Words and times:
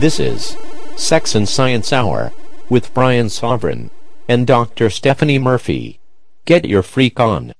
This 0.00 0.18
is 0.18 0.56
Sex 0.96 1.34
and 1.34 1.46
Science 1.46 1.92
Hour 1.92 2.32
with 2.70 2.94
Brian 2.94 3.28
Sovereign 3.28 3.90
and 4.26 4.46
Dr. 4.46 4.88
Stephanie 4.88 5.38
Murphy. 5.38 6.00
Get 6.46 6.64
your 6.64 6.82
freak 6.82 7.20
on. 7.20 7.52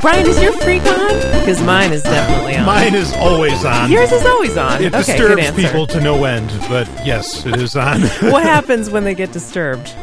Brian, 0.00 0.26
is 0.26 0.42
your 0.42 0.54
freak 0.54 0.84
on? 0.86 1.38
Because 1.38 1.62
mine 1.62 1.92
is 1.92 2.02
definitely 2.02 2.56
on. 2.56 2.66
Mine 2.66 2.96
is 2.96 3.14
always 3.18 3.64
on. 3.64 3.92
Yours 3.92 4.10
is 4.10 4.26
always 4.26 4.56
on. 4.56 4.82
It 4.82 4.92
okay, 4.92 5.04
disturbs 5.04 5.40
answer. 5.40 5.62
people 5.62 5.86
to 5.86 6.00
no 6.00 6.24
end, 6.24 6.48
but 6.68 6.88
yes, 7.06 7.46
it 7.46 7.54
is 7.60 7.76
on. 7.76 8.00
what 8.32 8.42
happens 8.54 8.90
when 8.90 9.04
they 9.04 9.14
get 9.14 9.30
disturbed? 9.30 9.94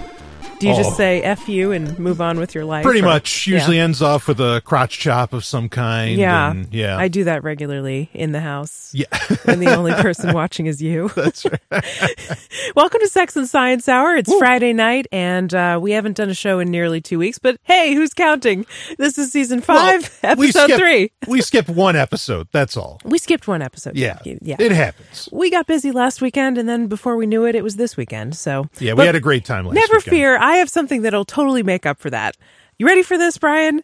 Do 0.60 0.68
you 0.68 0.74
Oh. 0.74 0.78
just 0.78 0.96
say 0.96 1.22
"f 1.22 1.50
you" 1.50 1.72
and 1.74 1.98
move 2.00 2.22
on 2.22 2.40
with 2.40 2.56
your 2.56 2.64
life? 2.64 2.84
Pretty 2.86 3.02
or- 3.02 3.06
much. 3.06 3.46
Yeah. 3.46 3.56
Usually 3.56 3.78
ends 3.78 4.02
off 4.02 4.28
with 4.28 4.40
a 4.40 4.62
crotch 4.64 4.98
chop 5.00 5.34
of 5.34 5.44
some 5.44 5.68
kind. 5.68 6.18
Yeah, 6.18 6.52
and- 6.52 6.68
yeah. 6.74 6.98
I 6.98 7.10
do 7.10 7.26
that 7.26 7.44
regularly 7.44 8.10
in 8.14 8.32
the 8.32 8.40
house. 8.40 8.90
yeah. 8.94 9.06
and 9.46 9.62
the 9.62 9.76
only 9.76 9.92
person 9.94 10.34
watching 10.34 10.66
is 10.66 10.82
you. 10.82 11.10
That's 11.16 11.46
right. 11.46 11.60
Welcome 12.76 13.02
to 13.02 13.08
Sex 13.10 13.36
and 13.36 13.50
Science 13.50 13.90
Hour. 13.90 14.16
It's 14.16 14.34
Friday 14.38 14.72
night, 14.72 15.08
and 15.12 15.54
uh, 15.54 15.78
we 15.82 15.92
haven't 15.92 16.16
done 16.16 16.30
a 16.30 16.34
show 16.34 16.60
in 16.60 16.72
nearly 16.72 17.02
two 17.02 17.20
weeks. 17.20 17.38
But 17.38 17.58
hey, 17.64 17.94
who's 17.94 18.14
counting? 18.14 18.66
This 18.98 19.18
is 19.18 19.32
season 19.34 19.60
five, 19.62 20.18
Well, 20.24 20.36
we 20.38 20.48
episode 20.48 20.64
skipped- 20.66 20.80
three. 20.80 21.12
We 21.28 21.42
skipped 21.42 21.70
one 21.70 21.96
episode. 21.98 22.48
That's 22.54 22.78
all. 22.78 23.02
We 23.04 23.18
skipped 23.18 23.48
one 23.48 23.62
episode. 23.62 23.98
Yeah. 23.98 24.20
yeah. 24.24 24.56
It 24.60 24.72
happens. 24.72 25.28
we 25.34 25.52
got 25.52 25.68
busy 25.68 25.92
last 25.92 26.22
weekend, 26.22 26.58
and 26.58 26.68
then 26.70 26.88
before 26.88 27.18
we 27.18 27.26
knew 27.26 27.46
it, 27.46 27.56
it 27.56 27.64
was 27.64 27.76
this 27.76 27.98
weekend. 27.98 28.36
So 28.36 28.70
Yeah, 28.80 28.94
we 28.94 29.06
had 29.06 29.16
a 29.16 29.20
great 29.20 29.44
time 29.44 29.66
last 29.66 29.76
Never 29.76 29.96
weekend. 29.98 30.12
fear, 30.16 30.38
I 30.46 30.58
have 30.58 30.70
something 30.70 31.02
that'll 31.02 31.26
totally 31.26 31.64
make 31.64 31.86
up 31.88 31.98
for 32.00 32.10
that. 32.12 32.38
You 32.78 32.86
ready 32.86 33.02
for 33.04 33.18
this, 33.18 33.38
Brian? 33.38 33.82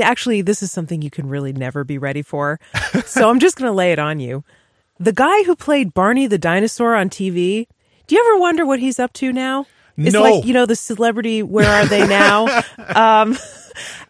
Actually, 0.00 0.40
this 0.42 0.62
is 0.62 0.70
something 0.70 1.02
you 1.02 1.10
can 1.10 1.28
really 1.28 1.52
never 1.52 1.82
be 1.82 1.98
ready 1.98 2.22
for. 2.22 2.60
so 3.04 3.28
I'm 3.28 3.40
just 3.40 3.56
going 3.56 3.68
to 3.68 3.74
lay 3.74 3.90
it 3.92 3.98
on 3.98 4.20
you. 4.20 4.44
The 5.00 5.12
guy 5.12 5.42
who 5.42 5.56
played 5.56 5.94
Barney 5.94 6.26
the 6.26 6.38
dinosaur 6.38 6.94
on 6.94 7.10
TV, 7.10 7.66
do 8.06 8.14
you 8.14 8.20
ever 8.24 8.38
wonder 8.40 8.64
what 8.64 8.78
he's 8.78 8.98
up 9.00 9.12
to 9.14 9.32
now? 9.32 9.66
It's 9.96 10.12
No. 10.12 10.22
like, 10.22 10.44
you 10.44 10.52
know, 10.54 10.64
the 10.66 10.76
celebrity, 10.76 11.42
where 11.42 11.68
are 11.70 11.86
they 11.86 12.06
now? 12.06 12.62
um, 12.94 13.36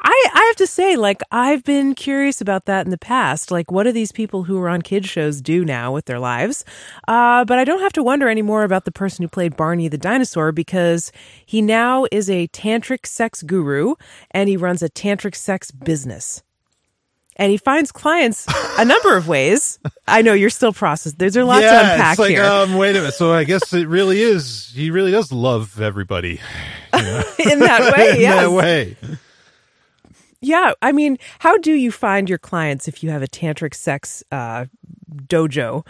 I, 0.00 0.28
I 0.34 0.44
have 0.47 0.56
to 0.56 0.66
say, 0.66 0.97
like, 0.97 1.21
I've 1.31 1.65
been 1.65 1.94
curious 1.94 2.41
about 2.41 2.66
that 2.66 2.87
in 2.87 2.91
the 2.91 2.99
past. 2.99 3.50
Like, 3.50 3.71
what 3.71 3.84
do 3.84 3.93
these 3.93 4.12
people 4.12 4.44
who 4.44 4.59
are 4.60 4.69
on 4.69 4.82
kids 4.82 5.09
shows 5.09 5.41
do 5.41 5.65
now 5.65 5.93
with 5.93 6.06
their 6.06 6.19
lives? 6.19 6.65
Uh, 7.09 7.44
but 7.44 7.59
I 7.59 7.65
don't 7.65 7.81
have 7.81 7.93
to 7.94 8.03
wonder 8.03 8.28
anymore 8.28 8.65
about 8.65 8.84
the 8.84 8.93
person 8.93 9.22
who 9.22 9.28
played 9.28 9.56
Barney 9.56 9.88
the 9.88 9.99
dinosaur 9.99 10.53
because 10.53 11.12
he 11.44 11.62
now 11.62 12.06
is 12.10 12.31
a 12.31 12.49
tantric 12.49 13.06
sex 13.06 13.43
guru 13.43 13.94
and 14.31 14.49
he 14.49 14.56
runs 14.56 14.82
a 14.82 14.88
tantric 14.88 15.34
sex 15.34 15.71
business. 15.71 16.43
And 17.38 17.50
he 17.50 17.59
finds 17.59 17.93
clients 17.93 18.47
a 18.78 18.84
number 18.87 19.15
of 19.15 19.28
ways. 19.28 19.78
I 20.09 20.22
know 20.22 20.33
you're 20.33 20.48
still 20.48 20.72
processed. 20.72 21.19
There's 21.19 21.37
a 21.37 21.44
lot 21.44 21.60
yeah, 21.62 21.71
to 21.71 21.93
unpack 21.93 22.12
it's 22.12 22.19
like, 22.19 22.31
here. 22.31 22.44
um, 22.44 22.77
wait 22.77 22.97
a 22.97 23.00
minute. 23.00 23.12
So 23.12 23.31
I 23.31 23.44
guess 23.44 23.75
it 23.75 23.88
really 23.88 24.22
is. 24.22 24.72
He 24.75 24.91
really 24.91 25.10
does 25.10 25.31
love 25.31 25.78
everybody. 25.78 26.41
in 26.94 27.59
that 27.60 27.93
way, 27.94 28.10
In 28.15 28.21
yes. 28.22 28.37
that 28.43 28.53
way. 28.53 28.97
Yeah, 30.41 30.73
I 30.83 30.93
mean, 30.93 31.19
how 31.39 31.57
do 31.59 31.73
you 31.73 31.91
find 31.91 32.29
your 32.29 32.39
clients 32.39 32.89
if 32.89 33.03
you 33.03 33.11
have 33.11 33.23
a 33.23 33.27
tantric 33.27 33.75
sex 33.75 34.23
uh, 34.31 34.67
dojo? 35.15 35.87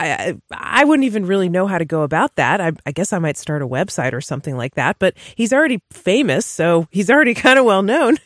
I, 0.00 0.36
I 0.50 0.84
wouldn't 0.84 1.06
even 1.06 1.24
really 1.24 1.48
know 1.48 1.66
how 1.66 1.78
to 1.78 1.84
go 1.84 2.02
about 2.02 2.34
that. 2.34 2.60
I, 2.60 2.72
I 2.84 2.90
guess 2.90 3.12
I 3.12 3.18
might 3.20 3.36
start 3.36 3.62
a 3.62 3.66
website 3.66 4.12
or 4.12 4.20
something 4.20 4.56
like 4.56 4.74
that. 4.74 4.98
But 4.98 5.14
he's 5.36 5.52
already 5.52 5.80
famous, 5.92 6.44
so 6.44 6.88
he's 6.90 7.10
already 7.10 7.34
kind 7.34 7.58
of 7.58 7.64
well 7.64 7.82
known. 7.82 8.18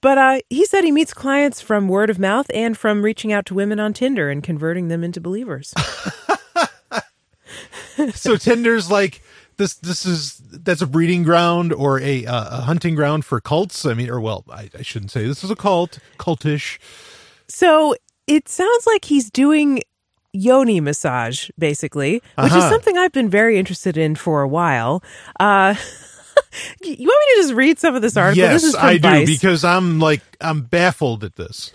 But 0.00 0.18
uh, 0.18 0.40
he 0.48 0.64
said 0.64 0.82
he 0.82 0.92
meets 0.92 1.12
clients 1.12 1.60
from 1.60 1.88
word 1.88 2.08
of 2.08 2.18
mouth 2.18 2.50
and 2.54 2.76
from 2.76 3.02
reaching 3.02 3.32
out 3.32 3.44
to 3.46 3.54
women 3.54 3.78
on 3.78 3.92
Tinder 3.92 4.30
and 4.30 4.42
converting 4.42 4.88
them 4.88 5.04
into 5.04 5.20
believers. 5.20 5.74
So 8.14 8.36
Tinder's 8.36 8.90
like 8.90 9.20
this. 9.60 9.74
This 9.74 10.04
is 10.04 10.34
that's 10.50 10.82
a 10.82 10.86
breeding 10.86 11.22
ground 11.22 11.72
or 11.72 12.00
a 12.00 12.26
uh, 12.26 12.58
a 12.58 12.60
hunting 12.62 12.96
ground 12.96 13.24
for 13.24 13.40
cults. 13.40 13.86
I 13.86 13.94
mean, 13.94 14.10
or 14.10 14.20
well, 14.20 14.44
I, 14.50 14.68
I 14.76 14.82
shouldn't 14.82 15.12
say 15.12 15.24
this 15.26 15.44
is 15.44 15.50
a 15.50 15.56
cult, 15.56 16.00
cultish. 16.18 16.78
So 17.46 17.94
it 18.26 18.48
sounds 18.48 18.86
like 18.86 19.04
he's 19.04 19.30
doing 19.30 19.82
yoni 20.32 20.80
massage, 20.80 21.50
basically, 21.58 22.14
which 22.36 22.46
is 22.46 22.52
Uh-huh. 22.52 22.70
something 22.70 22.96
I've 22.98 23.12
been 23.12 23.28
very 23.30 23.58
interested 23.58 23.96
in 23.96 24.14
for 24.14 24.42
a 24.42 24.48
while. 24.48 25.02
Uh, 25.40 25.74
you 26.82 26.90
want 26.90 27.00
me 27.00 27.34
to 27.34 27.42
just 27.42 27.54
read 27.54 27.78
some 27.78 27.94
of 27.94 28.02
this 28.02 28.16
article? 28.16 28.38
yes, 28.38 28.62
this 28.62 28.64
is 28.70 28.74
I 28.76 28.96
do 28.98 29.26
because 29.26 29.64
I'm 29.64 29.98
like 30.00 30.22
I'm 30.40 30.62
baffled 30.62 31.24
at 31.24 31.36
this. 31.36 31.72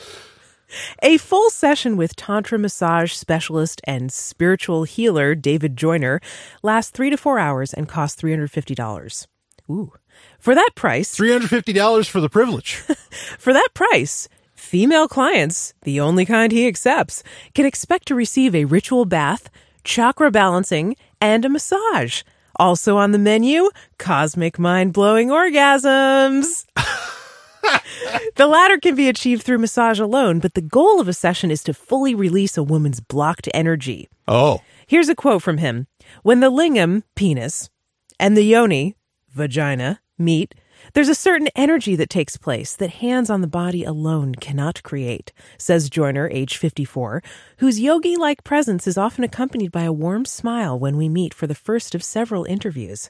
A 1.02 1.18
full 1.18 1.50
session 1.50 1.98
with 1.98 2.16
Tantra 2.16 2.58
massage 2.58 3.14
specialist 3.14 3.82
and 3.86 4.12
spiritual 4.12 4.84
healer 4.84 5.36
David 5.36 5.78
Joyner 5.78 6.20
lasts 6.64 6.92
three 6.92 7.10
to 7.10 7.18
four 7.18 7.40
hours 7.40 7.74
and 7.74 7.88
costs 7.88 8.22
$350. 8.22 9.28
Ooh. 9.70 9.94
For 10.40 10.56
that 10.56 10.72
price, 10.76 11.14
Three 11.16 11.32
hundred 11.32 11.50
fifty 11.50 11.74
dollars 11.74 12.08
for 12.08 12.22
the 12.22 12.30
privilege. 12.30 12.76
For 13.40 13.52
that 13.54 13.70
price, 13.74 14.28
female 14.54 15.08
clients, 15.08 15.74
the 15.84 16.00
only 16.00 16.26
kind 16.26 16.52
he 16.52 16.68
accepts, 16.68 17.24
can 17.54 17.66
expect 17.66 18.08
to 18.08 18.16
receive 18.16 18.54
a 18.56 18.66
ritual 18.66 19.06
bath, 19.06 19.50
chakra 19.84 20.32
balancing, 20.32 20.96
and 21.20 21.44
a 21.46 21.50
massage. 21.50 22.24
Also 22.58 22.98
on 22.98 23.12
the 23.12 23.18
menu, 23.20 23.70
cosmic 23.98 24.58
mind 24.60 24.94
blowing 24.94 25.30
orgasms. 25.30 26.66
the 28.36 28.48
latter 28.48 28.78
can 28.78 28.96
be 28.96 29.10
achieved 29.10 29.44
through 29.44 29.60
massage 29.60 30.00
alone, 30.00 30.40
but 30.40 30.54
the 30.54 30.62
goal 30.62 31.00
of 31.00 31.08
a 31.08 31.14
session 31.14 31.52
is 31.52 31.64
to 31.64 31.74
fully 31.74 32.16
release 32.16 32.58
a 32.58 32.64
woman's 32.64 33.00
blocked 33.00 33.50
energy. 33.54 34.10
Oh, 34.28 34.62
Here's 34.88 35.10
a 35.10 35.16
quote 35.16 35.42
from 35.42 35.58
him 35.58 35.88
When 36.22 36.42
the 36.42 36.52
lingam, 36.52 37.04
penis, 37.16 37.70
and 38.20 38.38
the 38.38 38.44
yoni, 38.44 38.96
vagina, 39.34 40.00
meet, 40.18 40.54
there's 40.94 41.10
a 41.10 41.16
certain 41.16 41.48
energy 41.56 41.96
that 41.96 42.10
takes 42.10 42.38
place 42.38 42.76
that 42.76 43.02
hands 43.02 43.30
on 43.30 43.42
the 43.42 43.48
body 43.48 43.84
alone 43.84 44.36
cannot 44.36 44.84
create, 44.84 45.34
says 45.58 45.90
Joyner, 45.90 46.30
age 46.32 46.58
54, 46.58 47.24
whose 47.58 47.80
yogi 47.80 48.16
like 48.16 48.44
presence 48.44 48.86
is 48.86 48.98
often 48.98 49.24
accompanied 49.24 49.72
by 49.72 49.84
a 49.84 49.94
warm 49.94 50.26
smile 50.26 50.78
when 50.78 50.96
we 50.98 51.10
meet 51.10 51.34
for 51.34 51.48
the 51.48 51.56
first 51.56 51.96
of 51.96 52.04
several 52.04 52.44
interviews. 52.44 53.10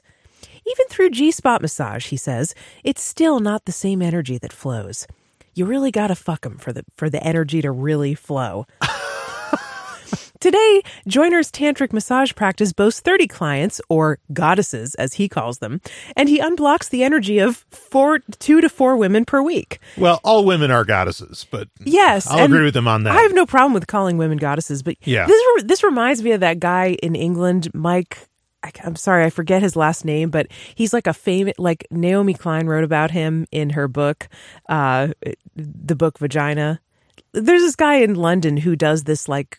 Even 0.68 0.86
through 0.88 1.10
G 1.10 1.30
spot 1.30 1.62
massage, 1.62 2.06
he 2.06 2.16
says, 2.16 2.54
it's 2.82 3.02
still 3.02 3.40
not 3.40 3.64
the 3.64 3.72
same 3.72 4.02
energy 4.02 4.38
that 4.38 4.52
flows. 4.52 5.06
You 5.54 5.64
really 5.64 5.90
gotta 5.90 6.14
fuck 6.14 6.44
'em 6.44 6.58
for 6.58 6.72
the 6.72 6.84
for 6.96 7.08
the 7.08 7.22
energy 7.22 7.62
to 7.62 7.70
really 7.70 8.14
flow. 8.14 8.66
Today, 10.38 10.82
Joyner's 11.08 11.50
tantric 11.50 11.94
massage 11.94 12.34
practice 12.34 12.72
boasts 12.74 13.00
30 13.00 13.26
clients, 13.26 13.80
or 13.88 14.18
goddesses 14.34 14.94
as 14.96 15.14
he 15.14 15.30
calls 15.30 15.58
them, 15.58 15.80
and 16.14 16.28
he 16.28 16.38
unblocks 16.40 16.90
the 16.90 17.02
energy 17.02 17.38
of 17.38 17.64
four, 17.70 18.18
two 18.38 18.60
to 18.60 18.68
four 18.68 18.96
women 18.98 19.24
per 19.24 19.40
week. 19.42 19.78
well, 19.96 20.20
all 20.24 20.44
women 20.44 20.70
are 20.70 20.84
goddesses, 20.84 21.46
but 21.50 21.68
Yes, 21.84 22.26
I'll 22.28 22.44
agree 22.44 22.64
with 22.64 22.76
him 22.76 22.86
on 22.86 23.04
that. 23.04 23.16
I 23.16 23.22
have 23.22 23.32
no 23.32 23.46
problem 23.46 23.72
with 23.72 23.86
calling 23.86 24.18
women 24.18 24.36
goddesses, 24.36 24.82
but 24.82 24.96
Yeah. 25.04 25.26
this 25.26 25.64
this 25.64 25.82
reminds 25.82 26.22
me 26.22 26.32
of 26.32 26.40
that 26.40 26.60
guy 26.60 26.96
in 27.02 27.14
England, 27.16 27.70
Mike. 27.72 28.18
I, 28.66 28.72
I'm 28.84 28.96
sorry, 28.96 29.24
I 29.24 29.30
forget 29.30 29.62
his 29.62 29.76
last 29.76 30.04
name, 30.04 30.30
but 30.30 30.48
he's 30.74 30.92
like 30.92 31.06
a 31.06 31.14
famous. 31.14 31.54
Like 31.58 31.86
Naomi 31.90 32.34
Klein 32.34 32.66
wrote 32.66 32.84
about 32.84 33.10
him 33.10 33.46
in 33.50 33.70
her 33.70 33.88
book, 33.88 34.28
uh, 34.68 35.08
the 35.54 35.96
book 35.96 36.18
Vagina. 36.18 36.80
There's 37.32 37.62
this 37.62 37.76
guy 37.76 37.96
in 37.96 38.14
London 38.14 38.58
who 38.58 38.76
does 38.76 39.04
this 39.04 39.28
like 39.28 39.58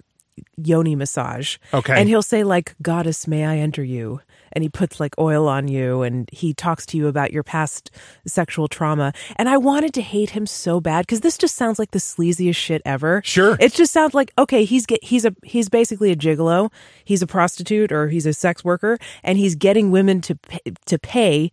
yoni 0.58 0.96
massage. 0.96 1.58
Okay. 1.74 2.00
And 2.00 2.10
he'll 2.10 2.22
say 2.22 2.44
like, 2.44 2.76
"Goddess, 2.82 3.28
may 3.28 3.46
I 3.46 3.58
enter 3.58 3.84
you?" 3.84 4.22
And 4.54 4.64
he 4.64 4.70
puts 4.70 5.00
like 5.00 5.14
oil 5.20 5.48
on 5.48 5.68
you, 5.68 6.02
and 6.02 6.30
he 6.32 6.54
talks 6.54 6.86
to 6.88 6.98
you 6.98 7.08
about 7.08 7.32
your 7.32 7.44
past 7.44 7.92
sexual 8.26 8.68
trauma. 8.68 9.14
And 9.36 9.50
I 9.50 9.58
wanted 9.58 9.94
to 9.96 10.02
hate 10.02 10.32
him 10.32 10.46
so 10.46 10.80
bad 10.80 11.06
because 11.06 11.22
this 11.22 11.38
just 11.38 11.56
sounds 11.56 11.80
like 11.80 11.92
the 11.92 12.00
sleaziest 12.00 12.56
shit 12.56 12.82
ever. 12.86 13.22
Sure. 13.24 13.58
It 13.60 13.74
just 13.74 13.94
sounds 13.94 14.14
like 14.14 14.32
okay, 14.38 14.64
he's 14.64 14.86
get 14.86 15.04
he's 15.04 15.26
a 15.26 15.36
he's 15.44 15.70
basically 15.70 16.12
a 16.12 16.16
gigolo. 16.16 16.72
He's 17.04 17.22
a 17.22 17.28
prostitute 17.28 17.92
or 17.92 18.10
he's 18.10 18.26
a 18.26 18.34
sex 18.34 18.64
worker, 18.64 18.98
and 19.24 19.38
he's 19.38 19.56
getting 19.56 19.92
women 19.92 20.22
to 20.22 20.36
pay, 20.36 20.60
to 20.86 21.00
pay 21.00 21.52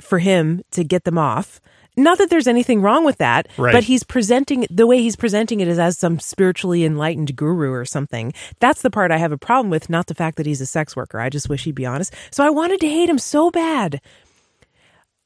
for 0.00 0.18
him 0.18 0.62
to 0.72 0.84
get 0.84 1.04
them 1.04 1.18
off. 1.18 1.60
Not 1.96 2.18
that 2.18 2.30
there's 2.30 2.46
anything 2.46 2.80
wrong 2.82 3.04
with 3.04 3.18
that, 3.18 3.48
Right. 3.58 3.72
but 3.72 3.84
he's 3.84 4.02
presenting 4.04 4.66
the 4.70 4.86
way 4.86 5.02
he's 5.02 5.16
presenting 5.16 5.60
it 5.60 5.68
is 5.68 5.78
as 5.78 5.98
some 5.98 6.18
spiritually 6.20 6.84
enlightened 6.84 7.34
guru 7.36 7.72
or 7.72 7.84
something. 7.84 8.32
That's 8.60 8.82
the 8.82 8.90
part 8.90 9.10
I 9.10 9.18
have 9.18 9.32
a 9.32 9.38
problem 9.38 9.70
with, 9.70 9.90
not 9.90 10.06
the 10.06 10.14
fact 10.14 10.36
that 10.36 10.46
he's 10.46 10.60
a 10.60 10.66
sex 10.66 10.94
worker. 10.96 11.18
I 11.20 11.28
just 11.28 11.48
wish 11.48 11.64
he'd 11.64 11.74
be 11.74 11.86
honest. 11.86 12.14
So 12.30 12.44
I 12.44 12.50
wanted 12.50 12.80
to 12.80 12.88
hate 12.88 13.08
him 13.08 13.18
so 13.18 13.50
bad. 13.50 14.00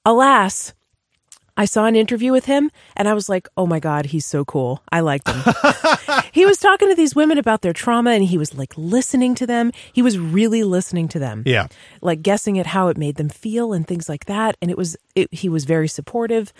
Alas, 0.05 0.75
I 1.57 1.67
saw 1.67 1.85
an 1.87 1.95
interview 1.95 2.33
with 2.33 2.47
him 2.47 2.71
and 2.97 3.07
I 3.09 3.15
was 3.15 3.29
like, 3.29 3.49
oh 3.57 3.67
my 3.67 3.79
God, 3.79 4.07
he's 4.07 4.27
so 4.27 4.45
cool. 4.45 4.83
I 4.91 5.01
liked 5.01 5.29
him. 5.29 5.41
he 6.33 6.45
was 6.47 6.59
talking 6.59 6.89
to 6.89 6.95
these 6.97 7.15
women 7.15 7.39
about 7.39 7.63
their 7.63 7.73
trauma 7.73 8.11
and 8.11 8.25
he 8.25 8.37
was 8.39 8.55
like 8.55 8.73
listening 8.77 9.35
to 9.37 9.47
them. 9.47 9.71
He 9.93 10.03
was 10.03 10.19
really 10.19 10.65
listening 10.65 11.07
to 11.09 11.19
them 11.21 11.45
Yeah. 11.47 11.69
like 12.03 12.23
guessing 12.23 12.59
at 12.59 12.67
how 12.67 12.89
it 12.89 12.97
made 12.99 13.17
them 13.17 13.29
feel 13.29 13.73
and 13.73 13.87
things 13.87 14.09
like 14.09 14.25
that. 14.25 14.57
And 14.61 14.71
it 14.71 14.77
was 14.77 14.97
it, 15.15 15.33
he 15.33 15.49
was 15.49 15.65
very 15.65 15.87
supportive, 15.87 16.53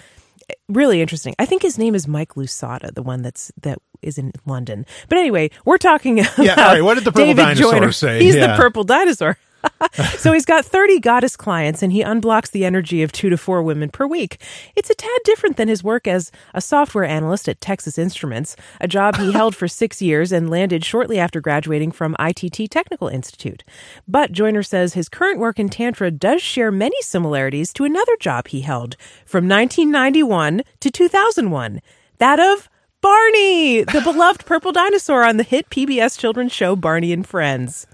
really 0.69 1.01
interesting. 1.01 1.35
I 1.41 1.47
think 1.47 1.63
his 1.63 1.77
name 1.79 1.95
is 1.95 2.07
Mike 2.07 2.35
Lousada, 2.35 2.95
the 2.95 3.03
one 3.03 3.23
that's 3.23 3.51
that 3.63 3.79
is 4.03 4.17
in 4.19 4.33
London. 4.47 4.87
But 5.09 5.19
anyway, 5.19 5.51
we're 5.65 5.79
talking 5.79 6.21
about 6.21 6.39
Yeah, 6.39 6.55
all 6.57 6.73
right, 6.75 6.83
what 6.85 6.95
did 6.95 7.05
the 7.05 7.11
purple 7.11 7.27
David 7.27 7.43
dinosaur 7.43 7.73
Joyner. 7.73 7.93
say? 7.93 8.23
He's 8.23 8.37
Yeah. 8.37 8.49
the 8.57 8.63
purple 8.63 8.85
dinosaur. 8.85 9.39
so 10.17 10.33
he's 10.33 10.45
got 10.45 10.65
30 10.65 11.01
goddess 11.01 11.37
clients 11.37 11.83
and 11.83 11.93
he 11.93 12.03
unblocks 12.03 12.51
the 12.51 12.65
energy 12.65 13.03
of 13.03 13.13
two 13.13 13.31
to 13.31 13.37
four 13.37 13.63
women 13.63 13.91
per 13.91 14.07
week. 14.07 14.41
It's 14.77 14.91
a 14.91 14.95
tad 14.95 15.21
different 15.25 15.57
than 15.57 15.69
his 15.69 15.85
work 15.85 16.07
as 16.07 16.31
a 16.53 16.61
software 16.61 17.05
analyst 17.05 17.49
at 17.49 17.61
Texas 17.61 17.99
Instruments, 17.99 18.57
a 18.81 18.89
job 18.89 19.17
he 19.17 19.33
held 19.41 19.55
for 19.55 19.69
six 19.69 20.01
years 20.01 20.33
and 20.33 20.51
landed 20.51 20.85
shortly 20.85 21.19
after 21.19 21.41
graduating 21.41 21.93
from 21.93 22.17
ITT 22.19 22.71
Technical 22.71 23.09
Institute. 23.09 23.65
But 24.09 24.33
Joyner 24.33 24.63
says 24.63 24.95
his 24.95 25.09
current 25.09 25.39
work 25.39 25.59
in 25.59 25.69
Tantra 25.69 26.11
does 26.11 26.43
share 26.43 26.71
many 26.71 27.01
similarities 27.01 27.73
to 27.75 27.85
another 27.85 28.17
job 28.19 28.49
he 28.49 28.63
held 28.63 28.97
from 29.25 29.49
1991 29.49 30.63
to 30.81 30.91
2001, 30.91 31.81
that 32.19 32.41
of 32.41 32.69
Barney, 33.01 33.85
the 33.85 34.01
beloved 34.05 34.47
purple 34.47 34.73
dinosaur 34.73 35.25
on 35.25 35.37
the 35.37 35.43
hit 35.43 35.69
PBS 35.69 36.19
children's 36.19 36.53
show 36.53 36.75
Barney 36.75 37.13
and 37.13 37.27
Friends. 37.27 37.87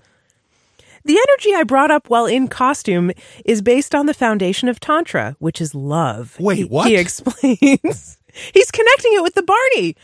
The 1.05 1.17
energy 1.17 1.55
I 1.55 1.64
brought 1.64 1.91
up 1.91 2.08
while 2.11 2.26
in 2.26 2.49
costume 2.49 3.11
is 3.44 3.62
based 3.62 3.94
on 3.94 4.06
the 4.06 4.14
foundation 4.14 4.69
of 4.69 4.81
Tantra, 4.81 5.37
which 5.38 5.61
is 5.61 5.75
love. 5.75 6.37
Wait, 6.38 6.58
He- 6.58 6.64
what? 6.64 6.88
He 6.88 6.97
explains. 6.97 8.19
He's 8.55 8.70
connecting 8.70 9.14
it 9.14 9.23
with 9.23 9.35
the 9.35 9.43
Barney. 9.43 9.97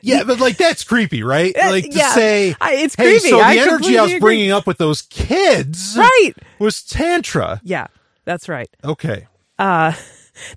Yeah, 0.00 0.22
but 0.24 0.38
like 0.40 0.56
that's 0.56 0.84
creepy, 0.84 1.22
right? 1.22 1.54
Uh, 1.56 1.70
Like 1.70 1.84
to 1.84 1.90
yeah, 1.96 2.10
say, 2.14 2.54
I- 2.60 2.74
it's 2.76 2.94
hey, 2.94 3.04
creepy. 3.18 3.28
so 3.30 3.38
the 3.38 3.42
I 3.44 3.56
energy 3.56 3.98
I 3.98 4.02
was 4.02 4.10
agree. 4.12 4.20
bringing 4.20 4.50
up 4.52 4.66
with 4.66 4.78
those 4.78 5.02
kids, 5.02 5.96
Right. 5.98 6.32
was 6.58 6.82
tantra. 6.82 7.60
Yeah, 7.64 7.88
that's 8.24 8.48
right. 8.48 8.68
Okay, 8.84 9.26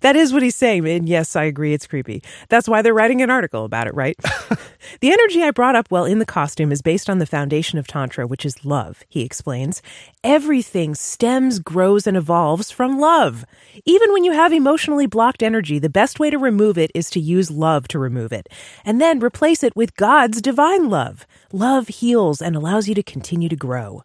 That 0.01 0.15
is 0.15 0.33
what 0.33 0.43
he's 0.43 0.55
saying. 0.55 0.87
And 0.87 1.07
yes, 1.07 1.35
I 1.35 1.43
agree. 1.43 1.73
It's 1.73 1.87
creepy. 1.87 2.23
That's 2.49 2.67
why 2.67 2.81
they're 2.81 2.93
writing 2.93 3.21
an 3.21 3.29
article 3.29 3.65
about 3.65 3.87
it, 3.87 3.93
right? 3.93 4.17
the 5.01 5.11
energy 5.11 5.43
I 5.43 5.51
brought 5.51 5.75
up 5.75 5.87
while 5.89 6.05
in 6.05 6.19
the 6.19 6.25
costume 6.25 6.71
is 6.71 6.81
based 6.81 7.09
on 7.09 7.19
the 7.19 7.25
foundation 7.25 7.79
of 7.79 7.87
Tantra, 7.87 8.27
which 8.27 8.45
is 8.45 8.65
love, 8.65 9.03
he 9.09 9.23
explains. 9.23 9.81
Everything 10.23 10.95
stems, 10.95 11.59
grows, 11.59 12.07
and 12.07 12.17
evolves 12.17 12.71
from 12.71 12.99
love. 12.99 13.45
Even 13.85 14.11
when 14.13 14.23
you 14.23 14.31
have 14.31 14.53
emotionally 14.53 15.07
blocked 15.07 15.43
energy, 15.43 15.79
the 15.79 15.89
best 15.89 16.19
way 16.19 16.29
to 16.29 16.37
remove 16.37 16.77
it 16.77 16.91
is 16.93 17.09
to 17.11 17.19
use 17.19 17.49
love 17.51 17.87
to 17.89 17.99
remove 17.99 18.31
it, 18.31 18.47
and 18.85 19.01
then 19.01 19.19
replace 19.19 19.63
it 19.63 19.75
with 19.75 19.95
God's 19.95 20.41
divine 20.41 20.89
love. 20.89 21.25
Love 21.51 21.87
heals 21.87 22.41
and 22.41 22.55
allows 22.55 22.87
you 22.87 22.95
to 22.95 23.03
continue 23.03 23.49
to 23.49 23.55
grow. 23.55 24.03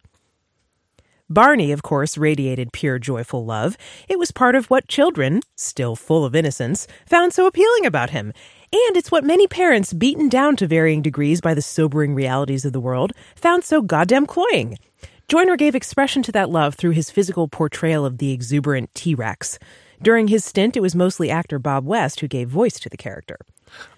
Barney, 1.29 1.73
of 1.73 1.83
course, 1.83 2.17
radiated 2.17 2.71
pure, 2.71 2.99
joyful 2.99 3.43
love. 3.43 3.77
It 4.07 4.17
was 4.17 4.31
part 4.31 4.55
of 4.55 4.67
what 4.67 4.87
children, 4.87 5.41
still 5.57 5.97
full 5.97 6.23
of 6.23 6.33
innocence, 6.33 6.87
found 7.05 7.33
so 7.33 7.45
appealing 7.45 7.85
about 7.85 8.11
him. 8.11 8.31
And 8.71 8.95
it's 8.95 9.11
what 9.11 9.25
many 9.25 9.45
parents, 9.45 9.91
beaten 9.91 10.29
down 10.29 10.55
to 10.55 10.67
varying 10.67 11.01
degrees 11.01 11.41
by 11.41 11.53
the 11.53 11.61
sobering 11.61 12.15
realities 12.15 12.63
of 12.63 12.71
the 12.71 12.79
world, 12.79 13.11
found 13.35 13.65
so 13.65 13.81
goddamn 13.81 14.25
cloying. 14.25 14.77
Joyner 15.27 15.57
gave 15.57 15.75
expression 15.75 16.23
to 16.23 16.31
that 16.31 16.49
love 16.49 16.75
through 16.75 16.91
his 16.91 17.11
physical 17.11 17.49
portrayal 17.49 18.05
of 18.05 18.19
the 18.19 18.31
exuberant 18.31 18.95
T 18.95 19.13
Rex. 19.13 19.59
During 20.01 20.29
his 20.29 20.45
stint, 20.45 20.77
it 20.77 20.81
was 20.81 20.95
mostly 20.95 21.29
actor 21.29 21.59
Bob 21.59 21.85
West 21.85 22.21
who 22.21 22.29
gave 22.29 22.47
voice 22.47 22.79
to 22.79 22.87
the 22.87 22.95
character. 22.95 23.37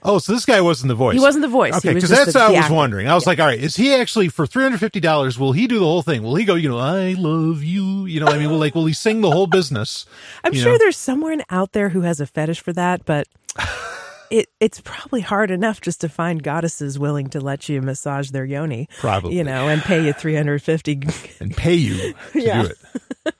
Oh, 0.03 0.17
so 0.17 0.33
this 0.33 0.45
guy 0.45 0.61
wasn't 0.61 0.87
the 0.89 0.95
voice. 0.95 1.13
He 1.15 1.19
wasn't 1.19 1.41
the 1.43 1.47
voice. 1.49 1.75
Okay, 1.75 1.93
because 1.93 2.09
that's 2.09 2.33
the- 2.33 2.39
what 2.39 2.47
I 2.47 2.51
was 2.51 2.59
actor. 2.61 2.73
wondering. 2.73 3.07
I 3.07 3.13
was 3.15 3.27
like, 3.27 3.39
all 3.39 3.45
right, 3.45 3.59
is 3.59 3.75
he 3.75 3.93
actually 3.93 4.29
for 4.29 4.45
three 4.47 4.63
hundred 4.63 4.79
fifty 4.79 4.99
dollars? 4.99 5.37
Will 5.37 5.51
he 5.51 5.67
do 5.67 5.79
the 5.79 5.85
whole 5.85 6.01
thing? 6.01 6.23
Will 6.23 6.35
he 6.35 6.45
go? 6.45 6.55
You 6.55 6.69
know, 6.69 6.77
I 6.79 7.13
love 7.17 7.63
you. 7.63 8.05
You 8.05 8.19
know, 8.21 8.27
I 8.27 8.37
mean, 8.37 8.49
will 8.49 8.57
like, 8.57 8.75
will 8.75 8.85
he 8.85 8.93
sing 8.93 9.21
the 9.21 9.31
whole 9.31 9.47
business? 9.47 10.05
I'm 10.43 10.53
sure 10.53 10.73
know? 10.73 10.77
there's 10.77 10.97
someone 10.97 11.43
out 11.49 11.73
there 11.73 11.89
who 11.89 12.01
has 12.01 12.19
a 12.19 12.25
fetish 12.27 12.61
for 12.61 12.73
that, 12.73 13.05
but 13.05 13.27
it 14.31 14.47
it's 14.59 14.79
probably 14.81 15.21
hard 15.21 15.51
enough 15.51 15.81
just 15.81 16.01
to 16.01 16.09
find 16.09 16.41
goddesses 16.43 16.97
willing 16.99 17.27
to 17.29 17.39
let 17.41 17.67
you 17.67 17.81
massage 17.81 18.29
their 18.31 18.45
yoni. 18.45 18.87
Probably. 18.99 19.35
You 19.37 19.43
know, 19.43 19.67
and 19.67 19.81
pay 19.81 20.05
you 20.05 20.13
350 20.13 21.01
and 21.39 21.55
pay 21.57 21.73
you 21.75 21.95
to 21.97 22.15
Yeah. 22.35 22.63
do 22.63 22.69
it. 22.69 23.35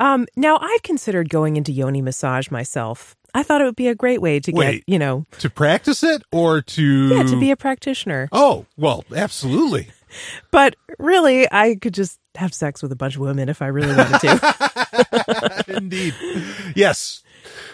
Um 0.00 0.26
now 0.36 0.58
I've 0.58 0.82
considered 0.82 1.28
going 1.28 1.56
into 1.56 1.70
yoni 1.72 2.02
massage 2.02 2.50
myself. 2.50 3.16
I 3.34 3.42
thought 3.42 3.60
it 3.60 3.64
would 3.64 3.76
be 3.76 3.88
a 3.88 3.94
great 3.94 4.20
way 4.20 4.40
to 4.40 4.52
Wait. 4.52 4.72
get, 4.72 4.84
you 4.86 4.98
know, 4.98 5.26
To 5.38 5.50
practice 5.50 6.02
it 6.02 6.22
or 6.32 6.62
to 6.62 7.08
yeah, 7.08 7.22
to 7.24 7.38
be 7.38 7.50
a 7.50 7.56
practitioner. 7.56 8.28
Oh 8.32 8.66
well, 8.76 9.04
absolutely. 9.14 9.88
But 10.50 10.74
really, 10.98 11.46
I 11.52 11.76
could 11.76 11.94
just 11.94 12.18
have 12.34 12.52
sex 12.52 12.82
with 12.82 12.90
a 12.90 12.96
bunch 12.96 13.14
of 13.14 13.20
women 13.20 13.48
if 13.48 13.62
I 13.62 13.68
really 13.68 13.94
wanted 13.94 14.18
to. 14.20 15.64
Indeed. 15.76 16.14
Yes, 16.74 17.22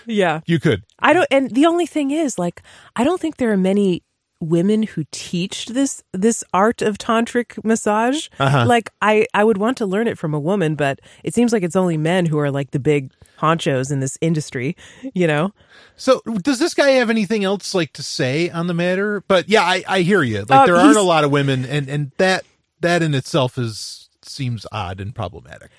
yeah. 0.04 0.40
you 0.46 0.60
could. 0.60 0.82
I 0.98 1.14
don't 1.14 1.26
and 1.30 1.50
the 1.50 1.64
only 1.64 1.86
thing 1.86 2.10
is 2.10 2.38
like 2.38 2.62
I 2.94 3.04
don't 3.04 3.18
think 3.20 3.38
there 3.38 3.52
are 3.52 3.56
many 3.56 4.02
women 4.40 4.82
who 4.82 5.04
teach 5.10 5.66
this 5.66 6.02
this 6.12 6.44
art 6.52 6.82
of 6.82 6.98
tantric 6.98 7.62
massage. 7.64 8.28
Uh-huh. 8.38 8.66
Like 8.66 8.90
I 9.00 9.26
I 9.34 9.44
would 9.44 9.58
want 9.58 9.76
to 9.78 9.86
learn 9.86 10.08
it 10.08 10.18
from 10.18 10.34
a 10.34 10.40
woman, 10.40 10.74
but 10.74 11.00
it 11.24 11.34
seems 11.34 11.52
like 11.52 11.62
it's 11.62 11.76
only 11.76 11.96
men 11.96 12.26
who 12.26 12.38
are 12.38 12.50
like 12.50 12.70
the 12.70 12.78
big 12.78 13.12
honchos 13.38 13.90
in 13.90 14.00
this 14.00 14.18
industry, 14.20 14.76
you 15.14 15.26
know. 15.26 15.52
So, 15.96 16.20
does 16.42 16.58
this 16.58 16.74
guy 16.74 16.90
have 16.90 17.10
anything 17.10 17.44
else 17.44 17.74
like 17.74 17.92
to 17.94 18.02
say 18.02 18.50
on 18.50 18.66
the 18.66 18.74
matter? 18.74 19.22
But 19.28 19.48
yeah, 19.48 19.62
I, 19.62 19.84
I 19.88 20.00
hear 20.00 20.22
you. 20.22 20.40
Like 20.40 20.60
Uh, 20.60 20.66
there 20.66 20.76
aren't 20.76 20.96
a 20.96 21.02
lot 21.02 21.24
of 21.24 21.30
women, 21.30 21.64
and 21.64 21.88
and 21.88 22.12
that 22.18 22.44
that 22.80 23.02
in 23.02 23.14
itself 23.14 23.58
is 23.58 24.08
seems 24.22 24.66
odd 24.72 25.00
and 25.00 25.14
problematic. 25.14 25.70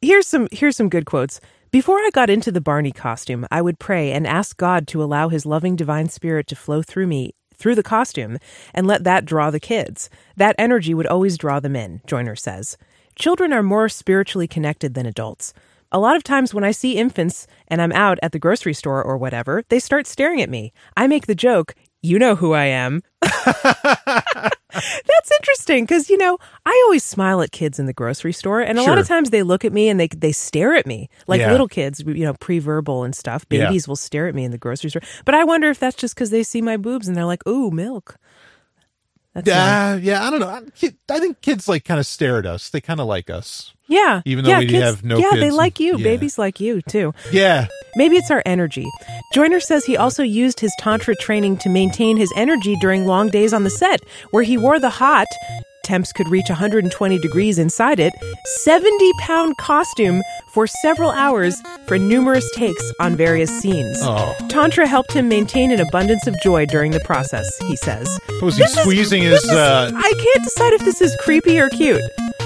Here's 0.00 0.26
some 0.26 0.48
here's 0.52 0.76
some 0.76 0.88
good 0.88 1.06
quotes. 1.06 1.40
Before 1.70 1.98
I 1.98 2.08
got 2.14 2.30
into 2.30 2.50
the 2.50 2.62
Barney 2.62 2.92
costume, 2.92 3.46
I 3.50 3.60
would 3.60 3.78
pray 3.78 4.12
and 4.12 4.26
ask 4.26 4.56
God 4.56 4.88
to 4.88 5.02
allow 5.02 5.28
his 5.28 5.44
loving 5.44 5.76
divine 5.76 6.08
spirit 6.08 6.46
to 6.46 6.56
flow 6.56 6.80
through 6.80 7.06
me 7.06 7.34
through 7.58 7.74
the 7.74 7.82
costume 7.82 8.38
and 8.72 8.86
let 8.86 9.04
that 9.04 9.24
draw 9.24 9.50
the 9.50 9.60
kids. 9.60 10.08
That 10.36 10.56
energy 10.58 10.94
would 10.94 11.06
always 11.06 11.38
draw 11.38 11.60
them 11.60 11.76
in, 11.76 12.00
Joyner 12.06 12.36
says. 12.36 12.76
Children 13.16 13.52
are 13.52 13.62
more 13.62 13.88
spiritually 13.88 14.46
connected 14.46 14.94
than 14.94 15.06
adults. 15.06 15.52
A 15.90 15.98
lot 15.98 16.16
of 16.16 16.22
times 16.22 16.52
when 16.52 16.64
I 16.64 16.70
see 16.70 16.96
infants 16.96 17.46
and 17.66 17.80
I'm 17.80 17.92
out 17.92 18.18
at 18.22 18.32
the 18.32 18.38
grocery 18.38 18.74
store 18.74 19.02
or 19.02 19.16
whatever, 19.16 19.64
they 19.70 19.78
start 19.78 20.06
staring 20.06 20.42
at 20.42 20.50
me. 20.50 20.72
I 20.96 21.06
make 21.06 21.26
the 21.26 21.34
joke, 21.34 21.74
you 22.02 22.18
know 22.18 22.36
who 22.36 22.52
I 22.52 22.66
am. 22.66 23.02
That's 25.06 25.30
interesting 25.40 25.84
because 25.84 26.10
you 26.10 26.16
know 26.16 26.38
I 26.66 26.82
always 26.86 27.04
smile 27.04 27.40
at 27.42 27.52
kids 27.52 27.78
in 27.78 27.86
the 27.86 27.92
grocery 27.92 28.32
store, 28.32 28.60
and 28.60 28.78
a 28.78 28.82
lot 28.82 28.98
of 28.98 29.06
times 29.06 29.30
they 29.30 29.42
look 29.42 29.64
at 29.64 29.72
me 29.72 29.88
and 29.88 29.98
they 30.00 30.08
they 30.08 30.32
stare 30.32 30.74
at 30.74 30.86
me 30.86 31.08
like 31.26 31.40
Yeah. 31.40 31.50
little 31.52 31.68
kids, 31.68 32.00
you 32.06 32.24
know, 32.24 32.34
pre-verbal 32.34 33.04
and 33.04 33.14
stuff. 33.14 33.44
Yeah. 33.50 33.66
Babies 33.66 33.86
will 33.88 33.96
stare 33.96 34.28
at 34.28 34.34
me 34.34 34.44
in 34.44 34.50
the 34.50 34.58
grocery 34.58 34.90
store, 34.90 35.02
but 35.24 35.34
I 35.34 35.44
wonder 35.44 35.68
if 35.70 35.78
that's 35.78 35.96
just 35.96 36.14
because 36.14 36.30
they 36.30 36.42
see 36.42 36.62
my 36.62 36.76
boobs 36.76 37.08
and 37.08 37.16
they're 37.16 37.24
like, 37.24 37.46
"Ooh, 37.46 37.70
milk." 37.70 38.16
That's 39.42 39.46
nice. 39.46 40.04
Yeah, 40.04 40.20
yeah. 40.20 40.26
I 40.26 40.30
don't 40.30 40.40
know. 40.40 40.48
I, 40.48 40.62
I 41.14 41.18
think 41.20 41.40
kids 41.40 41.68
like 41.68 41.84
kind 41.84 41.98
of 42.00 42.06
stare 42.06 42.38
at 42.38 42.46
us. 42.46 42.70
They 42.70 42.80
kind 42.80 43.00
of 43.00 43.06
like 43.06 43.30
us. 43.30 43.72
yeah, 43.86 44.22
Even 44.24 44.44
though 44.44 44.50
yeah, 44.50 44.58
we 44.60 44.66
kids, 44.66 44.84
have 44.84 45.04
no 45.04 45.18
yeah, 45.18 45.32
they 45.34 45.50
like 45.50 45.80
you. 45.80 45.96
yeah. 45.96 46.04
Babies 46.04 46.38
like 46.38 46.60
you 46.60 46.82
too. 46.82 47.14
Yeah. 47.32 47.66
Maybe 47.96 48.16
it's 48.16 48.30
our 48.30 48.42
energy. 48.46 48.86
Joyner 49.32 49.60
says 49.60 49.84
he 49.84 49.96
also 49.96 50.22
used 50.22 50.60
his 50.60 50.72
Tantra 50.78 51.16
training 51.16 51.56
to 51.58 51.68
maintain 51.68 52.16
his 52.16 52.32
energy 52.36 52.76
during 52.80 53.06
long 53.06 53.28
days 53.28 53.52
on 53.52 53.64
the 53.64 53.70
set, 53.70 54.00
where 54.30 54.42
he 54.44 54.56
wore 54.58 54.78
the 54.78 54.90
hot 54.90 55.26
temps 55.88 56.12
could 56.12 56.28
reach 56.28 56.48
120 56.48 57.18
degrees 57.18 57.58
inside 57.58 57.98
it, 57.98 58.12
70 58.62 59.10
pound 59.20 59.56
costume 59.56 60.22
for 60.46 60.66
several 60.66 61.10
hours 61.10 61.54
for 61.86 61.98
numerous 61.98 62.48
takes 62.54 62.92
on 63.00 63.16
various 63.16 63.50
scenes. 63.60 63.98
Oh. 64.02 64.34
Tantra 64.48 64.86
helped 64.86 65.12
him 65.12 65.28
maintain 65.28 65.70
an 65.72 65.80
abundance 65.80 66.26
of 66.26 66.38
joy 66.42 66.66
during 66.66 66.90
the 66.92 67.00
process, 67.00 67.48
he 67.66 67.76
says. 67.76 68.06
Was 68.42 68.56
he 68.56 68.62
This 68.64 68.74
squeezing 68.74 69.24
this 69.24 69.42
his? 69.42 69.50
is- 69.50 69.56
uh, 69.56 69.90
I 69.94 70.12
can't 70.22 70.44
decide 70.44 70.72
if 70.74 70.80
this 70.84 71.00
is 71.00 71.16
creepy 71.20 71.58
or 71.58 71.70
cute. 71.70 72.02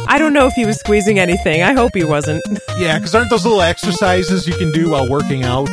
I 0.08 0.18
don't 0.18 0.32
know 0.32 0.46
if 0.46 0.52
he 0.54 0.64
was 0.66 0.78
squeezing 0.78 1.18
anything. 1.18 1.62
I 1.62 1.72
hope 1.74 1.92
he 1.94 2.04
wasn't. 2.04 2.42
yeah, 2.78 2.98
because 2.98 3.14
aren't 3.14 3.30
those 3.30 3.44
little 3.44 3.62
exercises 3.62 4.46
you 4.46 4.54
can 4.56 4.70
do 4.72 4.90
while 4.90 5.08
working 5.08 5.42
out? 5.44 5.68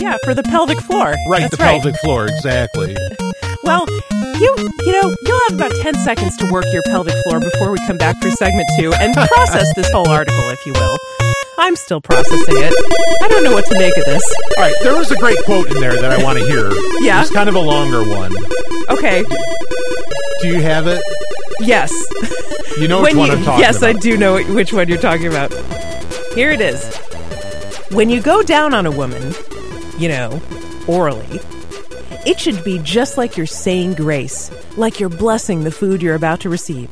yeah, 0.00 0.16
for 0.24 0.34
the 0.34 0.42
pelvic 0.42 0.78
floor. 0.80 1.14
Right, 1.28 1.40
That's 1.42 1.52
the 1.52 1.56
pelvic 1.58 1.96
floor, 2.00 2.26
exactly. 2.26 2.96
Well, 3.62 3.86
you 4.40 4.56
you 4.82 4.92
know 4.92 5.14
you'll 5.22 5.40
have 5.48 5.54
about 5.54 5.72
ten 5.82 5.94
seconds 5.94 6.36
to 6.38 6.50
work 6.50 6.64
your 6.72 6.82
pelvic 6.86 7.14
floor 7.24 7.40
before 7.40 7.70
we 7.70 7.78
come 7.86 7.96
back 7.98 8.20
for 8.20 8.30
segment 8.30 8.68
two 8.78 8.92
and 8.94 9.14
process 9.34 9.72
this 9.74 9.90
whole 9.90 10.08
article, 10.08 10.48
if 10.50 10.66
you 10.66 10.72
will. 10.72 10.98
I'm 11.58 11.76
still 11.76 12.00
processing 12.00 12.56
it. 12.56 13.22
I 13.22 13.28
don't 13.28 13.44
know 13.44 13.52
what 13.52 13.64
to 13.66 13.78
make 13.78 13.96
of 13.96 14.04
this. 14.04 14.24
All 14.58 14.64
right, 14.64 14.74
there 14.82 14.96
was 14.96 15.10
a 15.10 15.16
great 15.16 15.38
quote 15.44 15.70
in 15.70 15.80
there 15.80 15.94
that 16.00 16.10
I 16.10 16.22
want 16.22 16.38
to 16.38 16.44
hear. 16.44 16.70
Yeah? 17.00 17.22
It's 17.22 17.30
kind 17.30 17.48
of 17.48 17.54
a 17.54 17.60
longer 17.60 18.02
one. 18.02 18.34
Okay. 18.90 19.24
Do 20.42 20.48
you 20.48 20.60
have 20.60 20.86
it? 20.86 21.00
Yes. 21.60 21.92
You 22.78 22.88
know 22.88 23.02
which 23.02 23.14
when 23.14 23.18
one 23.18 23.28
you, 23.28 23.36
I'm 23.36 23.44
talking 23.44 23.60
yes, 23.60 23.78
about. 23.78 23.88
Yes, 23.88 23.96
I 23.96 24.00
do 24.00 24.16
know 24.16 24.42
which 24.42 24.72
one 24.72 24.88
you're 24.88 24.98
talking 24.98 25.28
about. 25.28 25.52
Here 26.34 26.50
it 26.50 26.60
is. 26.60 26.96
When 27.92 28.10
you 28.10 28.20
go 28.20 28.42
down 28.42 28.74
on 28.74 28.86
a 28.86 28.90
woman, 28.90 29.32
you 29.96 30.08
know, 30.08 30.42
orally, 30.88 31.40
it 32.26 32.40
should 32.40 32.62
be 32.64 32.78
just 32.78 33.18
like 33.18 33.36
you're 33.36 33.46
saying 33.46 33.94
grace, 33.94 34.50
like 34.76 34.98
you're 34.98 35.08
blessing 35.10 35.62
the 35.64 35.70
food 35.70 36.02
you're 36.02 36.14
about 36.14 36.40
to 36.40 36.48
receive. 36.48 36.90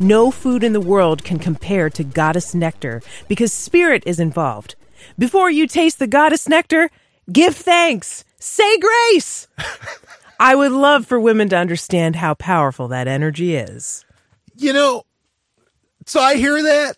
No 0.00 0.30
food 0.30 0.64
in 0.64 0.72
the 0.72 0.80
world 0.80 1.22
can 1.24 1.38
compare 1.38 1.88
to 1.90 2.02
goddess 2.04 2.54
nectar 2.54 3.00
because 3.28 3.52
spirit 3.52 4.02
is 4.06 4.18
involved. 4.18 4.74
Before 5.18 5.50
you 5.50 5.66
taste 5.66 5.98
the 5.98 6.06
goddess 6.06 6.48
nectar, 6.48 6.90
give 7.30 7.54
thanks. 7.54 8.24
Say 8.40 8.78
grace. 8.78 9.46
I 10.40 10.54
would 10.56 10.72
love 10.72 11.06
for 11.06 11.20
women 11.20 11.48
to 11.50 11.56
understand 11.56 12.16
how 12.16 12.34
powerful 12.34 12.88
that 12.88 13.06
energy 13.06 13.54
is. 13.54 14.04
you 14.56 14.72
know, 14.72 15.04
so 16.06 16.20
I 16.20 16.34
hear 16.36 16.60
that, 16.62 16.96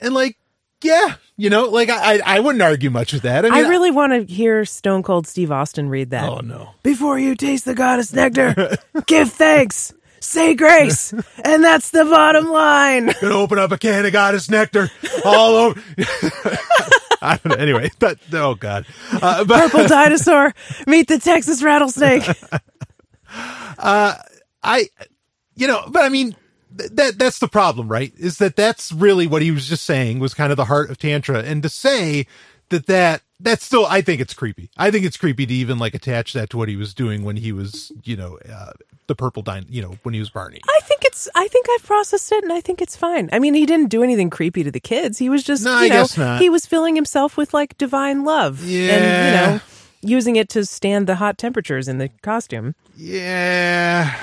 and 0.00 0.12
like, 0.12 0.36
yeah, 0.82 1.14
you 1.36 1.50
know, 1.50 1.64
like 1.64 1.88
I, 1.90 2.14
I, 2.16 2.20
I 2.24 2.40
wouldn't 2.40 2.62
argue 2.62 2.90
much 2.90 3.12
with 3.12 3.22
that. 3.22 3.44
I 3.44 3.48
I 3.48 3.62
mean, 3.62 3.70
really 3.70 3.90
want 3.90 4.12
to 4.12 4.32
hear 4.32 4.64
Stone 4.64 5.02
Cold 5.02 5.26
Steve 5.26 5.50
Austin 5.50 5.88
read 5.88 6.10
that. 6.10 6.28
Oh 6.28 6.38
no. 6.38 6.70
Before 6.82 7.18
you 7.18 7.34
taste 7.34 7.64
the 7.64 7.74
goddess 7.74 8.12
nectar, 8.12 8.76
give 9.06 9.32
thanks, 9.32 9.92
say 10.20 10.54
grace, 10.54 11.12
and 11.44 11.64
that's 11.64 11.90
the 11.90 12.04
bottom 12.04 12.50
line. 12.50 13.06
Gonna 13.20 13.34
open 13.34 13.58
up 13.58 13.72
a 13.72 13.78
can 13.78 14.06
of 14.06 14.12
goddess 14.12 14.48
nectar 14.48 14.90
all 15.24 15.56
over. 15.56 15.82
I 17.22 17.38
don't 17.42 17.46
know. 17.46 17.62
Anyway, 17.62 17.90
but 17.98 18.18
oh 18.32 18.54
god, 18.54 18.86
uh, 19.10 19.44
but 19.44 19.70
Purple 19.70 19.88
dinosaur, 19.88 20.52
meet 20.86 21.08
the 21.08 21.18
Texas 21.18 21.62
rattlesnake. 21.62 22.22
I, 24.66 24.88
you 25.56 25.66
know, 25.66 25.82
but 25.90 26.02
I 26.02 26.08
mean, 26.10 26.36
that 26.92 27.18
that's 27.18 27.38
the 27.38 27.48
problem, 27.48 27.88
right? 27.88 28.12
Is 28.16 28.38
that 28.38 28.56
that's 28.56 28.92
really 28.92 29.26
what 29.26 29.42
he 29.42 29.50
was 29.50 29.68
just 29.68 29.84
saying 29.84 30.18
was 30.18 30.34
kind 30.34 30.50
of 30.50 30.56
the 30.56 30.64
heart 30.66 30.90
of 30.90 30.98
tantra, 30.98 31.42
and 31.42 31.62
to 31.62 31.68
say 31.68 32.26
that 32.70 32.86
that 32.86 33.22
that's 33.40 33.64
still, 33.64 33.84
I 33.86 34.00
think 34.00 34.20
it's 34.20 34.32
creepy. 34.32 34.70
I 34.76 34.90
think 34.90 35.04
it's 35.04 35.16
creepy 35.16 35.44
to 35.46 35.52
even 35.54 35.78
like 35.78 35.94
attach 35.94 36.32
that 36.32 36.50
to 36.50 36.56
what 36.56 36.68
he 36.68 36.76
was 36.76 36.94
doing 36.94 37.24
when 37.24 37.36
he 37.36 37.52
was, 37.52 37.92
you 38.04 38.16
know, 38.16 38.38
uh, 38.50 38.72
the 39.06 39.14
purple 39.14 39.42
dine, 39.42 39.66
you 39.68 39.82
know, 39.82 39.98
when 40.02 40.14
he 40.14 40.20
was 40.20 40.30
Barney. 40.30 40.60
I 40.66 40.80
think 40.84 41.04
it's. 41.04 41.28
I 41.34 41.46
think 41.48 41.66
I've 41.74 41.84
processed 41.84 42.32
it, 42.32 42.42
and 42.42 42.52
I 42.52 42.60
think 42.60 42.80
it's 42.80 42.96
fine. 42.96 43.28
I 43.32 43.38
mean, 43.38 43.54
he 43.54 43.66
didn't 43.66 43.88
do 43.90 44.02
anything 44.02 44.30
creepy 44.30 44.62
to 44.64 44.70
the 44.70 44.80
kids. 44.80 45.18
He 45.18 45.28
was 45.28 45.42
just, 45.42 45.64
No, 45.64 45.72
you 45.80 45.86
I 45.86 45.88
know, 45.88 45.94
guess 46.02 46.16
not. 46.16 46.40
he 46.40 46.48
was 46.48 46.64
filling 46.66 46.94
himself 46.96 47.36
with 47.36 47.52
like 47.52 47.76
divine 47.76 48.24
love, 48.24 48.60
and 48.62 48.70
you 48.70 48.76
know, 48.78 49.60
using 50.00 50.36
it 50.36 50.48
to 50.50 50.64
stand 50.64 51.06
the 51.06 51.16
hot 51.16 51.36
temperatures 51.36 51.86
in 51.86 51.98
the 51.98 52.08
costume. 52.22 52.74
Yeah. 52.96 54.16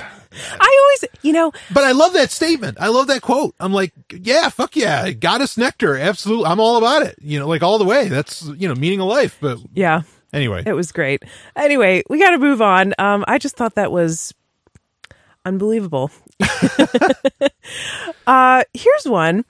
I 0.60 0.78
always, 0.82 1.12
you 1.22 1.32
know, 1.32 1.52
But 1.72 1.84
I 1.84 1.92
love 1.92 2.12
that 2.14 2.30
statement. 2.30 2.78
I 2.80 2.88
love 2.88 3.06
that 3.08 3.22
quote. 3.22 3.54
I'm 3.60 3.72
like, 3.72 3.92
yeah, 4.10 4.48
fuck 4.48 4.76
yeah, 4.76 5.10
goddess 5.10 5.56
nectar, 5.56 5.96
absolutely. 5.96 6.46
I'm 6.46 6.60
all 6.60 6.76
about 6.76 7.02
it. 7.02 7.16
You 7.20 7.38
know, 7.38 7.48
like 7.48 7.62
all 7.62 7.78
the 7.78 7.84
way. 7.84 8.08
That's 8.08 8.42
you 8.42 8.68
know, 8.68 8.74
meaning 8.74 9.00
of 9.00 9.08
life. 9.08 9.38
But 9.40 9.58
yeah. 9.74 10.02
anyway, 10.32 10.62
It 10.66 10.74
was 10.74 10.92
great. 10.92 11.22
Anyway, 11.56 12.02
we 12.08 12.18
got 12.18 12.30
to 12.30 12.38
move 12.38 12.62
on. 12.62 12.94
Um, 12.98 13.24
I 13.28 13.38
just 13.38 13.56
thought 13.56 13.74
that 13.74 13.92
was 13.92 14.34
unbelievable. 15.44 16.10
uh, 18.26 18.64
here's 18.74 19.06
one 19.06 19.44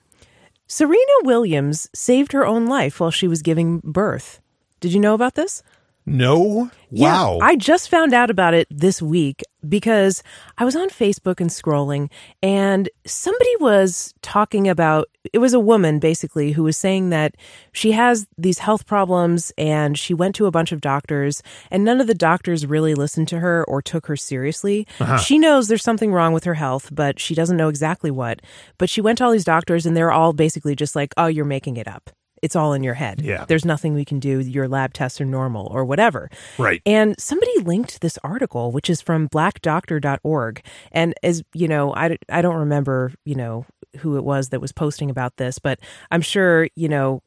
Serena 0.67 1.13
Williams 1.23 1.89
saved 1.95 2.33
her 2.33 2.47
own 2.47 2.67
life 2.67 3.01
while 3.01 3.11
she 3.11 3.29
was 3.29 3.43
giving 3.43 3.81
birth. 3.85 4.41
Did 4.81 4.93
you 4.93 5.01
know 5.01 5.15
about 5.15 5.35
this? 5.35 5.63
No, 6.05 6.71
Yeah, 6.91 7.13
wow, 7.13 7.39
I 7.41 7.57
just 7.57 7.89
found 7.89 8.13
out 8.13 8.31
about 8.31 8.55
it 8.55 8.67
this 8.71 9.01
week 9.01 9.43
because 9.69 10.23
I 10.59 10.65
was 10.65 10.75
on 10.75 10.91
Facebook 10.91 11.41
and 11.41 11.49
scrolling, 11.49 12.11
and 12.43 12.89
somebody 13.07 13.51
was 13.61 14.13
talking 14.23 14.69
about 14.69 15.09
it 15.33 15.39
was 15.39 15.55
a 15.55 15.61
woman 15.61 16.01
basically 16.01 16.53
who 16.53 16.65
was 16.65 16.77
saying 16.77 17.11
that 17.11 17.37
she 17.73 17.93
has 17.93 18.27
these 18.37 18.59
health 18.59 18.87
problems 18.87 19.53
and 19.57 19.97
she 19.97 20.13
went 20.13 20.35
to 20.35 20.47
a 20.47 20.51
bunch 20.51 20.73
of 20.73 20.81
doctors, 20.81 21.43
and 21.71 21.85
none 21.85 22.01
of 22.01 22.09
the 22.09 22.15
doctors 22.15 22.67
really 22.67 22.95
listened 22.95 23.29
to 23.29 23.39
her 23.39 23.65
or 23.69 23.81
took 23.81 24.07
her 24.07 24.17
seriously. 24.17 24.87
Uh-huh. 24.99 25.19
She 25.19 25.39
knows 25.39 25.69
there's 25.69 25.85
something 25.85 26.13
wrong 26.13 26.33
with 26.33 26.45
her 26.45 26.55
health, 26.55 26.89
but 26.93 27.21
she 27.21 27.35
doesn't 27.35 27.57
know 27.57 27.69
exactly 27.69 28.11
what. 28.11 28.41
But 28.79 28.91
she 28.91 29.01
went 29.01 29.19
to 29.19 29.25
all 29.25 29.31
these 29.31 29.45
doctors, 29.45 29.87
and 29.87 29.97
they're 29.97 30.13
all 30.13 30.33
basically 30.33 30.75
just 30.75 30.97
like, 30.97 31.15
oh, 31.17 31.27
you're 31.27 31.45
making 31.45 31.77
it 31.77 31.87
up. 31.87 32.11
It's 32.43 32.57
all 32.57 32.73
in 32.73 32.83
your 32.83 32.95
head. 32.95 33.23
Yeah. 33.23 33.45
There's 33.47 33.65
nothing 33.65 33.95
we 33.95 34.05
can 34.05 34.19
do. 34.19 34.41
Your 34.41 34.69
lab 34.69 34.93
tests 34.93 35.21
are 35.21 35.25
normal 35.25 35.69
or 35.69 35.85
whatever. 35.85 36.29
right. 36.59 36.83
And 36.85 37.15
somebody 37.19 37.53
linked 37.61 38.01
this 38.01 38.19
article, 38.25 38.73
which 38.73 38.91
is 38.91 39.01
from 39.01 39.29
blackdoctor.org. 39.29 40.65
And 40.91 41.15
as 41.23 41.43
you 41.55 41.69
know, 41.69 41.95
I, 41.95 42.19
I 42.29 42.43
don't 42.43 42.57
remember, 42.57 43.13
you 43.25 43.37
know, 43.37 43.65
who 43.99 44.17
it 44.17 44.25
was 44.25 44.49
that 44.49 44.61
was 44.61 44.73
posting 44.73 45.11
about 45.11 45.37
this, 45.37 45.59
but 45.59 45.79
I'm 46.11 46.23
sure, 46.23 46.69
you 46.75 46.89
know, 46.89 47.23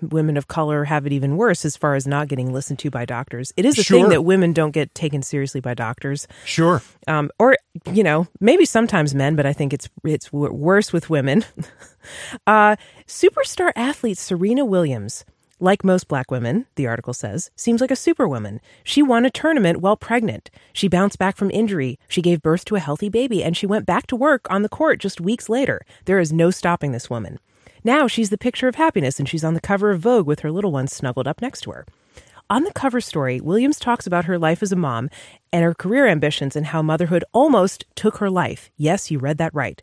women 0.00 0.36
of 0.36 0.48
color 0.48 0.84
have 0.84 1.06
it 1.06 1.12
even 1.12 1.36
worse 1.36 1.64
as 1.64 1.76
far 1.76 1.94
as 1.94 2.06
not 2.06 2.28
getting 2.28 2.52
listened 2.52 2.78
to 2.80 2.90
by 2.90 3.04
doctors. 3.04 3.52
It 3.56 3.64
is 3.64 3.78
a 3.78 3.84
thing 3.84 4.08
that 4.08 4.22
women 4.22 4.52
don't 4.52 4.70
get 4.70 4.94
taken 4.94 5.22
seriously 5.22 5.60
by 5.60 5.74
doctors. 5.74 6.26
Sure. 6.44 6.82
Um, 7.06 7.30
or, 7.38 7.56
you 7.92 8.02
know, 8.02 8.26
maybe 8.40 8.64
sometimes 8.64 9.14
men, 9.14 9.36
but 9.36 9.46
I 9.46 9.52
think 9.52 9.72
it's, 9.72 9.88
it's 10.04 10.32
worse 10.32 10.92
with 10.92 11.10
women. 11.10 11.44
uh, 12.46 12.76
superstar 13.06 13.72
athlete 13.76 14.18
Serena 14.18 14.64
Williams 14.64 15.24
like 15.60 15.84
most 15.84 16.08
black 16.08 16.30
women, 16.30 16.66
the 16.76 16.86
article 16.86 17.12
says, 17.12 17.50
seems 17.54 17.80
like 17.80 17.90
a 17.90 17.96
superwoman. 17.96 18.60
She 18.82 19.02
won 19.02 19.26
a 19.26 19.30
tournament 19.30 19.80
while 19.80 19.96
pregnant. 19.96 20.50
She 20.72 20.88
bounced 20.88 21.18
back 21.18 21.36
from 21.36 21.50
injury. 21.50 21.98
She 22.08 22.22
gave 22.22 22.42
birth 22.42 22.64
to 22.66 22.76
a 22.76 22.80
healthy 22.80 23.10
baby 23.10 23.44
and 23.44 23.56
she 23.56 23.66
went 23.66 23.86
back 23.86 24.06
to 24.08 24.16
work 24.16 24.50
on 24.50 24.62
the 24.62 24.68
court 24.68 24.98
just 25.00 25.20
weeks 25.20 25.48
later. 25.48 25.82
There 26.06 26.18
is 26.18 26.32
no 26.32 26.50
stopping 26.50 26.92
this 26.92 27.10
woman. 27.10 27.38
Now 27.82 28.06
she's 28.06 28.30
the 28.30 28.38
picture 28.38 28.68
of 28.68 28.74
happiness 28.74 29.18
and 29.18 29.28
she's 29.28 29.44
on 29.44 29.54
the 29.54 29.60
cover 29.60 29.90
of 29.90 30.00
Vogue 30.00 30.26
with 30.26 30.40
her 30.40 30.50
little 30.50 30.72
ones 30.72 30.92
snuggled 30.92 31.26
up 31.26 31.40
next 31.40 31.62
to 31.62 31.70
her. 31.70 31.86
On 32.50 32.64
the 32.64 32.72
cover 32.72 33.00
story, 33.00 33.40
Williams 33.40 33.78
talks 33.78 34.08
about 34.08 34.24
her 34.24 34.36
life 34.36 34.60
as 34.60 34.72
a 34.72 34.76
mom 34.76 35.08
and 35.52 35.62
her 35.62 35.72
career 35.72 36.08
ambitions 36.08 36.56
and 36.56 36.66
how 36.66 36.82
motherhood 36.82 37.24
almost 37.32 37.84
took 37.94 38.16
her 38.16 38.28
life. 38.28 38.70
Yes, 38.76 39.08
you 39.08 39.20
read 39.20 39.38
that 39.38 39.54
right. 39.54 39.80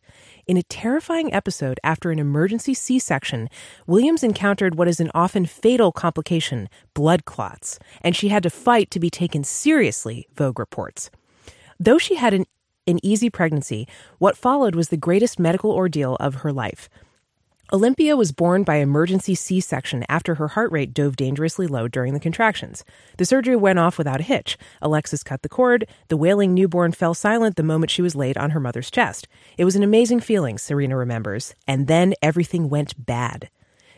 In 0.48 0.58
a 0.58 0.63
terrifying 0.63 1.34
episode 1.34 1.80
after 1.82 2.12
an 2.12 2.20
emergency 2.20 2.74
C 2.74 3.00
section, 3.00 3.50
Williams 3.88 4.22
encountered 4.22 4.75
what 4.75 4.89
is 4.89 5.00
an 5.00 5.12
often 5.16 5.46
fatal 5.46 5.94
complication 5.94 6.68
blood 6.94 7.24
clots, 7.24 7.80
and 8.01 8.18
she 8.18 8.27
had 8.27 8.44
to 8.44 8.50
fight 8.50 8.92
to 8.92 9.00
be 9.00 9.10
taken 9.10 9.46
seriously, 9.46 10.27
Vogue 10.36 10.60
reports. 10.60 11.10
Though 11.80 11.98
she 11.98 12.16
had 12.16 12.34
an, 12.34 12.46
an 12.86 13.00
easy 13.01 13.30
pregnancy, 13.30 13.88
what 14.18 14.36
followed 14.36 14.75
was 14.75 14.89
the 14.89 14.98
greatest 14.98 15.39
medical 15.39 15.72
ordeal 15.72 16.18
of 16.20 16.36
her 16.36 16.51
life. 16.51 16.89
Olympia 17.74 18.15
was 18.15 18.31
born 18.31 18.63
by 18.63 18.75
emergency 18.75 19.36
C 19.36 19.59
section 19.59 20.05
after 20.07 20.36
her 20.36 20.47
heart 20.50 20.71
rate 20.71 20.93
dove 20.93 21.17
dangerously 21.17 21.67
low 21.67 21.89
during 21.89 22.13
the 22.13 22.19
contractions. 22.19 22.86
The 23.17 23.25
surgery 23.25 23.57
went 23.57 23.77
off 23.77 23.97
without 23.97 24.21
a 24.21 24.24
hitch. 24.24 24.57
Alexis 24.81 25.21
cut 25.21 25.41
the 25.41 25.50
cord. 25.50 25.86
The 26.07 26.15
wailing 26.15 26.53
newborn 26.53 26.93
fell 26.93 27.13
silent 27.13 27.57
the 27.57 27.63
moment 27.63 27.91
she 27.91 28.01
was 28.01 28.15
laid 28.15 28.38
on 28.38 28.51
her 28.51 28.62
mother's 28.62 28.89
chest. 28.89 29.27
It 29.57 29.65
was 29.65 29.75
an 29.75 29.83
amazing 29.83 30.21
feeling, 30.21 30.57
Serena 30.57 30.95
remembers. 30.95 31.55
And 31.67 31.88
then 31.88 32.13
everything 32.21 32.69
went 32.69 33.05
bad. 33.05 33.50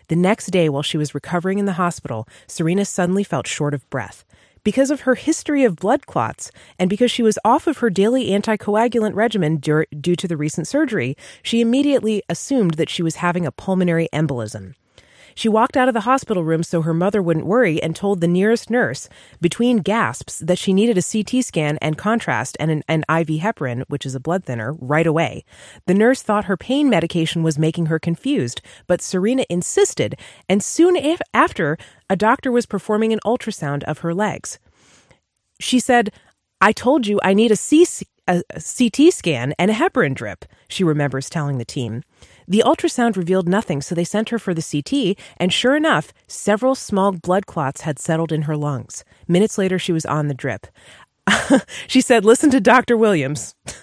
The 0.08 0.16
next 0.16 0.48
day, 0.48 0.68
while 0.70 0.82
she 0.82 0.98
was 0.98 1.14
recovering 1.14 1.60
in 1.60 1.66
the 1.66 1.74
hospital, 1.74 2.28
Serena 2.48 2.86
suddenly 2.86 3.24
felt 3.24 3.46
short 3.46 3.76
of 3.76 3.88
breath. 3.92 4.26
Because 4.64 4.92
of 4.92 5.02
her 5.02 5.16
history 5.16 5.64
of 5.64 5.78
blood 5.78 6.06
clots, 6.06 6.52
and 6.78 6.90
because 6.90 7.12
she 7.12 7.24
was 7.24 7.40
off 7.46 7.66
of 7.66 7.78
her 7.78 7.90
daily 7.90 8.30
anticoagulant 8.30 9.16
regimen 9.16 9.58
due 9.58 10.16
to 10.16 10.28
the 10.28 10.38
recent 10.38 10.68
surgery, 10.68 11.16
she 11.44 11.62
immediately 11.62 12.24
assumed 12.28 12.76
that 12.76 12.90
she 12.90 13.02
was 13.02 13.16
having 13.16 13.46
a 13.46 13.52
pulmonary 13.52 14.10
embolism. 14.14 14.76
She 15.40 15.48
walked 15.48 15.78
out 15.78 15.88
of 15.88 15.94
the 15.94 16.02
hospital 16.02 16.44
room 16.44 16.64
so 16.64 16.82
her 16.82 16.94
mother 16.94 17.22
wouldn't 17.22 17.46
worry 17.46 17.82
and 17.82 17.96
told 17.96 18.20
the 18.20 18.28
nearest 18.28 18.70
nurse, 18.70 19.08
between 19.40 19.78
gasps, 19.78 20.40
that 20.40 20.60
she 20.60 20.74
needed 20.74 20.98
a 20.98 21.02
CT 21.02 21.46
scan 21.46 21.78
and 21.82 21.98
contrast 21.98 22.58
and 22.60 22.70
an, 22.70 22.84
an 22.90 23.06
IV 23.08 23.40
heparin, 23.40 23.86
which 23.88 24.06
is 24.06 24.14
a 24.14 24.20
blood 24.20 24.44
thinner, 24.44 24.74
right 24.74 25.08
away. 25.08 25.46
The 25.86 25.94
nurse 25.94 26.22
thought 26.22 26.44
her 26.44 26.58
pain 26.58 26.90
medication 26.90 27.42
was 27.42 27.58
making 27.58 27.86
her 27.86 28.00
confused, 28.00 28.60
but 28.86 29.02
Serena 29.02 29.46
insisted, 29.50 30.20
and 30.50 30.62
soon 30.62 30.98
af- 30.98 31.22
after, 31.34 31.78
a 32.10 32.18
doctor 32.18 32.52
was 32.52 32.66
performing 32.66 33.14
an 33.14 33.22
ultrasound 33.26 33.84
of 33.84 34.00
her 34.00 34.14
legs. 34.14 34.60
She 35.58 35.80
said, 35.80 36.12
I 36.60 36.74
told 36.74 37.08
you 37.08 37.18
I 37.24 37.34
need 37.34 37.54
a, 37.54 37.58
CT 38.28 39.14
scan 39.14 39.54
and 39.58 39.72
a 39.72 39.74
heparin 39.74 40.16
drip, 40.16 40.44
she 40.68 40.84
remembers 40.84 41.30
telling 41.30 41.60
the 41.60 41.66
team. 41.66 42.04
The 42.50 42.64
ultrasound 42.66 43.16
revealed 43.16 43.48
nothing, 43.48 43.82
so 43.82 43.96
they 43.96 44.04
sent 44.04 44.30
her 44.30 44.40
for 44.40 44.54
the 44.54 44.62
CT, 44.64 45.16
and 45.38 45.54
sure 45.54 45.76
enough, 45.76 46.12
several 46.28 46.76
small 46.76 47.12
blood 47.12 47.46
clots 47.46 47.82
had 47.82 48.00
settled 48.00 48.32
in 48.32 48.44
her 48.44 48.58
lungs. 48.58 49.06
Minutes 49.28 49.58
later, 49.58 49.78
she 49.78 49.94
was 49.94 50.06
on 50.06 50.28
the 50.28 50.34
drip. 50.34 50.66
she 51.88 52.02
said, 52.02 52.26
Listen 52.26 52.50
to 52.50 52.60
Dr. 52.60 52.98
Williams. 52.98 53.56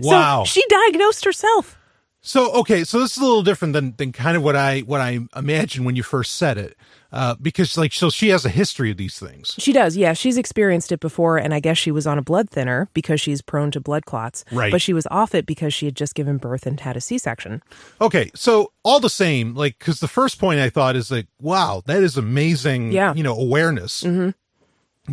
Wow. 0.00 0.44
So 0.44 0.48
she 0.48 0.64
diagnosed 0.68 1.24
herself. 1.24 1.78
So 2.20 2.52
okay, 2.54 2.82
so 2.84 2.98
this 3.00 3.12
is 3.12 3.18
a 3.18 3.24
little 3.24 3.42
different 3.42 3.72
than 3.72 3.94
than 3.96 4.12
kind 4.12 4.36
of 4.36 4.42
what 4.42 4.56
I 4.56 4.80
what 4.80 5.00
I 5.00 5.20
imagined 5.36 5.86
when 5.86 5.96
you 5.96 6.02
first 6.02 6.36
said 6.36 6.58
it, 6.58 6.76
uh, 7.16 7.34
because 7.40 7.78
like 7.78 7.94
so 7.94 8.10
she 8.10 8.28
has 8.28 8.44
a 8.44 8.50
history 8.50 8.90
of 8.90 8.98
these 8.98 9.18
things. 9.18 9.54
She 9.58 9.72
does, 9.72 9.96
yeah. 9.96 10.12
She's 10.12 10.36
experienced 10.36 10.92
it 10.92 11.00
before, 11.00 11.38
and 11.38 11.54
I 11.54 11.60
guess 11.60 11.78
she 11.78 11.90
was 11.90 12.06
on 12.06 12.18
a 12.18 12.22
blood 12.22 12.50
thinner 12.50 12.90
because 12.92 13.22
she's 13.22 13.40
prone 13.40 13.70
to 13.70 13.80
blood 13.80 14.04
clots. 14.04 14.44
Right. 14.52 14.70
But 14.70 14.82
she 14.82 14.92
was 14.92 15.06
off 15.10 15.34
it 15.34 15.46
because 15.46 15.72
she 15.72 15.86
had 15.86 15.96
just 15.96 16.14
given 16.14 16.36
birth 16.36 16.66
and 16.66 16.78
had 16.78 16.94
a 16.94 17.00
C 17.00 17.16
section. 17.16 17.62
Okay, 18.02 18.30
so 18.34 18.70
all 18.82 19.00
the 19.00 19.08
same, 19.08 19.54
like 19.54 19.78
because 19.78 20.00
the 20.00 20.08
first 20.08 20.38
point 20.38 20.60
I 20.60 20.68
thought 20.68 20.94
is 20.94 21.10
like, 21.10 21.26
wow, 21.40 21.82
that 21.86 22.02
is 22.02 22.18
amazing. 22.18 22.92
Yeah. 22.92 23.14
you 23.14 23.22
know, 23.22 23.34
awareness. 23.34 24.02
Mm-hmm. 24.02 24.30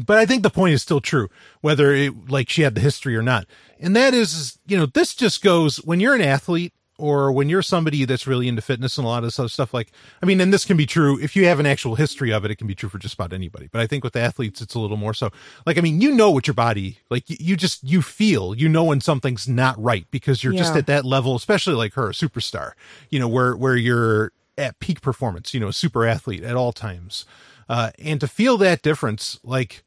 But 0.02 0.18
I 0.18 0.26
think 0.26 0.44
the 0.44 0.50
point 0.50 0.74
is 0.74 0.82
still 0.82 1.00
true, 1.00 1.30
whether 1.62 1.94
it 1.94 2.30
like 2.30 2.50
she 2.50 2.64
had 2.64 2.76
the 2.76 2.82
history 2.82 3.16
or 3.16 3.22
not, 3.22 3.46
and 3.80 3.96
that 3.96 4.14
is 4.14 4.60
you 4.68 4.76
know, 4.76 4.88
this 4.88 5.16
just 5.16 5.42
goes 5.42 5.78
when 5.78 6.02
you're 6.02 6.16
an 6.16 6.22
athlete 6.22 6.74
or 7.00 7.32
when 7.32 7.50
you're 7.50 7.62
somebody 7.62 8.06
that's 8.06 8.28
really 8.28 8.48
into 8.48 8.62
fitness 8.62 8.98
and 8.98 9.06
a 9.06 9.08
lot 9.08 9.20
of 9.20 9.24
this 9.24 9.40
other 9.40 9.50
stuff 9.50 9.74
like 9.74 9.92
i 10.22 10.26
mean 10.26 10.40
and 10.40 10.54
this 10.54 10.66
can 10.66 10.78
be 10.78 10.86
true. 10.86 11.20
If 11.20 11.36
you 11.36 11.46
have 11.46 11.60
an 11.60 11.66
actual 11.66 11.96
history 11.96 12.32
of 12.32 12.46
it 12.46 12.52
it 12.52 12.56
can 12.56 12.68
be 12.68 12.76
true 12.76 12.90
for 12.90 12.98
just 12.98 13.16
about 13.16 13.34
anybody. 13.34 13.68
But 13.72 13.82
i 13.82 13.88
think 13.88 14.04
with 14.04 14.16
athletes 14.16 14.62
it's 14.62 14.76
a 14.76 14.80
little 14.80 14.98
more 14.98 15.14
so. 15.14 15.30
Like 15.66 15.78
i 15.78 15.82
mean 15.82 16.02
you 16.02 16.12
know 16.12 16.32
what 16.32 16.48
your 16.48 16.54
body 16.54 17.00
like 17.10 17.30
you, 17.30 17.38
you 17.40 17.58
just 17.58 17.84
you 17.84 18.02
feel 18.02 18.56
you 18.56 18.70
know 18.70 18.84
when 18.84 19.02
something's 19.02 19.48
not 19.48 19.82
right 19.82 20.06
because 20.12 20.44
you're 20.44 20.54
just 20.54 20.76
at 20.76 20.88
that 20.88 21.06
level 21.06 21.36
especially 21.36 21.74
like 21.74 21.94
her 21.94 22.10
a 22.10 22.14
superstar 22.14 22.72
you 23.10 23.20
know 23.20 23.28
where 23.28 23.56
where 23.56 23.76
you're 23.76 24.32
at 24.58 24.80
peak 24.80 25.02
performance 25.02 25.54
you 25.54 25.60
know 25.60 25.68
a 25.70 25.74
super 25.74 26.06
athlete 26.06 26.44
at 26.44 26.56
all 26.56 26.72
times. 26.72 27.26
Uh 27.68 27.92
and 27.98 28.20
to 28.20 28.28
feel 28.28 28.58
that 28.58 28.82
difference 28.82 29.40
like 29.44 29.84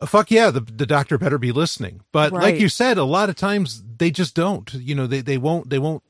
uh, 0.00 0.06
fuck 0.06 0.30
yeah 0.30 0.50
the, 0.50 0.60
the 0.60 0.86
doctor 0.86 1.18
better 1.18 1.38
be 1.38 1.52
listening. 1.52 2.00
But 2.12 2.32
like 2.32 2.58
you 2.60 2.68
said 2.68 2.98
a 2.98 3.04
lot 3.04 3.28
of 3.28 3.36
times 3.36 3.82
they 3.98 4.10
just 4.10 4.34
don't 4.34 4.72
you 4.74 4.94
know 4.94 5.06
they 5.06 5.20
they 5.20 5.38
won't 5.38 5.70
they 5.70 5.78
won't 5.78 6.02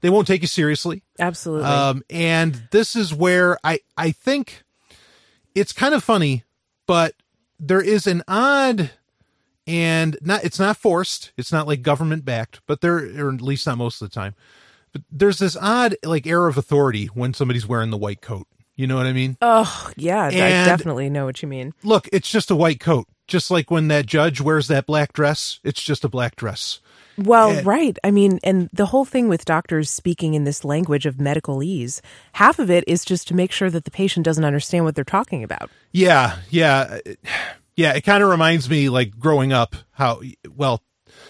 they 0.00 0.10
won't 0.10 0.26
take 0.26 0.42
you 0.42 0.48
seriously 0.48 1.02
Absolutely. 1.18 1.66
um, 1.66 2.02
and 2.10 2.68
this 2.70 2.96
is 2.96 3.14
where 3.14 3.58
I 3.64 3.80
I 3.96 4.12
think 4.12 4.62
it's 5.54 5.72
kind 5.72 5.94
of 5.94 6.04
funny, 6.04 6.44
but 6.86 7.14
there 7.58 7.80
is 7.80 8.06
an 8.06 8.22
odd 8.28 8.90
and 9.66 10.16
not 10.20 10.44
it's 10.44 10.58
not 10.58 10.76
forced. 10.76 11.32
It's 11.36 11.52
not 11.52 11.66
like 11.66 11.82
government 11.82 12.24
backed, 12.24 12.60
but 12.66 12.80
there 12.80 12.96
or 12.96 13.32
at 13.32 13.40
least 13.40 13.66
not 13.66 13.78
most 13.78 14.00
of 14.00 14.08
the 14.08 14.14
time. 14.14 14.34
But 14.92 15.02
there's 15.10 15.38
this 15.38 15.56
odd 15.60 15.96
like 16.04 16.26
air 16.26 16.46
of 16.46 16.56
authority 16.56 17.06
when 17.06 17.34
somebody's 17.34 17.66
wearing 17.66 17.90
the 17.90 17.96
white 17.96 18.20
coat. 18.20 18.46
You 18.76 18.86
know 18.86 18.96
what 18.96 19.06
I 19.06 19.14
mean? 19.14 19.38
oh, 19.40 19.90
yeah, 19.96 20.26
I 20.26 20.30
definitely 20.66 21.08
know 21.08 21.24
what 21.24 21.40
you 21.40 21.48
mean. 21.48 21.72
Look, 21.82 22.08
it's 22.12 22.30
just 22.30 22.50
a 22.50 22.56
white 22.56 22.78
coat. 22.78 23.06
Just 23.26 23.50
like 23.50 23.70
when 23.70 23.88
that 23.88 24.04
judge 24.04 24.40
wears 24.40 24.68
that 24.68 24.84
black 24.86 25.14
dress, 25.14 25.60
it's 25.64 25.82
just 25.82 26.04
a 26.04 26.08
black 26.10 26.36
dress. 26.36 26.80
Well, 27.18 27.50
And- 27.50 27.66
right. 27.66 27.98
I 28.04 28.10
mean, 28.10 28.38
and 28.44 28.68
the 28.72 28.86
whole 28.86 29.04
thing 29.04 29.28
with 29.28 29.44
doctors 29.44 29.90
speaking 29.90 30.34
in 30.34 30.44
this 30.44 30.64
language 30.64 31.06
of 31.06 31.16
medicalese, 31.16 32.00
half 32.32 32.58
of 32.58 32.70
it 32.70 32.84
is 32.86 33.04
just 33.04 33.26
to 33.28 33.34
make 33.34 33.52
sure 33.52 33.70
that 33.70 33.84
the 33.84 33.90
patient 33.90 34.24
doesn't 34.24 34.44
understand 34.44 34.84
what 34.84 34.94
they're 34.94 35.04
talking 35.04 35.42
about. 35.42 35.70
Yeah, 35.92 36.36
yeah, 36.50 36.98
yeah. 37.76 37.92
It 37.94 38.02
kind 38.02 38.22
of 38.22 38.28
reminds 38.30 38.68
me 38.68 38.88
like 38.88 39.18
growing 39.18 39.52
up 39.52 39.74
how 39.92 40.20
well. 40.54 40.82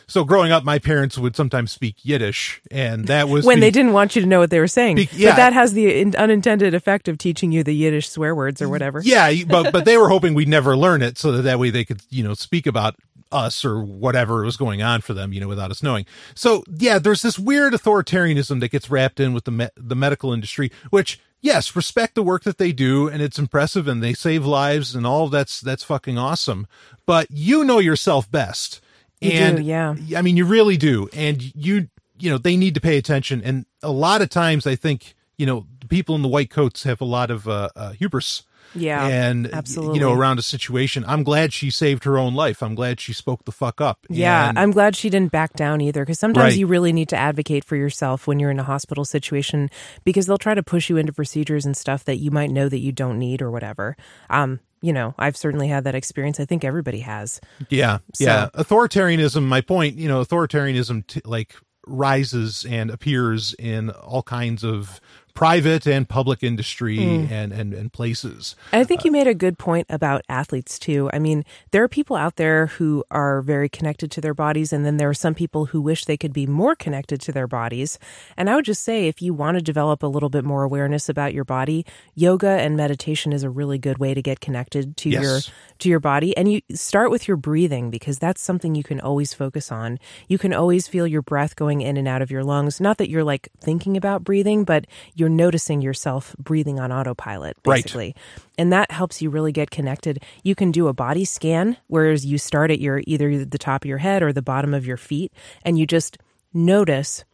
So 0.08 0.24
growing 0.24 0.52
up, 0.52 0.62
my 0.64 0.78
parents 0.78 1.16
would 1.18 1.34
sometimes 1.36 1.72
speak 1.72 1.96
Yiddish, 2.02 2.60
and 2.70 3.06
that 3.06 3.28
was 3.28 3.44
when 3.44 3.58
the- 3.58 3.66
they 3.66 3.70
didn't 3.70 3.92
want 3.92 4.14
you 4.16 4.22
to 4.22 4.28
know 4.28 4.38
what 4.40 4.50
they 4.50 4.58
were 4.60 4.66
saying. 4.68 4.96
Be- 4.96 5.08
yeah. 5.12 5.30
But 5.30 5.36
that 5.36 5.52
has 5.52 5.72
the 5.72 6.00
in- 6.00 6.14
unintended 6.16 6.74
effect 6.74 7.08
of 7.08 7.18
teaching 7.18 7.50
you 7.52 7.62
the 7.64 7.74
Yiddish 7.74 8.08
swear 8.08 8.34
words 8.34 8.60
or 8.62 8.68
whatever. 8.68 9.00
Yeah, 9.04 9.32
but 9.46 9.72
but 9.72 9.84
they 9.84 9.96
were 9.96 10.08
hoping 10.08 10.34
we'd 10.34 10.48
never 10.48 10.76
learn 10.76 11.02
it, 11.02 11.18
so 11.18 11.32
that 11.32 11.42
that 11.42 11.58
way 11.58 11.70
they 11.70 11.84
could 11.84 12.00
you 12.10 12.22
know 12.24 12.34
speak 12.34 12.66
about 12.66 12.96
us 13.32 13.64
or 13.64 13.82
whatever 13.82 14.42
was 14.44 14.56
going 14.56 14.82
on 14.82 15.00
for 15.00 15.14
them, 15.14 15.32
you 15.32 15.40
know, 15.40 15.48
without 15.48 15.70
us 15.70 15.82
knowing. 15.82 16.06
So 16.34 16.64
yeah, 16.76 16.98
there's 16.98 17.22
this 17.22 17.38
weird 17.38 17.72
authoritarianism 17.72 18.60
that 18.60 18.70
gets 18.70 18.90
wrapped 18.90 19.20
in 19.20 19.32
with 19.32 19.44
the 19.44 19.50
me- 19.50 19.68
the 19.76 19.96
medical 19.96 20.32
industry, 20.32 20.70
which 20.90 21.20
yes, 21.40 21.76
respect 21.76 22.14
the 22.14 22.22
work 22.22 22.44
that 22.44 22.58
they 22.58 22.72
do, 22.72 23.08
and 23.08 23.22
it's 23.22 23.38
impressive, 23.38 23.88
and 23.88 24.02
they 24.02 24.14
save 24.14 24.44
lives, 24.44 24.94
and 24.94 25.06
all 25.06 25.28
that's 25.28 25.60
that's 25.60 25.84
fucking 25.84 26.18
awesome. 26.18 26.66
But 27.06 27.28
you 27.30 27.64
know 27.64 27.78
yourself 27.78 28.30
best, 28.30 28.80
You 29.20 29.30
do, 29.30 29.36
and 29.36 29.64
yeah. 29.64 29.94
I 30.16 30.22
mean, 30.22 30.36
you 30.36 30.44
really 30.44 30.76
do, 30.76 31.08
and 31.12 31.54
you 31.54 31.88
you 32.18 32.30
know 32.30 32.38
they 32.38 32.56
need 32.56 32.74
to 32.74 32.80
pay 32.80 32.96
attention, 32.98 33.42
and 33.42 33.66
a 33.82 33.92
lot 33.92 34.22
of 34.22 34.28
times 34.28 34.66
I 34.66 34.76
think 34.76 35.14
you 35.36 35.46
know 35.46 35.66
the 35.80 35.86
people 35.88 36.14
in 36.14 36.22
the 36.22 36.28
white 36.28 36.50
coats 36.50 36.82
have 36.84 37.00
a 37.00 37.04
lot 37.06 37.30
of 37.30 37.48
uh, 37.48 37.68
uh, 37.76 37.92
hubris 37.92 38.42
Yeah, 38.76 39.06
and 39.06 39.52
absolutely. 39.52 39.94
you 39.96 40.00
know 40.00 40.12
around 40.12 40.38
a 40.38 40.42
situation 40.42 41.04
i'm 41.08 41.22
glad 41.22 41.52
she 41.52 41.70
saved 41.70 42.04
her 42.04 42.18
own 42.18 42.34
life 42.34 42.62
i'm 42.62 42.74
glad 42.74 43.00
she 43.00 43.12
spoke 43.12 43.44
the 43.44 43.52
fuck 43.52 43.80
up 43.80 44.06
Yeah, 44.08 44.48
And- 44.50 44.58
I'm 44.58 44.70
glad 44.70 44.94
she 44.96 45.10
didn't 45.10 45.32
back 45.32 45.54
down 45.54 45.80
either 45.80 46.02
because 46.04 46.18
sometimes 46.18 46.52
Right. 46.52 46.58
you 46.58 46.66
really 46.66 46.92
need 46.92 47.08
to 47.10 47.16
advocate 47.16 47.64
for 47.64 47.76
yourself 47.76 48.26
when 48.26 48.38
you're 48.38 48.50
in 48.50 48.58
a 48.58 48.64
hospital 48.64 49.04
situation 49.04 49.70
because 50.04 50.26
they'll 50.26 50.38
try 50.38 50.54
to 50.54 50.62
push 50.62 50.88
you 50.90 50.96
into 50.96 51.12
procedures 51.12 51.64
and 51.66 51.76
stuff 51.76 52.04
that 52.04 52.16
you 52.16 52.30
might 52.30 52.50
know 52.50 52.68
that 52.68 52.78
you 52.80 52.92
don't 52.92 53.18
need 53.18 53.42
or 53.42 53.50
whatever. 53.50 53.96
Um, 54.30 54.60
you 54.82 54.92
know, 54.92 55.14
I've 55.18 55.36
certainly 55.36 55.68
had 55.68 55.84
that 55.84 55.94
experience. 55.94 56.38
I 56.38 56.44
think 56.44 56.62
everybody 56.64 57.00
has. 57.00 57.40
yeah 57.70 57.98
yeah 58.20 58.48
authoritarianism 58.54 59.42
my 59.44 59.60
point 59.60 59.96
you 59.96 60.06
know 60.08 60.22
authoritarianism 60.24 61.06
t- 61.06 61.20
like 61.24 61.54
rises 61.86 62.66
and 62.68 62.90
appears 62.90 63.54
in 63.58 63.90
all 63.90 64.22
kinds 64.22 64.64
of 64.64 65.00
private 65.36 65.86
and 65.86 66.08
public 66.08 66.42
industry 66.42 66.96
Hmm. 66.96 67.32
and, 67.32 67.52
and 67.52 67.74
and 67.74 67.92
places 67.92 68.56
And 68.72 68.80
I 68.80 68.84
think 68.84 69.04
you 69.04 69.12
made 69.12 69.26
a 69.28 69.34
good 69.34 69.58
point 69.58 69.86
about 69.90 70.22
athletes 70.28 70.78
too. 70.78 71.10
I 71.12 71.18
mean, 71.18 71.44
there 71.70 71.82
are 71.84 71.88
people 71.88 72.16
out 72.16 72.36
there 72.36 72.66
who 72.78 73.04
are 73.10 73.42
very 73.42 73.68
connected 73.68 74.10
to 74.12 74.20
their 74.20 74.34
bodies, 74.34 74.72
and 74.72 74.84
then 74.86 74.96
there 74.96 75.08
are 75.10 75.14
some 75.14 75.34
people 75.34 75.66
who 75.66 75.80
wish 75.80 76.04
they 76.06 76.16
could 76.16 76.32
be 76.32 76.46
more 76.46 76.74
connected 76.74 77.20
to 77.20 77.32
their 77.32 77.46
bodies. 77.46 77.98
And 78.36 78.48
I 78.50 78.54
would 78.56 78.64
just 78.64 78.82
say, 78.82 79.06
if 79.08 79.20
you 79.20 79.34
want 79.34 79.56
to 79.58 79.62
develop 79.62 80.02
a 80.02 80.06
little 80.06 80.28
bit 80.30 80.44
more 80.44 80.62
awareness 80.64 81.08
about 81.08 81.34
your 81.34 81.44
body, 81.44 81.84
yoga 82.14 82.48
and 82.48 82.76
meditation 82.76 83.32
is 83.32 83.42
a 83.42 83.50
really 83.50 83.78
good 83.78 83.98
way 83.98 84.14
to 84.14 84.22
get 84.22 84.40
connected 84.40 84.96
to 84.96 85.10
Yes. 85.10 85.22
your 85.22 85.38
to 85.78 85.88
your 85.90 86.00
body. 86.00 86.34
And 86.36 86.50
you 86.50 86.62
start 86.74 87.10
with 87.10 87.28
your 87.28 87.36
breathing 87.36 87.90
because 87.90 88.18
that's 88.18 88.40
something 88.40 88.74
you 88.74 88.82
can 88.82 89.00
always 89.00 89.34
focus 89.34 89.70
on. 89.70 89.98
You 90.28 90.38
can 90.38 90.54
always 90.54 90.88
feel 90.88 91.06
your 91.06 91.20
breath 91.22 91.54
going 91.56 91.82
in 91.82 91.98
and 91.98 92.08
out 92.08 92.22
of 92.22 92.30
your 92.30 92.42
lungs. 92.42 92.80
Not 92.80 92.96
that 92.96 93.10
you're 93.10 93.24
like 93.24 93.50
thinking 93.60 93.94
about 93.96 94.24
breathing, 94.24 94.64
but 94.64 94.86
you're 95.14 95.25
noticing 95.28 95.80
yourself 95.82 96.34
breathing 96.38 96.78
on 96.80 96.92
autopilot, 96.92 97.56
Right. 97.64 97.82
basically. 97.82 98.14
And 98.58 98.72
that 98.72 98.90
helps 98.90 99.20
you 99.22 99.30
really 99.30 99.52
get 99.52 99.70
connected. 99.70 100.22
You 100.42 100.54
can 100.54 100.70
do 100.70 100.88
a 100.88 100.92
body 100.92 101.24
scan, 101.24 101.76
whereas 101.88 102.24
you 102.26 102.38
start 102.38 102.70
at 102.70 102.80
your 102.80 103.02
either 103.06 103.44
the 103.44 103.58
top 103.58 103.84
of 103.84 103.88
your 103.88 103.98
head 103.98 104.22
or 104.22 104.32
the 104.32 104.42
bottom 104.42 104.74
of 104.74 104.86
your 104.86 104.96
feet, 104.96 105.32
and 105.62 105.78
you 105.78 105.86
just 105.86 106.18
notice 106.54 107.24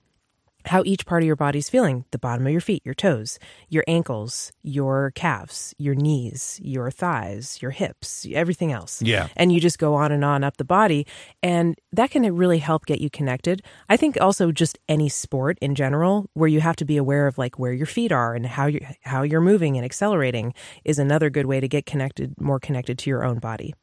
how 0.66 0.83
each 0.85 1.07
part 1.07 1.22
of 1.22 1.27
your 1.27 1.37
body's 1.37 1.68
feeling 1.68 2.05
the 2.11 2.18
bottom 2.18 2.46
of 2.46 2.53
your 2.53 2.61
feet, 2.61 2.83
your 2.85 2.94
toes, 2.94 3.38
your 3.68 3.85
ankles, 3.87 4.53
your 4.62 5.12
calves, 5.14 5.75
your 5.79 5.94
knees, 5.94 6.61
your 6.62 6.90
thighs, 6.90 7.61
your 7.61 7.70
hips, 7.70 8.27
everything 8.33 8.72
else. 8.72 9.03
Yeah. 9.03 9.29
And 9.37 9.53
you 9.53 9.61
just 9.61 9.79
go 9.79 9.94
on 9.94 10.12
and 10.12 10.25
on 10.25 10.44
up 10.44 10.57
the 10.57 10.64
body. 10.64 11.07
And 11.42 11.77
that 11.92 12.11
can 12.11 12.22
really 12.35 12.59
help 12.59 12.87
get 12.87 13.01
you 13.01 13.11
connected. 13.11 13.62
I 13.88 13.96
think 13.96 14.20
also 14.20 14.53
just 14.53 14.79
any 14.88 15.09
sport 15.09 15.59
in 15.61 15.75
general, 15.75 16.29
where 16.35 16.48
you 16.48 16.61
have 16.61 16.77
to 16.77 16.85
be 16.85 16.96
aware 16.96 17.27
of 17.27 17.38
like 17.38 17.59
where 17.59 17.72
your 17.72 17.87
feet 17.87 18.12
are 18.12 18.35
and 18.35 18.46
how 18.46 18.66
you 18.66 18.81
how 19.03 19.22
you're 19.22 19.40
moving 19.40 19.77
and 19.77 19.85
accelerating 19.85 20.55
is 20.85 20.98
another 20.98 21.31
good 21.31 21.46
way 21.46 21.61
to 21.61 21.68
get 21.68 21.87
connected, 21.87 22.40
more 22.40 22.61
connected 22.61 22.98
to 22.98 23.11
your 23.11 23.25
own 23.25 23.38
body. 23.38 23.75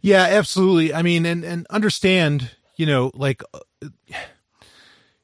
Yeah, 0.00 0.22
absolutely. 0.22 0.92
I 0.94 1.02
mean, 1.02 1.26
and 1.26 1.44
and 1.44 1.66
understand, 1.70 2.50
you 2.76 2.86
know, 2.86 3.10
like 3.14 3.42
uh, 3.54 3.88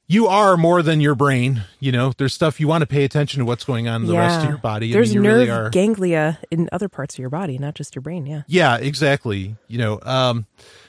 you 0.09 0.27
are 0.29 0.57
more 0.57 0.83
than 0.83 1.01
your 1.01 1.15
brain. 1.15 1.63
You 1.81 1.93
know, 1.93 2.13
there's 2.17 2.33
stuff 2.35 2.61
you 2.61 2.69
want 2.69 2.83
to 2.83 2.87
pay 2.87 3.05
attention 3.05 3.41
to 3.41 3.45
what's 3.45 3.65
going 3.65 3.89
on 3.89 4.03
in 4.03 4.07
the 4.07 4.17
rest 4.17 4.43
of 4.43 4.49
your 4.49 4.59
body. 4.59 4.91
I 4.91 4.93
There's 4.93 5.09
mean, 5.15 5.25
you 5.25 5.29
nerve 5.31 5.39
really 5.39 5.51
are. 5.51 5.71
ganglia 5.71 6.39
in 6.51 6.69
other 6.73 6.89
parts 6.89 7.15
of 7.15 7.19
your 7.19 7.31
body, 7.31 7.59
not 7.59 7.75
just 7.75 7.95
your 7.95 8.03
brain. 8.03 8.27
Yeah. 8.27 8.43
Yeah, 8.47 8.77
exactly. 8.77 9.57
You 9.69 9.79
know, 9.79 10.01
um, 10.03 10.47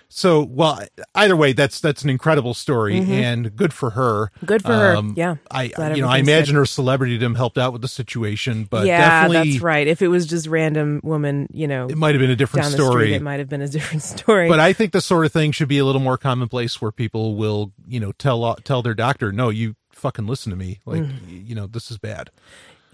So, 0.10 0.42
well, 0.42 0.82
either 1.16 1.36
way, 1.36 1.52
that's 1.54 1.82
that's 1.82 2.04
an 2.04 2.10
incredible 2.10 2.54
story 2.54 2.98
and 2.98 3.54
good 3.56 3.74
for 3.74 3.92
her. 3.92 4.28
Mm-hmm. 4.38 4.46
Good 4.46 4.62
for 4.64 4.72
her. 4.72 5.02
Yeah. 5.16 5.36
I 5.52 5.68
Glad 5.68 5.98
you 5.98 6.02
know 6.02 6.08
I 6.10 6.20
imagine 6.20 6.56
her 6.56 6.66
celebrity 6.66 7.18
to 7.18 7.20
them 7.20 7.36
helped 7.36 7.58
out 7.58 7.74
with 7.74 7.82
the 7.82 7.88
situation, 7.90 8.64
but 8.70 8.86
yeah, 8.86 9.22
definitely 9.22 9.52
that's 9.52 9.62
right. 9.64 9.86
If 9.86 10.02
it 10.02 10.08
was 10.08 10.26
just 10.26 10.48
random 10.48 11.02
woman, 11.04 11.48
you 11.52 11.68
know, 11.68 11.88
it 11.88 11.98
might 11.98 12.16
have 12.16 12.22
been 12.22 12.32
a 12.32 12.36
different 12.38 12.68
story. 12.68 13.08
street, 13.08 13.16
it 13.16 13.22
might 13.22 13.40
have 13.40 13.50
been 13.50 13.62
a 13.62 13.68
different 13.68 14.02
story. 14.18 14.48
but 14.48 14.60
I 14.60 14.72
think 14.74 14.94
the 14.94 15.02
sort 15.02 15.26
of 15.26 15.34
thing 15.34 15.52
should 15.52 15.68
be 15.68 15.78
a 15.78 15.86
little 15.86 16.02
more 16.02 16.18
commonplace, 16.18 16.82
where 16.82 16.92
people 16.92 17.36
will 17.36 17.74
you 17.86 18.00
know 18.00 18.14
tell 18.14 18.56
tell 18.64 18.82
their 18.82 18.94
doctor, 18.96 19.32
no, 19.34 19.50
you 19.50 19.76
fucking 19.92 20.26
listen 20.26 20.52
to 20.52 20.56
me, 20.56 20.80
like 20.86 21.02
Mm. 21.02 21.48
you 21.48 21.54
know 21.54 21.68
this 21.68 21.92
is 21.92 21.98
bad. 21.98 22.30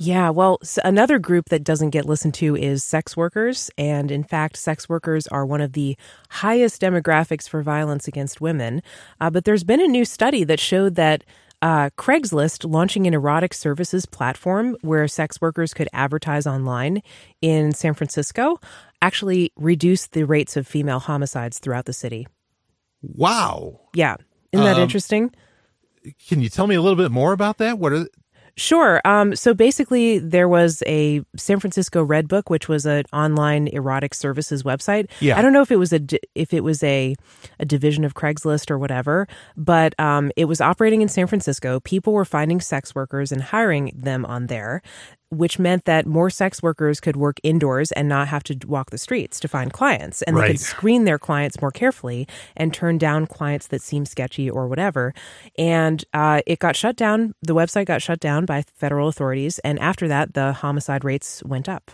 Yeah, 0.06 0.32
well, 0.32 0.60
another 0.84 1.18
group 1.18 1.48
that 1.48 1.64
doesn't 1.64 1.92
get 1.92 2.04
listened 2.06 2.34
to 2.36 2.58
is 2.58 2.84
sex 2.84 3.16
workers. 3.16 3.72
And 3.78 4.12
in 4.12 4.26
fact, 4.26 4.58
sex 4.58 4.90
workers 4.90 5.28
are 5.28 5.46
one 5.46 5.62
of 5.62 5.72
the 5.74 5.96
highest 6.30 6.82
demographics 6.82 7.48
for 7.48 7.62
violence 7.62 8.06
against 8.06 8.42
women. 8.42 8.82
Uh, 9.22 9.30
but 9.30 9.46
there's 9.46 9.64
been 9.64 9.80
a 9.80 9.88
new 9.88 10.04
study 10.04 10.44
that 10.44 10.60
showed 10.60 10.96
that 10.96 11.24
uh, 11.62 11.90
Craigslist 11.98 12.70
launching 12.70 13.08
an 13.08 13.14
erotic 13.14 13.54
services 13.54 14.06
platform 14.06 14.76
where 14.82 15.08
sex 15.08 15.40
workers 15.40 15.74
could 15.74 15.88
advertise 15.94 16.46
online 16.46 17.02
in 17.42 17.72
San 17.72 17.94
Francisco 17.94 18.60
actually 19.02 19.54
reduced 19.56 20.12
the 20.12 20.26
rates 20.26 20.58
of 20.58 20.68
female 20.68 21.00
homicides 21.00 21.60
throughout 21.60 21.86
the 21.86 21.94
city. 21.94 22.28
Wow, 23.02 23.80
Yeah. 23.94 24.16
Isn't 24.52 24.66
that 24.66 24.76
Um, 24.76 24.84
interesting? 24.84 25.32
can 26.28 26.42
you 26.42 26.50
tell 26.50 26.68
me 26.68 26.76
a 26.76 26.82
little 26.82 26.98
bit 26.98 27.12
more 27.12 27.32
about 27.32 27.58
that? 27.60 27.80
What 27.80 27.94
are 27.94 28.08
Sure. 28.56 29.02
Um, 29.04 29.36
so 29.36 29.56
basically, 29.56 30.20
there 30.20 30.48
was 30.48 30.84
a 30.86 31.24
San 31.36 31.60
Francisco 31.60 32.04
Red 32.04 32.28
Book, 32.28 32.52
which 32.52 32.68
was 32.68 32.86
an 32.86 33.04
online 33.12 33.68
erotic 33.68 34.14
services 34.14 34.62
website. 34.62 35.10
Yeah. 35.22 35.38
I 35.38 35.42
don't 35.42 35.54
know 35.54 35.62
if 35.62 35.72
it 35.72 35.78
was 35.78 35.92
a 35.92 36.02
if 36.36 36.54
it 36.54 36.64
was 36.64 36.84
a 36.84 37.16
a 37.60 37.66
division 37.66 38.04
of 38.04 38.14
Craigslist 38.14 38.70
or 38.70 38.78
whatever, 38.78 39.28
but 39.58 40.00
um, 40.00 40.32
it 40.36 40.46
was 40.46 40.62
operating 40.62 41.02
in 41.02 41.08
San 41.08 41.26
Francisco. 41.26 41.80
People 41.80 42.14
were 42.14 42.26
finding 42.26 42.62
sex 42.62 42.94
workers 42.94 43.32
and 43.32 43.42
hiring 43.42 43.92
them 43.96 44.24
on 44.24 44.46
there, 44.48 44.84
which 45.34 45.60
meant 45.60 45.86
that 45.86 46.06
more 46.06 46.30
sex 46.30 46.62
workers 46.62 47.00
could 47.00 47.16
work 47.16 47.40
indoors 47.44 47.92
and 47.92 48.08
not 48.08 48.28
have 48.28 48.44
to 48.44 48.58
walk 48.68 48.92
the 48.92 48.98
streets 48.98 49.40
to 49.42 49.48
find 49.48 49.74
clients, 49.74 50.22
and 50.24 50.38
they 50.38 50.48
could 50.48 50.60
screen 50.60 51.06
their 51.06 51.20
clients 51.20 51.62
more 51.62 51.72
carefully 51.72 52.28
and 52.56 52.74
turn 52.74 52.98
down 52.98 53.28
clients 53.28 53.68
that 53.68 53.82
seem 53.82 54.06
sketchy 54.06 54.50
or 54.50 54.68
whatever. 54.68 55.14
And 55.58 56.04
uh, 56.14 56.42
it 56.46 56.60
got 56.60 56.76
shut 56.76 56.96
down. 56.96 57.36
The 57.42 57.56
website 57.56 57.86
got 57.86 58.02
shut 58.02 58.20
down 58.20 58.46
by 58.46 58.64
federal 58.76 59.08
authorities, 59.08 59.60
and 59.60 59.80
after 59.80 60.08
that, 60.08 60.34
the 60.34 60.54
homicide 60.54 61.04
rates 61.04 61.44
went 61.44 61.68
up. 61.68 61.92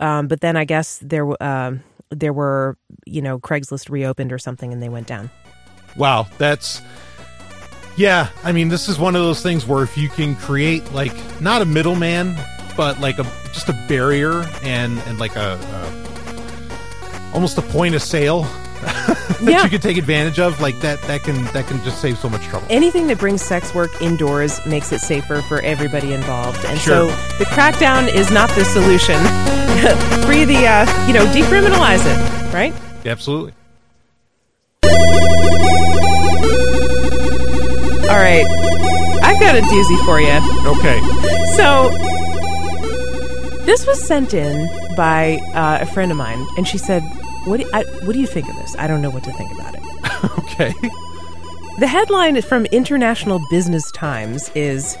Um, 0.00 0.28
but 0.28 0.40
then 0.40 0.56
I 0.56 0.64
guess 0.64 0.98
there 0.98 1.42
um 1.42 1.82
there 2.10 2.32
were 2.32 2.76
you 3.06 3.22
know 3.22 3.38
Craigslist 3.38 3.90
reopened 3.90 4.32
or 4.32 4.38
something, 4.38 4.72
and 4.72 4.82
they 4.82 4.88
went 4.88 5.06
down. 5.06 5.30
Wow, 5.96 6.26
that's 6.38 6.80
yeah. 7.96 8.28
I 8.44 8.52
mean, 8.52 8.68
this 8.68 8.88
is 8.88 8.98
one 8.98 9.16
of 9.16 9.22
those 9.22 9.42
things 9.42 9.66
where 9.66 9.82
if 9.82 9.96
you 9.96 10.08
can 10.08 10.36
create 10.36 10.92
like 10.92 11.14
not 11.40 11.62
a 11.62 11.64
middleman, 11.64 12.36
but 12.76 13.00
like 13.00 13.18
a 13.18 13.24
just 13.52 13.68
a 13.68 13.72
barrier 13.88 14.44
and 14.62 14.98
and 15.00 15.18
like 15.18 15.36
a, 15.36 15.58
a 15.58 17.34
almost 17.34 17.56
a 17.58 17.62
point 17.62 17.94
of 17.94 18.02
sale 18.02 18.42
that 18.82 19.38
Yeah. 19.42 19.62
you 19.64 19.70
can 19.70 19.80
take 19.80 19.96
advantage 19.96 20.38
of, 20.40 20.60
like 20.60 20.78
that 20.80 21.00
that 21.02 21.22
can 21.22 21.44
that 21.52 21.66
can 21.66 21.82
just 21.84 22.00
save 22.00 22.18
so 22.18 22.28
much 22.28 22.42
trouble. 22.46 22.66
Anything 22.70 23.06
that 23.08 23.18
brings 23.18 23.40
sex 23.42 23.74
work 23.74 23.90
indoors 24.02 24.58
makes 24.66 24.92
it 24.92 25.00
safer 25.00 25.40
for 25.42 25.60
everybody 25.62 26.12
involved. 26.12 26.64
And 26.64 26.78
Sure. 26.78 27.08
so 27.10 27.16
the 27.38 27.44
crackdown 27.46 28.08
is 28.12 28.30
not 28.30 28.50
the 28.50 28.64
solution. 28.64 29.16
Free 30.26 30.44
the, 30.44 30.66
uh, 30.66 31.06
you 31.06 31.12
know, 31.14 31.24
decriminalize 31.26 32.02
it, 32.06 32.52
right? 32.54 32.74
Absolutely. 33.06 33.52
All 38.04 38.18
right. 38.18 38.44
I've 39.22 39.40
got 39.40 39.54
a 39.56 39.60
doozy 39.62 40.04
for 40.04 40.20
you. 40.20 40.36
Okay. 40.76 41.00
So 41.56 41.90
this 43.64 43.86
was 43.86 44.02
sent 44.06 44.34
in 44.34 44.68
by 44.96 45.38
uh, 45.54 45.78
a 45.82 45.86
friend 45.86 46.10
of 46.10 46.16
mine, 46.18 46.44
and 46.56 46.66
she 46.66 46.78
said, 46.78 47.02
what 47.44 47.58
do, 47.60 47.70
I, 47.72 47.82
what 48.04 48.12
do 48.12 48.18
you 48.20 48.26
think 48.26 48.48
of 48.48 48.56
this? 48.56 48.76
I 48.78 48.86
don't 48.86 49.02
know 49.02 49.10
what 49.10 49.24
to 49.24 49.32
think 49.32 49.52
about 49.54 49.74
it. 49.74 49.82
Okay. 50.52 50.72
The 51.80 51.86
headline 51.88 52.40
from 52.42 52.66
International 52.66 53.40
Business 53.50 53.90
Times 53.92 54.50
is 54.54 54.96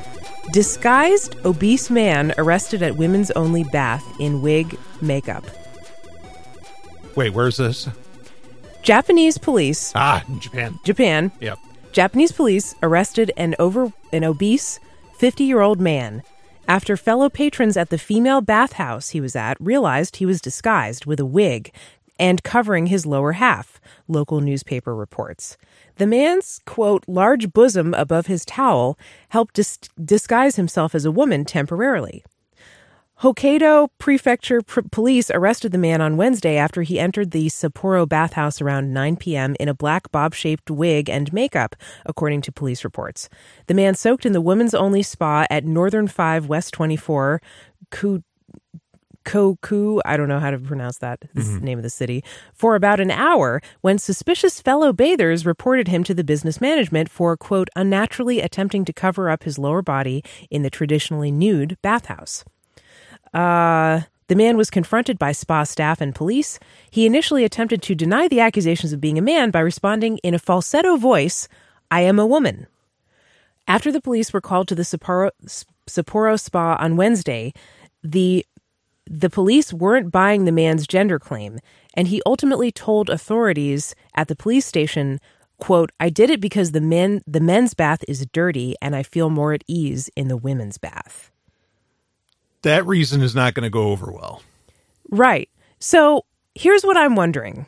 Disguised 0.52 1.36
obese 1.44 1.90
man 1.90 2.32
arrested 2.38 2.82
at 2.82 2.96
women's 2.96 3.30
only 3.32 3.62
bath 3.64 4.04
in 4.18 4.42
wig 4.42 4.76
makeup. 5.00 5.44
Wait, 7.14 7.30
where's 7.34 7.58
this? 7.58 7.88
Japanese 8.82 9.38
police, 9.38 9.92
Ah, 9.94 10.24
in 10.28 10.40
Japan. 10.40 10.78
Japan, 10.82 11.30
Yep. 11.40 11.58
Japanese 11.92 12.32
police 12.32 12.74
arrested 12.82 13.30
an 13.36 13.54
over 13.60 13.92
an 14.12 14.24
obese 14.24 14.80
50-year-old 15.20 15.80
man 15.80 16.22
after 16.68 16.96
fellow 16.96 17.28
patrons 17.28 17.76
at 17.76 17.90
the 17.90 17.98
female 17.98 18.40
bathhouse 18.40 19.10
he 19.10 19.20
was 19.20 19.36
at 19.36 19.56
realized 19.60 20.16
he 20.16 20.26
was 20.26 20.40
disguised 20.40 21.06
with 21.06 21.20
a 21.20 21.26
wig 21.26 21.72
and 22.18 22.42
covering 22.42 22.86
his 22.86 23.04
lower 23.04 23.32
half, 23.32 23.80
local 24.06 24.40
newspaper 24.40 24.94
reports. 24.94 25.56
The 25.96 26.06
man's 26.06 26.60
quote 26.66 27.04
large 27.08 27.52
bosom 27.52 27.94
above 27.94 28.26
his 28.26 28.44
towel 28.44 28.98
helped 29.30 29.54
dis- 29.54 29.78
disguise 30.02 30.56
himself 30.56 30.94
as 30.94 31.04
a 31.04 31.10
woman 31.10 31.44
temporarily. 31.44 32.24
Hokkaido 33.22 33.88
Prefecture 33.98 34.62
pr- 34.62 34.80
police 34.90 35.30
arrested 35.30 35.70
the 35.70 35.78
man 35.78 36.00
on 36.00 36.16
Wednesday 36.16 36.56
after 36.56 36.82
he 36.82 36.98
entered 36.98 37.30
the 37.30 37.46
Sapporo 37.46 38.08
bathhouse 38.08 38.60
around 38.60 38.92
9 38.92 39.14
p.m. 39.14 39.54
in 39.60 39.68
a 39.68 39.74
black 39.74 40.10
bob 40.10 40.34
shaped 40.34 40.72
wig 40.72 41.08
and 41.08 41.32
makeup, 41.32 41.76
according 42.04 42.42
to 42.42 42.50
police 42.50 42.82
reports. 42.82 43.28
The 43.68 43.74
man 43.74 43.94
soaked 43.94 44.26
in 44.26 44.32
the 44.32 44.40
women's 44.40 44.74
only 44.74 45.04
spa 45.04 45.46
at 45.50 45.64
Northern 45.64 46.08
5 46.08 46.48
West 46.48 46.74
24, 46.74 47.40
Ku- 47.92 48.24
Koku, 49.24 50.00
I 50.04 50.16
don't 50.16 50.28
know 50.28 50.40
how 50.40 50.50
to 50.50 50.58
pronounce 50.58 50.98
that, 50.98 51.20
the 51.20 51.42
mm-hmm. 51.42 51.64
name 51.64 51.78
of 51.78 51.84
the 51.84 51.90
city, 51.90 52.24
for 52.52 52.74
about 52.74 52.98
an 52.98 53.12
hour 53.12 53.62
when 53.82 53.98
suspicious 53.98 54.60
fellow 54.60 54.92
bathers 54.92 55.46
reported 55.46 55.86
him 55.86 56.02
to 56.04 56.14
the 56.14 56.24
business 56.24 56.60
management 56.60 57.08
for, 57.08 57.36
quote, 57.36 57.68
unnaturally 57.76 58.40
attempting 58.40 58.84
to 58.84 58.92
cover 58.92 59.30
up 59.30 59.44
his 59.44 59.60
lower 59.60 59.80
body 59.80 60.24
in 60.50 60.62
the 60.62 60.70
traditionally 60.70 61.30
nude 61.30 61.78
bathhouse. 61.82 62.44
Uh, 63.32 64.02
the 64.28 64.36
man 64.36 64.56
was 64.56 64.70
confronted 64.70 65.18
by 65.18 65.32
spa 65.32 65.64
staff 65.64 66.00
and 66.00 66.14
police. 66.14 66.58
He 66.90 67.06
initially 67.06 67.44
attempted 67.44 67.82
to 67.82 67.94
deny 67.94 68.28
the 68.28 68.40
accusations 68.40 68.92
of 68.92 69.00
being 69.00 69.18
a 69.18 69.22
man 69.22 69.50
by 69.50 69.60
responding 69.60 70.18
in 70.18 70.34
a 70.34 70.38
falsetto 70.38 70.96
voice, 70.96 71.48
I 71.90 72.02
am 72.02 72.18
a 72.18 72.26
woman. 72.26 72.66
After 73.68 73.92
the 73.92 74.00
police 74.00 74.32
were 74.32 74.40
called 74.40 74.68
to 74.68 74.74
the 74.74 74.82
Sapporo, 74.82 75.30
Sapporo 75.88 76.38
spa 76.38 76.76
on 76.78 76.96
Wednesday, 76.96 77.52
the 78.02 78.46
the 79.04 79.30
police 79.30 79.72
weren't 79.72 80.12
buying 80.12 80.44
the 80.44 80.52
man's 80.52 80.86
gender 80.86 81.18
claim, 81.18 81.58
and 81.94 82.08
he 82.08 82.22
ultimately 82.24 82.70
told 82.70 83.10
authorities 83.10 83.94
at 84.14 84.28
the 84.28 84.36
police 84.36 84.64
station, 84.64 85.20
quote, 85.58 85.90
I 85.98 86.08
did 86.08 86.30
it 86.30 86.40
because 86.40 86.70
the 86.70 86.80
men 86.80 87.20
the 87.26 87.40
men's 87.40 87.74
bath 87.74 88.04
is 88.08 88.26
dirty 88.32 88.76
and 88.80 88.94
I 88.96 89.02
feel 89.02 89.28
more 89.28 89.52
at 89.52 89.64
ease 89.66 90.08
in 90.16 90.28
the 90.28 90.36
women's 90.36 90.78
bath. 90.78 91.31
That 92.62 92.86
reason 92.86 93.22
is 93.22 93.34
not 93.34 93.54
going 93.54 93.64
to 93.64 93.70
go 93.70 93.88
over 93.90 94.10
well. 94.12 94.42
Right. 95.10 95.48
So 95.78 96.24
here's 96.54 96.84
what 96.84 96.96
I'm 96.96 97.16
wondering. 97.16 97.66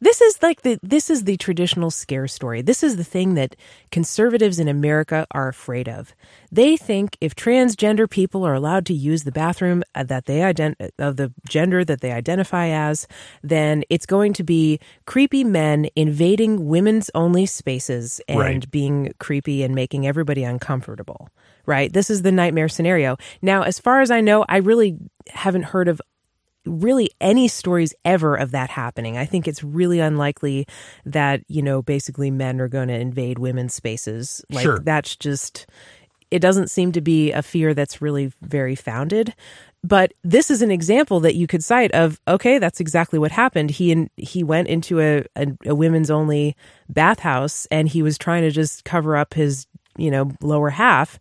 This 0.00 0.20
is 0.20 0.42
like 0.42 0.62
the 0.62 0.80
this 0.82 1.10
is 1.10 1.24
the 1.24 1.36
traditional 1.36 1.92
scare 1.92 2.26
story. 2.26 2.60
This 2.60 2.82
is 2.82 2.96
the 2.96 3.04
thing 3.04 3.34
that 3.34 3.54
conservatives 3.92 4.58
in 4.58 4.66
America 4.66 5.28
are 5.30 5.46
afraid 5.46 5.88
of. 5.88 6.12
They 6.50 6.76
think 6.76 7.16
if 7.20 7.36
transgender 7.36 8.10
people 8.10 8.44
are 8.44 8.54
allowed 8.54 8.84
to 8.86 8.94
use 8.94 9.22
the 9.22 9.30
bathroom 9.30 9.84
uh, 9.94 10.02
that 10.04 10.24
they 10.26 10.38
ident- 10.40 10.90
of 10.98 11.16
the 11.18 11.32
gender 11.48 11.84
that 11.84 12.00
they 12.00 12.10
identify 12.10 12.66
as, 12.66 13.06
then 13.44 13.84
it's 13.88 14.06
going 14.06 14.32
to 14.32 14.42
be 14.42 14.80
creepy 15.04 15.44
men 15.44 15.88
invading 15.94 16.66
women's 16.66 17.08
only 17.14 17.46
spaces 17.46 18.20
and 18.26 18.38
Right. 18.40 18.70
being 18.70 19.12
creepy 19.20 19.62
and 19.62 19.72
making 19.72 20.04
everybody 20.04 20.42
uncomfortable. 20.42 21.28
Right? 21.66 21.92
This 21.92 22.10
is 22.10 22.22
the 22.22 22.32
nightmare 22.32 22.68
scenario. 22.68 23.16
Now, 23.42 23.62
as 23.62 23.78
far 23.78 24.00
as 24.00 24.10
I 24.10 24.20
know, 24.20 24.44
I 24.48 24.58
really 24.58 24.96
haven't 25.28 25.64
heard 25.64 25.88
of 25.88 26.00
really 26.64 27.10
any 27.20 27.48
stories 27.48 27.94
ever 28.04 28.34
of 28.34 28.50
that 28.50 28.70
happening. 28.70 29.16
I 29.16 29.24
think 29.24 29.46
it's 29.46 29.62
really 29.62 30.00
unlikely 30.00 30.66
that, 31.04 31.42
you 31.48 31.62
know, 31.62 31.82
basically 31.82 32.30
men 32.30 32.60
are 32.60 32.68
going 32.68 32.88
to 32.88 32.94
invade 32.98 33.38
women's 33.38 33.74
spaces. 33.74 34.44
Like 34.50 34.64
Sure. 34.64 34.78
that's 34.80 35.16
just 35.16 35.66
it 36.30 36.40
doesn't 36.40 36.70
seem 36.70 36.90
to 36.92 37.00
be 37.00 37.30
a 37.30 37.40
fear 37.42 37.72
that's 37.72 38.02
really 38.02 38.32
very 38.42 38.74
founded. 38.74 39.32
But 39.84 40.12
this 40.24 40.50
is 40.50 40.60
an 40.60 40.72
example 40.72 41.20
that 41.20 41.36
you 41.36 41.46
could 41.46 41.62
cite 41.62 41.92
of 41.92 42.20
okay, 42.26 42.58
that's 42.58 42.80
exactly 42.80 43.18
what 43.20 43.30
happened. 43.30 43.70
He 43.70 43.92
and 43.92 44.10
he 44.16 44.42
went 44.42 44.66
into 44.66 45.00
a, 45.00 45.24
a, 45.36 45.46
a 45.66 45.74
women's 45.74 46.10
only 46.10 46.56
bathhouse 46.88 47.66
and 47.70 47.88
he 47.88 48.02
was 48.02 48.18
trying 48.18 48.42
to 48.42 48.50
just 48.50 48.84
cover 48.84 49.16
up 49.16 49.34
his 49.34 49.68
you 49.96 50.10
know 50.10 50.32
lower 50.42 50.70
half 50.70 51.18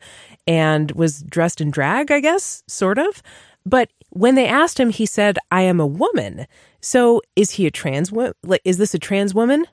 and 0.47 0.91
was 0.91 1.23
dressed 1.23 1.62
in 1.62 1.71
drag, 1.71 2.12
I 2.12 2.19
guess, 2.19 2.63
sort 2.67 2.97
of. 2.97 3.21
But 3.65 3.89
when 4.10 4.36
they 4.36 4.47
asked 4.47 4.79
him, 4.79 4.89
he 4.89 5.05
said, 5.05 5.38
"I 5.51 5.62
am 5.62 5.79
a 5.79 5.88
woman." 5.88 6.47
So 6.81 7.21
is 7.36 7.51
he 7.51 7.65
a 7.65 7.71
trans 7.71 8.12
woman? 8.12 8.34
Like, 8.43 8.62
is 8.63 8.77
this 8.77 8.93
a 8.93 8.99
trans 8.99 9.34
woman? 9.34 9.65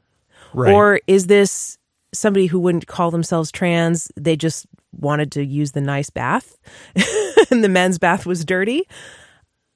Right. 0.54 0.72
Or 0.72 1.00
is 1.06 1.26
this 1.26 1.78
somebody 2.14 2.46
who 2.46 2.58
wouldn't 2.58 2.86
call 2.86 3.10
themselves 3.10 3.52
trans? 3.52 4.10
They 4.16 4.36
just 4.36 4.66
wanted 4.92 5.32
to 5.32 5.44
use 5.44 5.72
the 5.72 5.80
nice 5.80 6.10
bath 6.10 6.58
and 7.50 7.64
the 7.64 7.68
men's 7.68 7.98
bath 7.98 8.26
was 8.26 8.44
dirty. 8.44 8.86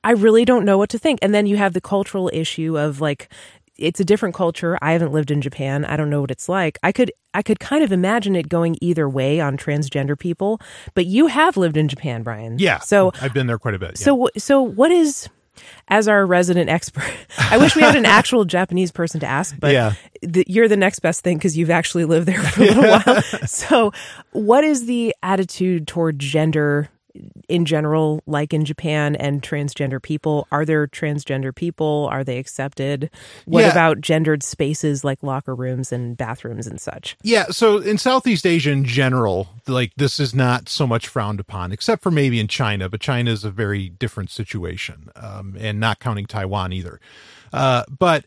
I 0.04 0.12
really 0.12 0.44
don't 0.44 0.64
know 0.64 0.78
what 0.78 0.90
to 0.90 0.98
think. 0.98 1.18
And 1.20 1.34
then 1.34 1.46
you 1.46 1.56
have 1.56 1.72
the 1.72 1.80
cultural 1.80 2.30
issue 2.32 2.78
of 2.78 3.00
like, 3.00 3.28
it's 3.78 4.00
a 4.00 4.04
different 4.04 4.34
culture. 4.34 4.78
I 4.82 4.92
haven't 4.92 5.12
lived 5.12 5.30
in 5.30 5.40
Japan. 5.42 5.84
I 5.84 5.96
don't 5.96 6.10
know 6.10 6.20
what 6.20 6.30
it's 6.30 6.48
like. 6.48 6.78
I 6.82 6.92
could 6.92 7.12
I 7.34 7.42
could 7.42 7.60
kind 7.60 7.84
of 7.84 7.92
imagine 7.92 8.34
it 8.36 8.48
going 8.48 8.76
either 8.80 9.08
way 9.08 9.40
on 9.40 9.56
transgender 9.56 10.18
people, 10.18 10.60
but 10.94 11.06
you 11.06 11.26
have 11.26 11.56
lived 11.56 11.76
in 11.76 11.88
Japan, 11.88 12.22
Brian. 12.22 12.58
Yeah. 12.58 12.78
So 12.80 13.12
I've 13.20 13.34
been 13.34 13.46
there 13.46 13.58
quite 13.58 13.74
a 13.74 13.78
bit. 13.78 13.90
yeah. 13.98 14.04
so 14.04 14.28
so 14.38 14.62
what 14.62 14.90
is 14.90 15.28
as 15.88 16.06
our 16.06 16.26
resident 16.26 16.68
expert? 16.68 17.10
I 17.38 17.56
wish 17.56 17.74
we 17.76 17.80
had 17.82 17.96
an 17.96 18.04
actual 18.04 18.44
Japanese 18.44 18.92
person 18.92 19.20
to 19.20 19.26
ask, 19.26 19.54
but 19.58 19.72
Yeah. 19.72 19.94
the, 20.22 20.44
you're 20.46 20.68
the 20.68 20.76
next 20.76 20.98
best 21.00 21.22
thing 21.24 21.38
because 21.38 21.56
you've 21.56 21.70
actually 21.70 22.04
lived 22.04 22.26
there 22.28 22.42
for 22.42 22.62
a 22.62 22.66
little 22.66 22.82
while. 23.06 23.22
So, 23.46 23.92
what 24.32 24.64
is 24.64 24.84
the 24.86 25.14
attitude 25.22 25.86
toward 25.88 26.18
gender 26.18 26.90
in 27.48 27.64
general, 27.64 28.22
like 28.26 28.52
in 28.52 28.64
Japan 28.64 29.16
and 29.16 29.42
transgender 29.42 30.02
people? 30.02 30.46
Are 30.50 30.64
there 30.64 30.86
transgender 30.86 31.54
people? 31.54 32.08
Are 32.10 32.24
they 32.24 32.38
accepted? 32.38 33.10
What 33.44 33.60
Yeah. 33.62 33.70
about 33.70 34.00
gendered 34.00 34.42
spaces 34.42 35.04
like 35.04 35.22
locker 35.22 35.54
rooms 35.54 35.92
and 35.92 36.16
bathrooms 36.16 36.66
and 36.66 36.80
such? 36.80 37.16
Yeah, 37.22 37.46
so 37.50 37.78
in 37.78 37.98
Southeast 37.98 38.46
Asia 38.46 38.70
in 38.70 38.84
general, 38.84 39.48
like 39.66 39.92
this 39.96 40.18
is 40.20 40.34
not 40.34 40.68
so 40.68 40.86
much 40.86 41.08
frowned 41.08 41.40
upon, 41.40 41.72
except 41.72 42.02
for 42.02 42.10
maybe 42.10 42.40
in 42.40 42.48
China, 42.48 42.88
but 42.88 43.00
China 43.00 43.30
is 43.30 43.44
a 43.44 43.50
very 43.50 43.88
different 43.88 44.30
situation, 44.30 45.08
um, 45.16 45.56
and 45.58 45.80
not 45.80 46.00
counting 46.00 46.26
Taiwan 46.26 46.72
either. 46.72 47.00
Uh, 47.52 47.84
but 47.98 48.24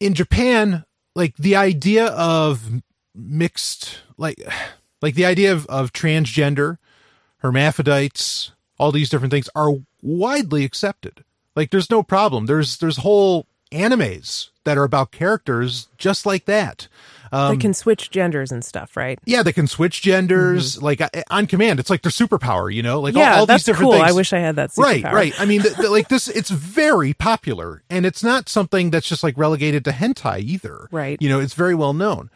in 0.00 0.14
Japan, 0.14 0.84
like 1.14 1.36
the 1.36 1.56
idea 1.56 2.06
of 2.06 2.70
mixed, 3.14 4.00
like, 4.16 4.38
like 5.02 5.14
the 5.14 5.24
idea 5.26 5.52
of, 5.52 5.66
of 5.66 5.92
transgender, 5.92 6.78
hermaphrodites, 7.38 8.52
all 8.78 8.92
these 8.92 9.08
different 9.10 9.30
things 9.32 9.48
are 9.54 9.70
widely 10.02 10.64
accepted. 10.64 11.24
Like 11.54 11.70
there's 11.70 11.90
no 11.90 12.02
problem. 12.02 12.46
There's 12.46 12.76
there's 12.78 12.98
whole 12.98 13.46
animes 13.72 14.50
that 14.64 14.76
are 14.78 14.84
about 14.84 15.10
characters 15.10 15.88
just 15.98 16.26
like 16.26 16.44
that. 16.44 16.88
Um, 17.32 17.56
they 17.56 17.60
can 17.60 17.74
switch 17.74 18.10
genders 18.10 18.52
and 18.52 18.64
stuff, 18.64 18.96
right? 18.96 19.18
yeah, 19.24 19.42
they 19.42 19.52
can 19.52 19.66
switch 19.66 20.00
genders 20.00 20.80
like 20.80 21.00
uh, 21.00 21.08
on 21.28 21.46
command. 21.48 21.80
It's 21.80 21.90
like 21.90 22.02
their 22.02 22.12
superpower, 22.12 22.72
you 22.72 22.82
know, 22.84 23.00
like 23.00 23.16
all- 23.16 23.20
Mm-hmm. 23.22 23.32
yeah, 23.32 23.38
all, 23.40 23.46
that's 23.46 23.62
these 23.64 23.66
different 23.74 23.90
cool. 23.90 23.98
things. 24.00 24.10
I 24.10 24.14
wish 24.14 24.32
I 24.32 24.38
had 24.38 24.56
that 24.56 24.70
Right, 24.78 25.02
superpower. 25.02 25.12
right. 25.12 25.40
I 25.40 25.44
mean, 25.44 25.62
th- 25.62 25.74
th- 25.74 25.88
like 25.88 26.08
this, 26.08 26.28
it's 26.28 26.50
very 26.78 27.14
popular, 27.14 27.82
and 27.90 28.06
it's 28.06 28.22
not 28.22 28.48
something 28.48 28.90
that's 28.90 29.08
just 29.08 29.24
like 29.24 29.36
relegated 29.36 29.84
to 29.86 29.90
hentai 29.90 30.40
either. 30.40 30.88
Right. 30.92 31.20
You 31.20 31.28
know, 31.28 31.40
it's 31.40 31.54
very 31.54 31.74
well 31.74 31.94
known. 31.94 32.30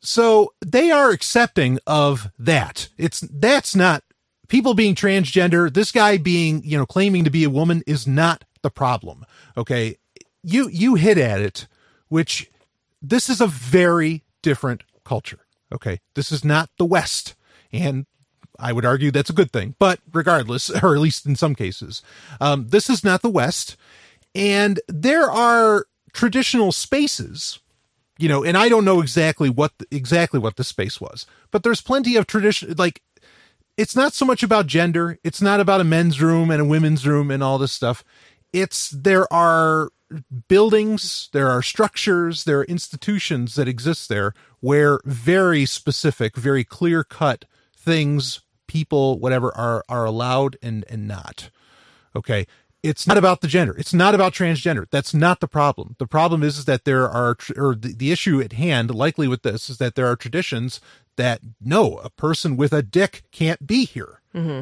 So 0.00 0.52
they 0.64 0.90
are 0.90 1.10
accepting 1.10 1.78
of 1.86 2.30
that. 2.38 2.88
It's 2.98 3.20
that's 3.20 3.74
not 3.74 4.04
people 4.48 4.74
being 4.74 4.94
transgender. 4.94 5.72
This 5.72 5.92
guy 5.92 6.16
being, 6.16 6.62
you 6.64 6.76
know, 6.76 6.86
claiming 6.86 7.24
to 7.24 7.30
be 7.30 7.44
a 7.44 7.50
woman 7.50 7.82
is 7.86 8.06
not 8.06 8.44
the 8.62 8.70
problem. 8.70 9.24
Okay, 9.56 9.96
you 10.42 10.68
you 10.68 10.94
hit 10.96 11.18
at 11.18 11.40
it, 11.40 11.66
which 12.08 12.50
this 13.00 13.28
is 13.28 13.40
a 13.40 13.46
very 13.46 14.24
different 14.42 14.82
culture. 15.04 15.40
Okay, 15.72 16.00
this 16.14 16.32
is 16.32 16.44
not 16.44 16.70
the 16.78 16.86
West, 16.86 17.34
and 17.72 18.06
I 18.58 18.72
would 18.72 18.84
argue 18.84 19.10
that's 19.10 19.30
a 19.30 19.34
good 19.34 19.52
thing. 19.52 19.74
But 19.78 20.00
regardless, 20.12 20.70
or 20.82 20.94
at 20.94 21.00
least 21.00 21.26
in 21.26 21.36
some 21.36 21.54
cases, 21.54 22.02
um, 22.40 22.68
this 22.68 22.90
is 22.90 23.04
not 23.04 23.22
the 23.22 23.30
West, 23.30 23.76
and 24.34 24.80
there 24.88 25.30
are 25.30 25.86
traditional 26.12 26.72
spaces 26.72 27.60
you 28.18 28.28
know, 28.28 28.42
and 28.42 28.56
I 28.56 28.68
don't 28.68 28.84
know 28.84 29.00
exactly 29.00 29.48
what 29.48 29.72
exactly 29.92 30.40
what 30.40 30.56
the 30.56 30.64
space 30.64 31.00
was, 31.00 31.24
but 31.52 31.62
there's 31.62 31.80
plenty 31.80 32.16
of 32.16 32.26
tradition. 32.26 32.74
Like, 32.76 33.00
it's 33.78 33.94
not 33.94 34.12
so 34.12 34.26
much 34.26 34.42
about 34.42 34.66
gender. 34.66 35.18
It's 35.22 35.40
not 35.40 35.60
about 35.60 35.80
a 35.80 35.84
men's 35.84 36.20
room 36.20 36.50
and 36.50 36.60
a 36.60 36.64
women's 36.64 37.06
room 37.06 37.30
and 37.30 37.42
all 37.42 37.58
this 37.58 37.72
stuff. 37.72 38.02
It's 38.52 38.90
there 38.90 39.32
are 39.32 39.90
buildings, 40.48 41.30
there 41.32 41.48
are 41.48 41.62
structures, 41.62 42.42
there 42.42 42.58
are 42.58 42.64
institutions 42.64 43.54
that 43.54 43.68
exist 43.68 44.08
there 44.08 44.34
where 44.60 44.98
very 45.04 45.64
specific, 45.64 46.36
very 46.36 46.64
clear 46.64 47.04
cut 47.04 47.44
things, 47.76 48.40
people, 48.66 49.20
whatever, 49.20 49.56
are 49.56 49.84
are 49.88 50.04
allowed 50.04 50.56
and 50.60 50.84
and 50.90 51.06
not. 51.06 51.50
Okay. 52.16 52.46
It's 52.80 53.08
not 53.08 53.18
about 53.18 53.40
the 53.40 53.48
gender. 53.48 53.74
It's 53.76 53.92
not 53.92 54.14
about 54.14 54.32
transgender. 54.32 54.86
That's 54.88 55.12
not 55.12 55.40
the 55.40 55.48
problem. 55.48 55.96
The 55.98 56.06
problem 56.06 56.44
is, 56.44 56.58
is 56.58 56.64
that 56.66 56.84
there 56.84 57.08
are, 57.08 57.36
or 57.56 57.74
the, 57.74 57.92
the 57.92 58.12
issue 58.12 58.40
at 58.40 58.52
hand, 58.52 58.94
likely 58.94 59.26
with 59.26 59.42
this, 59.42 59.68
is 59.68 59.78
that 59.78 59.96
there 59.96 60.06
are 60.06 60.14
traditions 60.14 60.80
that 61.18 61.40
no, 61.60 61.98
a 61.98 62.08
person 62.10 62.56
with 62.56 62.72
a 62.72 62.82
dick 62.82 63.22
can't 63.30 63.66
be 63.66 63.84
here. 63.84 64.14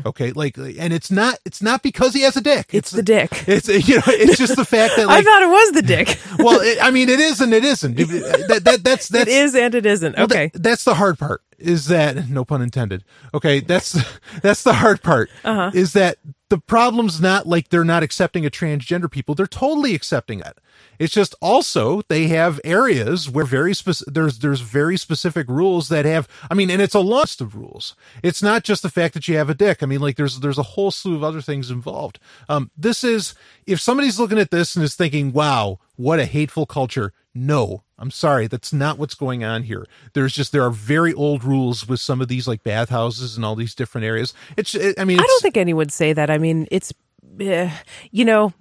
Okay, 0.07 0.33
like, 0.33 0.57
and 0.57 0.91
it's 0.91 1.11
not, 1.11 1.39
it's 1.45 1.61
not 1.61 1.83
because 1.83 2.15
he 2.15 2.23
has 2.23 2.35
a 2.35 2.41
dick. 2.41 2.69
Mm-hmm. 2.69 2.77
It's 2.79 2.91
the 2.93 3.03
dick. 3.03 3.45
It's 3.47 3.69
you 3.69 3.97
know, 3.97 4.03
it's 4.07 4.39
just 4.39 4.57
the 4.57 4.65
fact 4.65 4.95
that 4.97 5.07
I 5.11 5.21
thought 5.21 5.43
it 5.43 5.51
was 5.51 5.73
the 5.73 5.83
dick. 5.83 6.19
well, 6.39 6.61
it, 6.63 6.79
I 6.83 6.91
mean, 6.91 7.11
it 7.11 7.21
is 7.21 7.43
and 7.43 7.53
it 7.53 7.63
isn't. 7.63 7.95
That, 7.95 8.63
that 8.65 8.83
that's 8.83 9.09
that's 9.11 9.29
it 9.29 9.35
is 9.35 9.55
and 9.55 9.75
it 9.75 9.85
isn't. 9.85 10.17
well, 10.17 10.25
Okay. 10.25 10.49
that- 10.55 10.63
that's 10.63 10.85
the 10.85 10.95
hard 10.95 11.19
part. 11.19 11.43
Is 11.59 11.87
that 11.89 12.31
no 12.31 12.43
pun 12.47 12.63
intended? 12.63 13.05
Okay, 13.35 13.61
that's 13.61 13.99
that's 14.41 14.63
the 14.63 14.73
hard 14.75 15.03
part. 15.03 15.29
Uh-huh. 15.45 15.71
Is 15.75 15.93
that 15.93 16.17
the 16.49 16.57
problem's 16.59 17.21
not 17.21 17.47
like 17.47 17.69
they're 17.69 17.85
not 17.85 18.03
accepting 18.03 18.47
a 18.47 18.51
transgender 18.51 19.11
people? 19.11 19.35
They're 19.35 19.47
totally 19.47 19.95
accepting 19.95 20.41
it. 20.41 20.57
It's 20.99 21.13
just 21.13 21.35
also 21.41 22.03
they 22.09 22.29
have 22.29 22.61
areas 22.65 23.31
where 23.31 23.45
very 23.45 23.75
specific 23.75 24.13
there's 24.13 24.39
there's 24.39 24.61
very 24.61 24.97
specific 24.97 25.49
rules 25.49 25.89
that 25.89 26.05
have. 26.05 26.29
I 26.51 26.55
mean, 26.55 26.71
and 26.71 26.83
it's 26.83 26.95
a 26.95 27.01
list 27.01 27.41
of 27.41 27.55
rules. 27.55 27.95
It's 28.23 28.43
not 28.43 28.65
just 28.65 28.83
the 28.83 28.91
fact 28.91 29.15
that 29.15 29.29
you 29.29 29.37
have 29.37 29.51
a 29.51 29.55
dick. 29.55 29.83
I 29.83 29.87
mean, 29.87 30.01
like 30.01 30.17
there's 30.17 30.41
there's 30.41 30.59
a 30.59 30.63
whole 30.63 30.91
slew 30.91 31.15
of 31.15 31.25
other 31.25 31.41
things 31.41 31.71
involved. 31.71 32.19
Um, 32.49 32.71
this 32.77 33.05
is 33.05 33.35
if 33.67 33.81
somebody's 33.81 34.19
looking 34.19 34.39
at 34.39 34.51
this 34.51 34.77
and 34.77 34.85
is 34.85 34.95
thinking, 34.95 35.33
"Wow, 35.33 35.79
what 35.97 36.21
a 36.21 36.27
hateful 36.27 36.67
culture." 36.67 37.13
No, 37.35 37.83
I'm 37.99 38.11
sorry, 38.11 38.47
that's 38.47 38.73
not 38.73 38.99
what's 38.99 39.15
going 39.15 39.45
on 39.45 39.65
here. 39.65 39.87
There's 40.15 40.33
just 40.33 40.53
there 40.53 40.63
are 40.63 40.71
very 40.71 41.13
old 41.13 41.45
rules 41.45 41.87
with 41.87 42.01
some 42.01 42.23
of 42.23 42.29
these 42.29 42.49
like 42.49 42.63
bathhouses 42.63 43.37
and 43.37 43.45
all 43.45 43.55
these 43.55 43.75
different 43.75 44.07
areas. 44.07 44.33
It's 44.57 44.75
it, 44.75 44.99
I 44.99 45.05
mean, 45.05 45.21
I 45.21 45.23
don't 45.23 45.43
think 45.43 45.57
anyone 45.57 45.77
would 45.79 45.93
say 45.93 46.15
that. 46.15 46.31
I 46.31 46.39
mean, 46.39 46.67
it's, 46.71 46.93
eh, 47.41 47.71
you 48.11 48.25
know, 48.25 48.55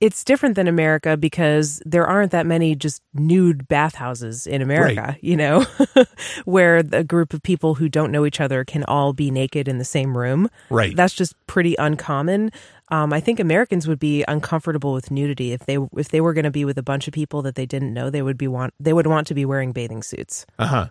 it's 0.00 0.24
different 0.24 0.56
than 0.56 0.68
America 0.68 1.16
because 1.16 1.82
there 1.86 2.06
aren't 2.06 2.32
that 2.32 2.46
many 2.46 2.74
just 2.74 3.02
nude 3.14 3.66
bathhouses 3.66 4.46
in 4.46 4.60
America, 4.60 5.16
you 5.22 5.36
know, 5.36 5.64
where 6.44 6.76
a 6.92 7.02
group 7.02 7.32
of 7.32 7.42
people 7.42 7.74
who 7.74 7.88
don't 7.88 8.12
know 8.12 8.26
each 8.26 8.40
other 8.40 8.64
can 8.64 8.84
all 8.84 9.12
be 9.12 9.30
naked 9.30 9.68
in 9.68 9.78
the 9.78 9.84
same 9.84 10.16
room. 10.16 10.50
Right. 10.68 10.94
That's 10.94 11.14
just 11.14 11.34
pretty 11.46 11.76
uncommon. 11.78 12.52
Um, 12.88 13.12
I 13.12 13.20
think 13.20 13.40
Americans 13.40 13.88
would 13.88 13.98
be 13.98 14.24
uncomfortable 14.28 14.92
with 14.92 15.10
nudity 15.10 15.52
if 15.52 15.66
they 15.66 15.78
if 15.96 16.10
they 16.10 16.20
were 16.20 16.34
going 16.34 16.44
to 16.44 16.50
be 16.50 16.64
with 16.64 16.78
a 16.78 16.82
bunch 16.82 17.08
of 17.08 17.14
people 17.14 17.42
that 17.42 17.54
they 17.54 17.66
didn't 17.66 17.92
know. 17.92 18.10
They 18.10 18.22
would 18.22 18.38
be 18.38 18.46
want 18.46 18.74
they 18.78 18.92
would 18.92 19.08
want 19.08 19.26
to 19.28 19.34
be 19.34 19.44
wearing 19.44 19.72
bathing 19.72 20.02
suits. 20.02 20.46
Uh 20.58 20.66
huh. 20.66 20.86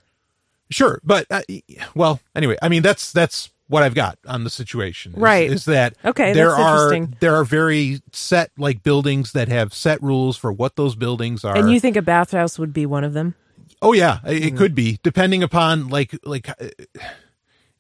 Sure, 0.70 1.00
but 1.04 1.28
uh, 1.30 1.44
well, 1.94 2.20
anyway, 2.36 2.58
I 2.62 2.70
mean 2.70 2.82
that's 2.82 3.14
that's 3.14 3.50
what 3.68 3.82
I've 3.84 3.96
got 3.96 4.18
on 4.28 4.44
the 4.44 4.50
situation. 4.50 5.14
is- 5.14 5.18
Right. 5.18 5.50
Is 5.52 5.66
that 5.66 5.96
Okay, 6.06 6.34
There 6.34 6.52
are 6.52 6.90
there 7.20 7.36
are 7.36 7.44
very 7.44 8.00
set 8.12 8.52
like 8.58 8.84
buildings 8.84 9.32
that 9.32 9.48
have 9.48 9.74
set 9.74 10.02
rules 10.04 10.38
for 10.38 10.52
what 10.52 10.76
those 10.76 10.96
buildings 10.96 11.44
are. 11.44 11.56
And 11.58 11.72
you 11.72 11.80
think 11.80 11.96
a 11.96 12.02
bathhouse 12.02 12.60
would 12.60 12.74
be 12.74 12.86
one 12.86 13.04
of 13.04 13.14
them? 13.14 13.36
Oh 13.82 13.94
yeah, 13.94 14.20
it 14.26 14.44
it 14.46 14.58
could 14.58 14.74
be 14.76 15.00
depending 15.04 15.44
upon 15.44 15.90
like 15.90 16.18
like 16.24 16.50
uh, 16.50 16.54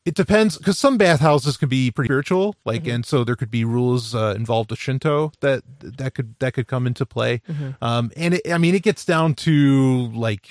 it 0.05 0.13
depends 0.13 0.57
because 0.57 0.77
some 0.77 0.97
bathhouses 0.99 1.57
can 1.57 1.67
be 1.67 1.89
pretty 1.89 2.07
spiritual, 2.09 2.55
like 2.63 2.85
and 2.85 3.03
so 3.05 3.23
there 3.23 3.35
could 3.35 3.49
be 3.49 3.65
rules 3.65 4.13
uh, 4.13 4.33
involved 4.35 4.69
with 4.69 4.77
Shinto 4.79 5.31
that 5.39 5.63
that 5.79 6.13
could 6.13 6.35
that 6.39 6.53
could 6.53 6.67
come 6.67 6.85
into 6.85 7.05
play. 7.07 7.41
Um, 7.81 8.11
and 8.15 8.35
it, 8.35 8.51
I 8.51 8.59
mean, 8.59 8.75
it 8.75 8.83
gets 8.83 9.03
down 9.03 9.33
to 9.35 10.11
like 10.13 10.49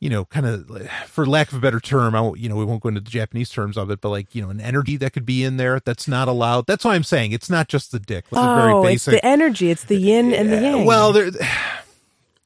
you 0.00 0.08
know, 0.08 0.24
kind 0.24 0.46
of 0.46 0.88
for 1.06 1.26
lack 1.26 1.52
of 1.52 1.58
a 1.58 1.60
better 1.60 1.78
term, 1.78 2.14
I 2.14 2.22
won't, 2.22 2.40
you 2.40 2.48
know, 2.48 2.56
we 2.56 2.64
won't 2.64 2.82
go 2.82 2.88
into 2.88 3.02
the 3.02 3.10
Japanese 3.10 3.50
terms 3.50 3.76
of 3.76 3.90
it, 3.90 4.00
but 4.00 4.08
like, 4.08 4.34
you 4.34 4.42
know, 4.42 4.48
an 4.48 4.60
energy 4.60 4.96
that 4.96 5.12
could 5.12 5.26
be 5.26 5.44
in 5.44 5.58
there 5.58 5.78
that's 5.78 6.08
not 6.08 6.26
allowed. 6.26 6.66
That's 6.66 6.86
why 6.86 6.94
I'm 6.94 7.04
saying 7.04 7.32
it's 7.32 7.50
not 7.50 7.68
just 7.68 7.92
the 7.92 8.00
dick. 8.00 8.24
It's 8.30 8.38
a 8.38 8.54
very 8.56 8.72
oh, 8.72 8.84
it's 8.86 9.04
the 9.04 9.24
energy. 9.24 9.70
It's 9.70 9.84
the 9.84 9.96
yin 9.96 10.32
and 10.32 10.50
the 10.50 10.60
yang. 10.60 10.86
well, 10.86 11.12
there, 11.12 11.30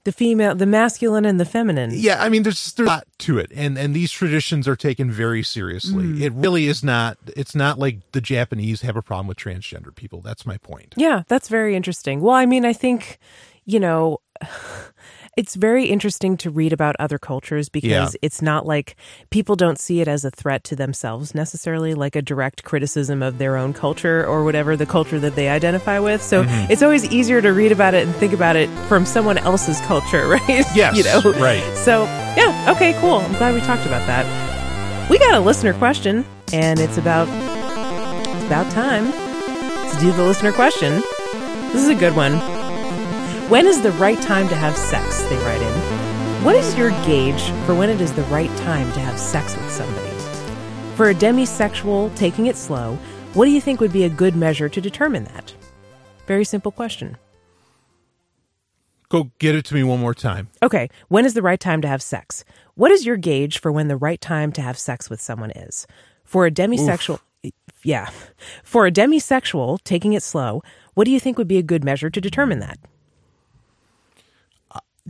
the 0.02 0.12
female, 0.12 0.56
the 0.56 0.66
masculine 0.66 1.24
and 1.24 1.38
the 1.38 1.44
feminine. 1.44 1.92
yeah, 1.94 2.22
I 2.22 2.28
mean, 2.28 2.42
there's 2.42 2.72
there's 2.72 2.88
a 2.88 2.90
lot 2.90 3.06
to 3.18 3.38
it, 3.38 3.52
and 3.54 3.78
and 3.78 3.94
these 3.94 4.10
traditions 4.10 4.66
are 4.66 4.76
taken 4.76 5.10
very 5.10 5.44
seriously. 5.44 6.04
Mm. 6.04 6.20
It 6.20 6.32
really 6.32 6.66
is 6.66 6.82
not. 6.82 7.18
It's 7.36 7.54
not 7.54 7.78
like 7.78 7.98
the 8.10 8.20
Japanese 8.20 8.82
have 8.82 8.96
a 8.96 9.02
problem 9.02 9.28
with 9.28 9.38
transgender 9.38 9.94
people. 9.94 10.20
That's 10.20 10.44
my 10.44 10.58
point. 10.58 10.94
Yeah, 10.96 11.22
that's 11.28 11.48
very 11.48 11.76
interesting. 11.76 12.20
Well, 12.20 12.34
I 12.34 12.46
mean, 12.46 12.64
I 12.64 12.72
think, 12.72 13.18
you 13.64 13.78
know, 13.78 14.18
It's 15.36 15.56
very 15.56 15.86
interesting 15.86 16.36
to 16.38 16.50
read 16.50 16.72
about 16.72 16.94
other 17.00 17.18
cultures 17.18 17.68
because 17.68 17.90
Yeah. 17.90 18.08
it's 18.22 18.40
not 18.40 18.66
like 18.66 18.94
people 19.30 19.56
don't 19.56 19.78
see 19.80 20.00
it 20.00 20.06
as 20.06 20.24
a 20.24 20.30
threat 20.30 20.62
to 20.64 20.76
themselves 20.76 21.34
necessarily, 21.34 21.94
like 21.94 22.14
a 22.14 22.22
direct 22.22 22.62
criticism 22.62 23.22
of 23.22 23.38
their 23.38 23.56
own 23.56 23.72
culture 23.72 24.24
or 24.26 24.44
whatever 24.44 24.76
the 24.76 24.86
culture 24.86 25.18
that 25.18 25.34
they 25.34 25.48
identify 25.48 25.98
with. 25.98 26.22
So 26.22 26.44
Mm-hmm. 26.44 26.70
it's 26.72 26.82
always 26.82 27.04
easier 27.06 27.42
to 27.42 27.52
read 27.52 27.72
about 27.72 27.94
it 27.94 28.06
and 28.06 28.14
think 28.16 28.32
about 28.32 28.54
it 28.54 28.68
from 28.88 29.04
someone 29.04 29.38
else's 29.38 29.80
culture, 29.82 30.28
right? 30.36 30.64
Yes, 30.74 30.96
you 30.96 31.02
know, 31.04 31.20
right. 31.40 31.64
So 31.78 32.04
yeah, 32.36 32.72
okay, 32.76 32.92
cool. 33.00 33.16
I'm 33.18 33.32
glad 33.32 33.54
we 33.54 33.60
talked 33.62 33.86
about 33.86 34.06
that. 34.06 34.24
We 35.10 35.18
got 35.18 35.34
a 35.34 35.40
listener 35.40 35.74
question, 35.74 36.24
and 36.52 36.78
it's 36.78 36.96
about 36.96 37.26
it's 38.36 38.44
about 38.46 38.70
time 38.72 39.10
to 39.92 40.00
do 40.00 40.12
the 40.12 40.22
listener 40.22 40.52
question. 40.52 41.02
This 41.72 41.82
is 41.82 41.88
a 41.88 41.94
good 41.94 42.14
one. 42.14 42.32
When 43.48 43.66
is 43.66 43.82
the 43.82 43.90
right 43.92 44.18
time 44.22 44.48
to 44.48 44.54
have 44.54 44.74
sex? 44.74 45.20
They 45.24 45.36
write 45.36 45.60
in. 45.60 46.44
What 46.44 46.56
is 46.56 46.78
your 46.78 46.92
gauge 47.04 47.42
for 47.66 47.74
when 47.74 47.90
it 47.90 48.00
is 48.00 48.10
the 48.14 48.22
right 48.22 48.48
time 48.56 48.90
to 48.92 49.00
have 49.00 49.18
sex 49.18 49.54
with 49.54 49.70
somebody? 49.70 50.08
For 50.96 51.10
a 51.10 51.14
demisexual 51.14 52.16
taking 52.16 52.46
it 52.46 52.56
slow, 52.56 52.96
what 53.34 53.44
do 53.44 53.50
you 53.50 53.60
think 53.60 53.80
would 53.80 53.92
be 53.92 54.04
a 54.04 54.08
good 54.08 54.34
measure 54.34 54.70
to 54.70 54.80
determine 54.80 55.24
that? 55.24 55.54
Very 56.26 56.46
simple 56.46 56.72
question. 56.72 57.18
Go 59.10 59.30
get 59.38 59.54
it 59.54 59.66
to 59.66 59.74
me 59.74 59.84
one 59.84 60.00
more 60.00 60.14
time. 60.14 60.48
Okay, 60.62 60.88
when 61.08 61.26
is 61.26 61.34
the 61.34 61.42
right 61.42 61.60
time 61.60 61.82
to 61.82 61.88
have 61.88 62.00
sex? 62.00 62.46
What 62.76 62.92
is 62.92 63.04
your 63.04 63.18
gauge 63.18 63.60
for 63.60 63.70
when 63.70 63.88
the 63.88 63.96
right 63.98 64.22
time 64.22 64.52
to 64.52 64.62
have 64.62 64.78
sex 64.78 65.10
with 65.10 65.20
someone 65.20 65.50
is? 65.50 65.86
For 66.24 66.46
a 66.46 66.50
demisexual, 66.50 67.20
yeah, 67.82 68.08
for 68.62 68.86
a 68.86 68.90
demisexual 68.90 69.84
taking 69.84 70.14
it 70.14 70.22
slow, 70.22 70.62
what 70.94 71.04
do 71.04 71.10
you 71.10 71.20
think 71.20 71.36
would 71.36 71.46
be 71.46 71.58
a 71.58 71.62
good 71.62 71.84
measure 71.84 72.08
to 72.08 72.20
determine 72.22 72.60
that? 72.60 72.78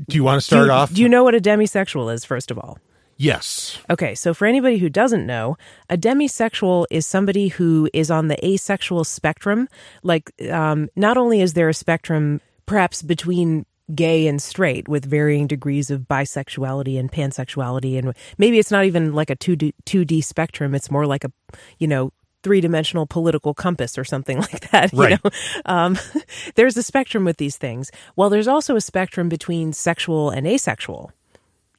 Do 0.08 0.16
you 0.16 0.24
want 0.24 0.42
to 0.42 0.44
Do 0.48 0.56
start 0.56 0.66
you, 0.66 0.72
off? 0.72 0.92
Do 0.92 1.02
you 1.02 1.08
know 1.08 1.24
what 1.24 1.34
a 1.34 1.40
demisexual 1.40 2.12
is, 2.12 2.24
first 2.24 2.50
of 2.50 2.58
all? 2.58 2.78
yes. 3.16 3.78
Okay, 3.88 4.14
so 4.14 4.34
for 4.34 4.44
anybody 4.46 4.78
who 4.78 4.88
doesn't 4.88 5.24
know, 5.24 5.56
a 5.88 5.96
demisexual 5.96 6.86
is 6.90 7.06
somebody 7.06 7.48
who 7.48 7.88
is 7.92 8.10
on 8.10 8.26
the 8.28 8.44
asexual 8.44 9.04
spectrum. 9.04 9.68
Like, 10.02 10.32
um, 10.50 10.88
not 10.96 11.16
only 11.16 11.40
is 11.40 11.52
there 11.54 11.68
a 11.68 11.74
spectrum 11.74 12.40
perhaps 12.66 13.02
between 13.02 13.66
gay 13.94 14.26
and 14.26 14.42
straight 14.42 14.88
with 14.88 15.04
varying 15.04 15.46
degrees 15.46 15.90
of 15.90 16.02
bisexuality 16.02 16.98
and 16.98 17.12
pansexuality, 17.12 17.98
and 17.98 18.14
maybe 18.38 18.58
it's 18.58 18.70
not 18.70 18.84
even 18.84 19.12
like 19.12 19.30
a 19.30 19.36
2D, 19.36 19.74
2D 19.86 20.24
spectrum, 20.24 20.74
it's 20.74 20.90
more 20.90 21.06
like 21.06 21.22
a, 21.22 21.30
you 21.78 21.86
know, 21.86 22.10
three 22.44 22.60
dimensional 22.60 23.06
political 23.06 23.54
compass 23.54 23.98
or 23.98 24.04
something 24.04 24.38
like 24.52 24.70
that. 24.70 24.92
You 24.92 24.98
Right. 25.02 25.24
know? 25.24 25.30
um, 25.66 25.98
there's 26.54 26.76
a 26.76 26.82
spectrum 26.84 27.24
with 27.24 27.38
these 27.38 27.56
things. 27.56 27.90
Well, 28.14 28.30
there's 28.30 28.46
also 28.48 28.76
a 28.76 28.80
spectrum 28.80 29.28
between 29.28 29.72
sexual 29.72 30.30
and 30.30 30.46
asexual 30.46 31.10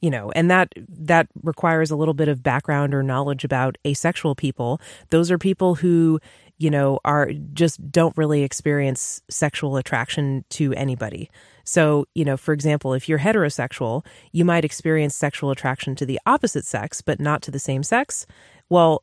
you 0.02 0.10
know 0.10 0.30
and 0.32 0.50
that 0.50 0.70
that 0.90 1.26
requires 1.42 1.90
a 1.90 1.96
little 1.96 2.12
bit 2.12 2.28
of 2.28 2.42
background 2.42 2.92
or 2.92 3.02
knowledge 3.02 3.44
about 3.44 3.78
asexual 3.86 4.34
people 4.34 4.78
those 5.08 5.30
are 5.30 5.38
people 5.38 5.74
who 5.76 6.20
you 6.58 6.68
know 6.70 7.00
are 7.02 7.30
just 7.54 7.80
don't 7.90 8.14
really 8.14 8.42
experience 8.42 9.22
sexual 9.30 9.78
attraction 9.78 10.44
to 10.50 10.74
anybody 10.74 11.30
so 11.64 12.04
you 12.14 12.26
know 12.26 12.36
for 12.36 12.52
example 12.52 12.92
if 12.92 13.08
you're 13.08 13.18
heterosexual 13.20 14.04
you 14.32 14.44
might 14.44 14.66
experience 14.66 15.16
sexual 15.16 15.50
attraction 15.50 15.94
to 15.94 16.04
the 16.04 16.20
opposite 16.26 16.66
sex 16.66 17.00
but 17.00 17.18
not 17.18 17.40
to 17.40 17.50
the 17.50 17.58
same 17.58 17.82
sex 17.82 18.26
well 18.68 19.02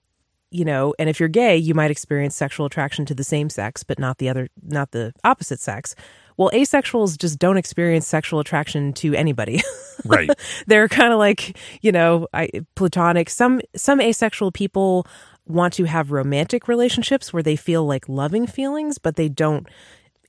you 0.54 0.64
know 0.64 0.94
and 1.00 1.10
if 1.10 1.20
you're 1.20 1.28
gay 1.30 1.58
you 1.58 1.74
might 1.74 1.92
experience 1.92 2.36
sexual 2.36 2.66
attraction 2.66 3.06
to 3.06 3.16
the 3.16 3.24
same 3.24 3.50
sex 3.50 3.84
but 3.84 3.98
not 4.00 4.20
the 4.20 4.30
other 4.30 4.48
not 4.62 4.92
the 4.92 5.12
opposite 5.24 5.60
sex. 5.60 5.96
Well 6.38 6.52
asexuals 6.54 7.18
just 7.18 7.40
don't 7.40 7.58
experience 7.58 8.08
sexual 8.08 8.40
attraction 8.40 8.94
to 8.94 9.14
anybody. 9.14 9.62
Right. 10.06 10.30
they're 10.66 10.90
kind 10.90 11.14
of 11.14 11.20
like 11.20 11.58
you 11.82 11.92
know 11.92 12.28
I, 12.34 12.50
platonic. 12.76 13.30
Some 13.30 13.62
some 13.76 14.02
asexual 14.02 14.52
people 14.52 15.06
want 15.46 15.74
to 15.76 15.84
have 15.84 16.12
romantic 16.12 16.68
relationships 16.68 17.32
where 17.32 17.44
they 17.44 17.56
feel 17.56 17.86
like 17.86 18.10
loving 18.10 18.48
feelings 18.48 18.98
but 18.98 19.16
they 19.18 19.30
don't 19.30 19.68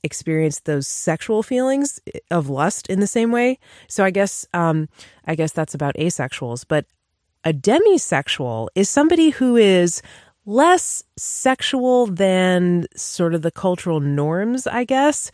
experience 0.03 0.59
those 0.61 0.87
sexual 0.87 1.41
feelings 1.41 1.99
of 2.29 2.47
lust 2.47 2.87
in 2.89 2.99
the 2.99 3.07
same 3.07 3.31
way. 3.31 3.57
So 3.87 4.03
i 4.05 4.11
guess 4.11 4.47
um 4.53 4.87
i 5.25 5.35
guess 5.35 5.51
that's 5.51 5.73
about 5.73 5.95
asexuals. 5.95 6.63
But 6.67 6.85
a 7.45 7.53
demisexual 7.53 8.67
is 8.75 8.89
somebody 8.89 9.29
who 9.29 9.55
is 9.55 10.01
less 10.47 11.03
sexual 11.17 12.07
than 12.07 12.85
sort 12.95 13.33
of 13.33 13.41
the 13.41 13.51
cultural 13.51 13.99
norms, 13.99 14.67
I 14.67 14.83
guess. 14.83 15.31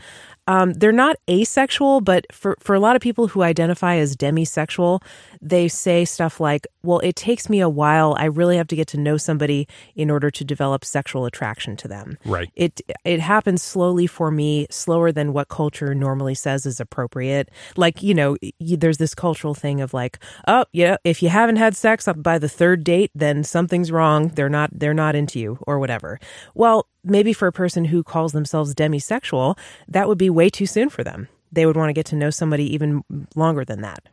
Um, 0.47 0.73
they're 0.73 0.91
not 0.91 1.15
asexual, 1.29 2.01
but 2.01 2.25
for, 2.31 2.57
for 2.59 2.75
a 2.75 2.79
lot 2.79 2.95
of 2.95 3.01
people 3.01 3.27
who 3.27 3.41
identify 3.43 3.95
as 3.95 4.15
demisexual, 4.15 5.01
they 5.41 5.67
say 5.67 6.03
stuff 6.03 6.39
like, 6.39 6.67
well, 6.83 6.99
it 6.99 7.15
takes 7.15 7.47
me 7.49 7.59
a 7.59 7.69
while. 7.69 8.15
I 8.17 8.25
really 8.25 8.57
have 8.57 8.67
to 8.67 8.75
get 8.75 8.87
to 8.89 8.97
know 8.99 9.17
somebody 9.17 9.67
in 9.95 10.09
order 10.09 10.31
to 10.31 10.43
develop 10.43 10.83
sexual 10.83 11.25
attraction 11.25 11.77
to 11.77 11.87
them. 11.87 12.17
Right. 12.25 12.49
It 12.55 12.81
it 13.05 13.19
happens 13.19 13.61
slowly 13.61 14.07
for 14.07 14.31
me, 14.31 14.67
slower 14.69 15.11
than 15.11 15.31
what 15.33 15.47
culture 15.49 15.93
normally 15.93 16.35
says 16.35 16.65
is 16.65 16.79
appropriate. 16.79 17.49
Like, 17.77 18.01
you 18.01 18.13
know, 18.13 18.35
y- 18.41 18.51
there's 18.59 18.97
this 18.97 19.13
cultural 19.13 19.53
thing 19.53 19.79
of 19.79 19.93
like, 19.93 20.17
oh, 20.47 20.65
yeah, 20.73 20.97
if 21.03 21.21
you 21.21 21.29
haven't 21.29 21.57
had 21.57 21.75
sex 21.75 22.07
up 22.07 22.21
by 22.21 22.39
the 22.39 22.49
third 22.49 22.83
date, 22.83 23.11
then 23.13 23.43
something's 23.43 23.91
wrong. 23.91 24.29
They're 24.29 24.49
not 24.49 24.71
they're 24.73 24.93
not 24.93 25.15
into 25.15 25.39
you 25.39 25.59
or 25.67 25.79
whatever. 25.79 26.19
Well, 26.55 26.87
maybe 27.03 27.33
for 27.33 27.47
a 27.47 27.51
person 27.51 27.85
who 27.85 28.03
calls 28.03 28.31
themselves 28.31 28.73
demisexual, 28.73 29.57
that 29.87 30.07
would 30.07 30.17
be 30.17 30.29
way 30.29 30.49
too 30.49 30.65
soon 30.65 30.89
for 30.89 31.03
them. 31.03 31.27
They 31.51 31.65
would 31.65 31.75
want 31.75 31.89
to 31.89 31.93
get 31.93 32.05
to 32.07 32.15
know 32.15 32.29
somebody 32.29 32.73
even 32.73 33.03
longer 33.35 33.65
than 33.65 33.81
that. 33.81 34.07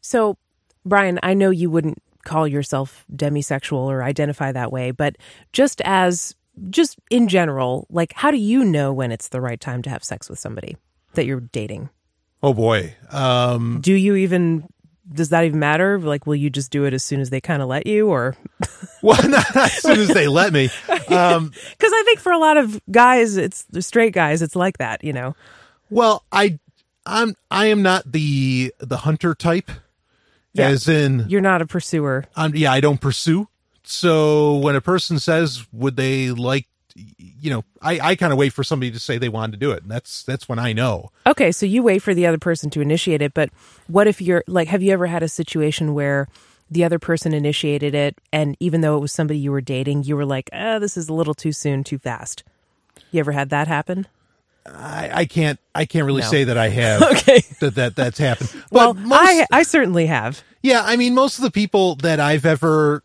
So, 0.00 0.38
Brian, 0.84 1.18
I 1.22 1.34
know 1.34 1.50
you 1.50 1.68
wouldn't 1.70 2.02
call 2.24 2.46
yourself 2.46 3.04
demisexual 3.14 3.78
or 3.78 4.02
identify 4.02 4.52
that 4.52 4.72
way, 4.72 4.90
but 4.90 5.16
just 5.52 5.80
as 5.84 6.34
just 6.70 6.98
in 7.10 7.28
general, 7.28 7.86
like 7.90 8.12
how 8.14 8.30
do 8.30 8.38
you 8.38 8.64
know 8.64 8.92
when 8.92 9.12
it's 9.12 9.28
the 9.28 9.40
right 9.40 9.60
time 9.60 9.82
to 9.82 9.90
have 9.90 10.02
sex 10.02 10.28
with 10.28 10.38
somebody 10.38 10.76
that 11.14 11.26
you're 11.26 11.40
dating? 11.40 11.90
Oh 12.42 12.54
boy. 12.54 12.94
Um 13.10 13.80
Do 13.80 13.94
you 13.94 14.16
even 14.16 14.68
does 15.12 15.28
that 15.30 15.44
even 15.44 15.58
matter? 15.60 15.98
Like 16.00 16.26
will 16.26 16.34
you 16.36 16.50
just 16.50 16.70
do 16.70 16.84
it 16.84 16.92
as 16.94 17.04
soon 17.04 17.20
as 17.20 17.30
they 17.30 17.40
kind 17.40 17.62
of 17.62 17.68
let 17.68 17.86
you 17.86 18.08
or 18.08 18.36
well 19.02 19.28
not 19.28 19.56
as 19.56 19.82
soon 19.82 20.00
as 20.00 20.08
they 20.08 20.26
let 20.28 20.52
me. 20.52 20.64
Um 21.08 21.50
cuz 21.78 21.92
I 21.92 22.02
think 22.04 22.18
for 22.20 22.32
a 22.32 22.38
lot 22.38 22.56
of 22.56 22.80
guys 22.90 23.36
it's 23.36 23.64
straight 23.80 24.12
guys 24.12 24.42
it's 24.42 24.56
like 24.56 24.78
that, 24.78 25.04
you 25.04 25.12
know. 25.12 25.34
well, 25.90 26.24
I 26.32 26.58
I'm 27.04 27.34
I 27.50 27.66
am 27.66 27.82
not 27.82 28.10
the 28.10 28.74
the 28.80 28.96
hunter 28.98 29.34
type. 29.34 29.70
Yeah. 30.52 30.68
As 30.68 30.88
in 30.88 31.26
You're 31.28 31.40
not 31.42 31.60
a 31.62 31.66
pursuer. 31.66 32.24
um, 32.34 32.52
yeah, 32.56 32.72
I 32.72 32.80
don't 32.80 33.00
pursue. 33.00 33.48
So 33.84 34.56
when 34.56 34.74
a 34.74 34.80
person 34.80 35.18
says 35.18 35.66
would 35.72 35.96
they 35.96 36.30
like 36.30 36.66
you 37.18 37.50
know, 37.50 37.64
I, 37.82 38.00
I 38.00 38.16
kind 38.16 38.32
of 38.32 38.38
wait 38.38 38.52
for 38.52 38.64
somebody 38.64 38.90
to 38.90 38.98
say 38.98 39.18
they 39.18 39.28
wanted 39.28 39.52
to 39.52 39.58
do 39.58 39.70
it. 39.72 39.82
And 39.82 39.90
that's 39.90 40.22
that's 40.22 40.48
when 40.48 40.58
I 40.58 40.72
know. 40.72 41.10
Okay, 41.26 41.52
so 41.52 41.66
you 41.66 41.82
wait 41.82 42.00
for 42.00 42.14
the 42.14 42.26
other 42.26 42.38
person 42.38 42.70
to 42.70 42.80
initiate 42.80 43.20
it, 43.22 43.34
but 43.34 43.50
what 43.86 44.06
if 44.06 44.20
you're 44.20 44.42
like 44.46 44.68
have 44.68 44.82
you 44.82 44.92
ever 44.92 45.06
had 45.06 45.22
a 45.22 45.28
situation 45.28 45.92
where 45.94 46.28
the 46.70 46.82
other 46.84 46.98
person 46.98 47.32
initiated 47.34 47.94
it 47.94 48.16
and 48.32 48.56
even 48.58 48.80
though 48.80 48.96
it 48.96 49.00
was 49.00 49.12
somebody 49.12 49.38
you 49.38 49.52
were 49.52 49.60
dating, 49.60 50.04
you 50.04 50.16
were 50.16 50.24
like, 50.24 50.48
"Ah, 50.52 50.78
this 50.78 50.96
is 50.96 51.08
a 51.08 51.12
little 51.14 51.34
too 51.34 51.52
soon, 51.52 51.84
too 51.84 51.98
fast." 51.98 52.42
You 53.12 53.20
ever 53.20 53.32
had 53.32 53.50
that 53.50 53.68
happen? 53.68 54.06
I, 54.66 55.10
I 55.12 55.24
can't 55.26 55.60
I 55.74 55.84
can't 55.84 56.06
really 56.06 56.22
No. 56.22 56.28
say 56.30 56.44
that 56.44 56.58
I 56.58 56.68
have 56.70 57.02
Okay. 57.12 57.42
that, 57.60 57.74
that 57.76 57.94
that's 57.96 58.18
happened. 58.18 58.50
But 58.72 58.72
Well, 58.72 58.94
most, 58.94 59.20
I 59.22 59.46
I 59.52 59.62
certainly 59.62 60.06
have. 60.06 60.42
Yeah, 60.62 60.82
I 60.84 60.96
mean, 60.96 61.14
most 61.14 61.38
of 61.38 61.44
the 61.44 61.50
people 61.52 61.94
that 61.96 62.18
I've 62.18 62.44
ever 62.44 63.04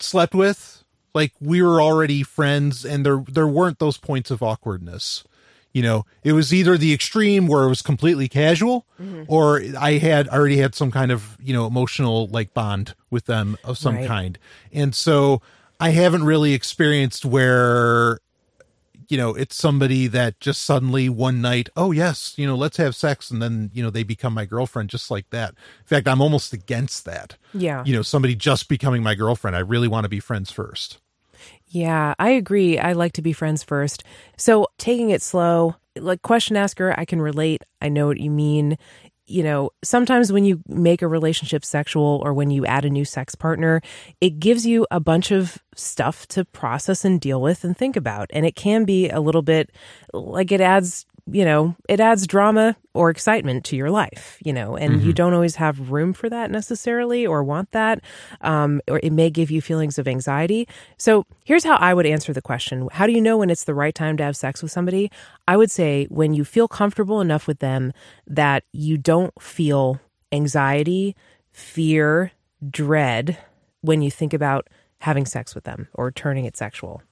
slept 0.00 0.34
with, 0.34 0.75
like 1.16 1.32
we 1.40 1.60
were 1.62 1.80
already 1.82 2.22
friends, 2.22 2.84
and 2.84 3.04
there 3.04 3.24
there 3.28 3.48
weren't 3.48 3.80
those 3.80 3.98
points 3.98 4.30
of 4.30 4.42
awkwardness. 4.42 5.24
You 5.72 5.82
know, 5.82 6.06
it 6.24 6.32
was 6.32 6.54
either 6.54 6.78
the 6.78 6.94
extreme 6.94 7.46
where 7.48 7.64
it 7.64 7.68
was 7.68 7.82
completely 7.82 8.28
casual, 8.28 8.86
Mm-hmm. 9.02 9.24
or 9.28 9.60
I 9.78 9.98
had 9.98 10.28
already 10.28 10.56
had 10.58 10.74
some 10.74 10.90
kind 10.90 11.10
of 11.10 11.36
you 11.42 11.52
know 11.52 11.66
emotional 11.66 12.28
like 12.28 12.54
bond 12.54 12.94
with 13.10 13.24
them 13.26 13.56
of 13.64 13.76
some 13.76 13.96
Right. 13.96 14.06
kind, 14.06 14.38
and 14.72 14.94
so 14.94 15.42
I 15.80 15.90
haven't 15.90 16.24
really 16.24 16.54
experienced 16.54 17.24
where 17.24 18.20
you 19.08 19.16
know 19.16 19.34
it's 19.34 19.54
somebody 19.54 20.06
that 20.08 20.40
just 20.40 20.62
suddenly 20.62 21.08
one 21.08 21.40
night 21.40 21.68
oh 21.76 21.92
yes 21.92 22.34
you 22.36 22.44
know 22.46 22.56
let's 22.56 22.76
have 22.78 22.92
sex 22.96 23.30
and 23.30 23.40
then 23.40 23.70
you 23.72 23.80
know 23.80 23.90
they 23.90 24.02
become 24.02 24.34
my 24.34 24.44
girlfriend 24.44 24.90
just 24.90 25.12
like 25.12 25.30
that 25.30 25.50
in 25.50 25.86
fact 25.86 26.08
i'm 26.08 26.20
almost 26.20 26.52
against 26.52 27.04
that 27.04 27.36
Yeah. 27.54 27.84
you 27.86 27.94
know 27.94 28.02
somebody 28.02 28.34
just 28.34 28.68
becoming 28.68 29.04
my 29.04 29.14
girlfriend 29.14 29.54
i 29.54 29.60
really 29.60 29.86
want 29.86 30.04
to 30.06 30.08
be 30.08 30.18
friends 30.18 30.50
first 30.50 30.98
Yeah, 31.68 32.14
I 32.18 32.30
agree. 32.30 32.78
I 32.78 32.92
like 32.92 33.12
to 33.14 33.22
be 33.22 33.32
friends 33.32 33.62
first. 33.62 34.04
So 34.36 34.68
taking 34.78 35.10
it 35.10 35.22
slow, 35.22 35.74
like 35.96 36.22
question 36.22 36.56
asker, 36.56 36.94
I 36.96 37.04
can 37.04 37.20
relate. 37.20 37.62
I 37.80 37.88
know 37.88 38.06
what 38.06 38.20
you 38.20 38.30
mean. 38.30 38.78
You 39.28 39.42
know, 39.42 39.70
sometimes 39.82 40.30
when 40.32 40.44
you 40.44 40.60
make 40.68 41.02
a 41.02 41.08
relationship 41.08 41.64
sexual 41.64 42.20
or 42.24 42.32
when 42.32 42.50
you 42.52 42.64
add 42.64 42.84
a 42.84 42.90
new 42.90 43.04
sex 43.04 43.34
partner, 43.34 43.80
it 44.20 44.38
gives 44.38 44.64
you 44.64 44.86
a 44.92 45.00
bunch 45.00 45.32
of 45.32 45.58
stuff 45.74 46.28
to 46.28 46.44
process 46.44 47.04
and 47.04 47.20
deal 47.20 47.42
with 47.42 47.64
and 47.64 47.76
think 47.76 47.96
about. 47.96 48.30
And 48.32 48.46
it 48.46 48.54
can 48.54 48.84
be 48.84 49.08
a 49.08 49.20
little 49.20 49.42
bit 49.42 49.72
like 50.12 50.52
it 50.52 50.60
adds 50.60 51.04
you 51.30 51.44
know, 51.44 51.74
it 51.88 51.98
adds 51.98 52.26
drama 52.26 52.76
or 52.94 53.10
excitement 53.10 53.64
to 53.64 53.76
your 53.76 53.90
life, 53.90 54.38
you 54.44 54.52
know, 54.52 54.76
and 54.76 55.02
you 55.02 55.12
don't 55.12 55.34
always 55.34 55.56
have 55.56 55.90
room 55.90 56.12
for 56.12 56.30
that 56.30 56.50
necessarily 56.50 57.26
or 57.26 57.42
want 57.42 57.72
that. 57.72 58.00
Um, 58.42 58.80
or 58.88 59.00
it 59.02 59.12
may 59.12 59.28
give 59.30 59.50
you 59.50 59.60
feelings 59.60 59.98
of 59.98 60.06
anxiety. 60.06 60.68
So 60.98 61.26
here's 61.44 61.64
how 61.64 61.76
I 61.76 61.94
would 61.94 62.06
answer 62.06 62.32
the 62.32 62.42
question 62.42 62.88
How 62.92 63.06
do 63.06 63.12
you 63.12 63.20
know 63.20 63.38
when 63.38 63.50
it's 63.50 63.64
the 63.64 63.74
right 63.74 63.94
time 63.94 64.16
to 64.18 64.24
have 64.24 64.36
sex 64.36 64.62
with 64.62 64.70
somebody? 64.70 65.10
I 65.48 65.56
would 65.56 65.70
say 65.70 66.06
when 66.10 66.32
you 66.32 66.44
feel 66.44 66.68
comfortable 66.68 67.20
enough 67.20 67.46
with 67.46 67.58
them 67.58 67.92
that 68.26 68.62
you 68.72 68.96
don't 68.96 69.34
feel 69.42 70.00
anxiety, 70.30 71.16
fear, 71.50 72.30
dread 72.70 73.36
when 73.80 74.00
you 74.00 74.10
think 74.10 74.32
about 74.32 74.68
having 75.00 75.26
sex 75.26 75.54
with 75.54 75.64
them 75.64 75.88
or 75.92 76.10
turning 76.10 76.44
it 76.44 76.56
sexual. 76.56 77.02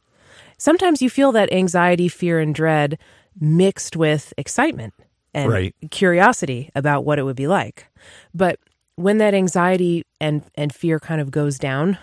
Sometimes 0.57 1.03
you 1.03 1.11
feel 1.11 1.33
that 1.33 1.53
anxiety, 1.53 2.09
fear, 2.09 2.41
and 2.41 2.55
dread 2.55 2.99
mixed 3.41 3.97
with 3.97 4.33
excitement 4.39 4.95
and 5.33 5.51
Right. 5.51 5.75
curiosity 5.91 6.71
about 6.75 7.05
what 7.05 7.19
it 7.19 7.23
would 7.25 7.37
be 7.37 7.47
like. 7.49 7.87
But 8.33 8.59
when 8.97 9.19
that 9.19 9.35
anxiety 9.35 10.05
and, 10.21 10.43
and 10.55 10.73
fear 10.73 11.01
kind 11.01 11.21
of 11.21 11.31
goes 11.31 11.59
down, 11.59 11.99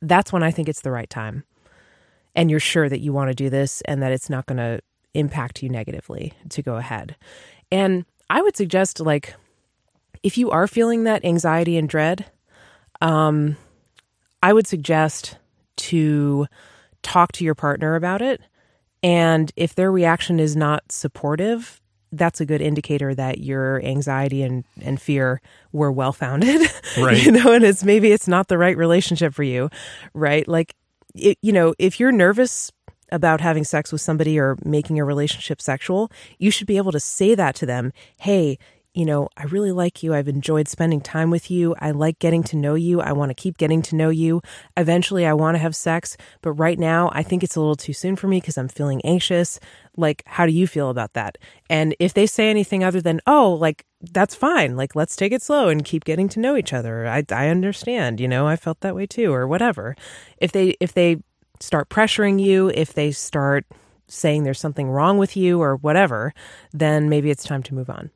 that's 0.00 0.32
when 0.32 0.42
I 0.42 0.50
think 0.50 0.68
it's 0.68 0.82
the 0.82 0.92
right 0.92 1.10
time. 1.10 1.44
And 2.36 2.50
you're 2.50 2.60
sure 2.60 2.88
that 2.88 3.00
you 3.00 3.12
want 3.12 3.30
to 3.30 3.34
do 3.34 3.50
this 3.50 3.80
and 3.82 4.00
that 4.02 4.12
it's 4.12 4.30
not 4.30 4.46
going 4.46 4.58
to 4.58 4.80
impact 5.14 5.62
you 5.62 5.68
negatively 5.68 6.32
to 6.50 6.62
go 6.62 6.76
ahead. 6.76 7.16
And 7.72 8.04
I 8.30 8.42
would 8.42 8.56
suggest, 8.56 9.00
like, 9.00 9.34
if 10.22 10.38
you 10.38 10.50
are 10.50 10.68
feeling 10.68 11.04
that 11.04 11.24
anxiety 11.24 11.76
and 11.76 11.88
dread, 11.88 12.26
um, 13.00 13.56
I 14.42 14.52
would 14.52 14.66
suggest 14.68 15.36
to 15.76 16.46
talk 17.02 17.32
to 17.32 17.44
your 17.44 17.54
partner 17.54 17.96
about 17.96 18.22
it. 18.22 18.40
And 19.02 19.52
if 19.56 19.74
their 19.74 19.92
reaction 19.92 20.40
is 20.40 20.56
not 20.56 20.90
supportive, 20.90 21.80
that's 22.10 22.40
a 22.40 22.46
good 22.46 22.60
indicator 22.60 23.14
that 23.14 23.38
your 23.38 23.82
anxiety 23.84 24.42
and, 24.42 24.64
and 24.80 25.00
fear 25.00 25.40
were 25.72 25.92
well 25.92 26.12
founded. 26.12 26.60
Right. 26.98 27.22
you 27.22 27.30
know, 27.30 27.52
and 27.52 27.64
it's 27.64 27.84
maybe 27.84 28.10
it's 28.10 28.26
not 28.26 28.48
the 28.48 28.58
right 28.58 28.76
relationship 28.76 29.32
for 29.34 29.44
you, 29.44 29.70
right? 30.14 30.48
Like, 30.48 30.74
it, 31.14 31.38
you 31.42 31.52
know, 31.52 31.74
if 31.78 32.00
you're 32.00 32.10
nervous 32.10 32.72
about 33.12 33.40
having 33.40 33.62
sex 33.62 33.92
with 33.92 34.00
somebody 34.00 34.38
or 34.38 34.56
making 34.64 34.98
a 34.98 35.04
relationship 35.04 35.60
sexual, 35.60 36.10
you 36.38 36.50
should 36.50 36.66
be 36.66 36.76
able 36.76 36.92
to 36.92 37.00
say 37.00 37.34
that 37.34 37.54
to 37.56 37.66
them. 37.66 37.92
Hey, 38.18 38.58
you 38.94 39.04
know, 39.04 39.28
I 39.36 39.44
really 39.44 39.70
like 39.70 40.02
you. 40.02 40.14
I've 40.14 40.28
enjoyed 40.28 40.66
spending 40.66 41.00
time 41.00 41.30
with 41.30 41.50
you. 41.50 41.74
I 41.78 41.90
like 41.90 42.18
getting 42.18 42.42
to 42.44 42.56
know 42.56 42.74
you. 42.74 43.00
I 43.00 43.12
want 43.12 43.30
to 43.30 43.34
keep 43.34 43.58
getting 43.58 43.82
to 43.82 43.96
know 43.96 44.08
you. 44.08 44.40
Eventually, 44.76 45.26
I 45.26 45.34
want 45.34 45.54
to 45.54 45.58
have 45.60 45.76
sex, 45.76 46.16
but 46.40 46.52
right 46.52 46.78
now, 46.78 47.10
I 47.12 47.22
think 47.22 47.42
it's 47.44 47.54
a 47.54 47.60
little 47.60 47.76
too 47.76 47.92
soon 47.92 48.16
for 48.16 48.26
me 48.28 48.40
because 48.40 48.58
I'm 48.58 48.68
feeling 48.68 49.00
anxious. 49.04 49.60
Like, 49.96 50.22
how 50.26 50.46
do 50.46 50.52
you 50.52 50.66
feel 50.66 50.90
about 50.90 51.12
that? 51.12 51.38
And 51.68 51.94
if 52.00 52.14
they 52.14 52.26
say 52.26 52.48
anything 52.50 52.82
other 52.82 53.00
than, 53.00 53.20
oh, 53.26 53.52
like, 53.52 53.84
that's 54.00 54.34
fine. 54.34 54.76
Like, 54.76 54.96
let's 54.96 55.16
take 55.16 55.32
it 55.32 55.42
slow 55.42 55.68
and 55.68 55.84
keep 55.84 56.04
getting 56.04 56.28
to 56.30 56.40
know 56.40 56.56
each 56.56 56.72
other. 56.72 57.06
I, 57.06 57.24
I 57.30 57.48
understand, 57.48 58.20
you 58.20 58.28
know, 58.28 58.46
I 58.46 58.56
felt 58.56 58.80
that 58.80 58.94
way 58.94 59.06
too, 59.06 59.32
or 59.32 59.46
whatever. 59.46 59.96
If 60.38 60.52
they, 60.52 60.76
if 60.80 60.94
they 60.94 61.18
start 61.60 61.88
pressuring 61.88 62.42
you, 62.42 62.70
if 62.74 62.94
they 62.94 63.12
start 63.12 63.66
saying 64.08 64.42
there's 64.42 64.60
something 64.60 64.90
wrong 64.90 65.18
with 65.18 65.36
you 65.36 65.60
or 65.60 65.76
whatever, 65.76 66.32
then 66.72 67.08
maybe 67.08 67.30
it's 67.30 67.44
time 67.44 67.62
to 67.64 67.74
move 67.74 67.90
on. 67.90 68.10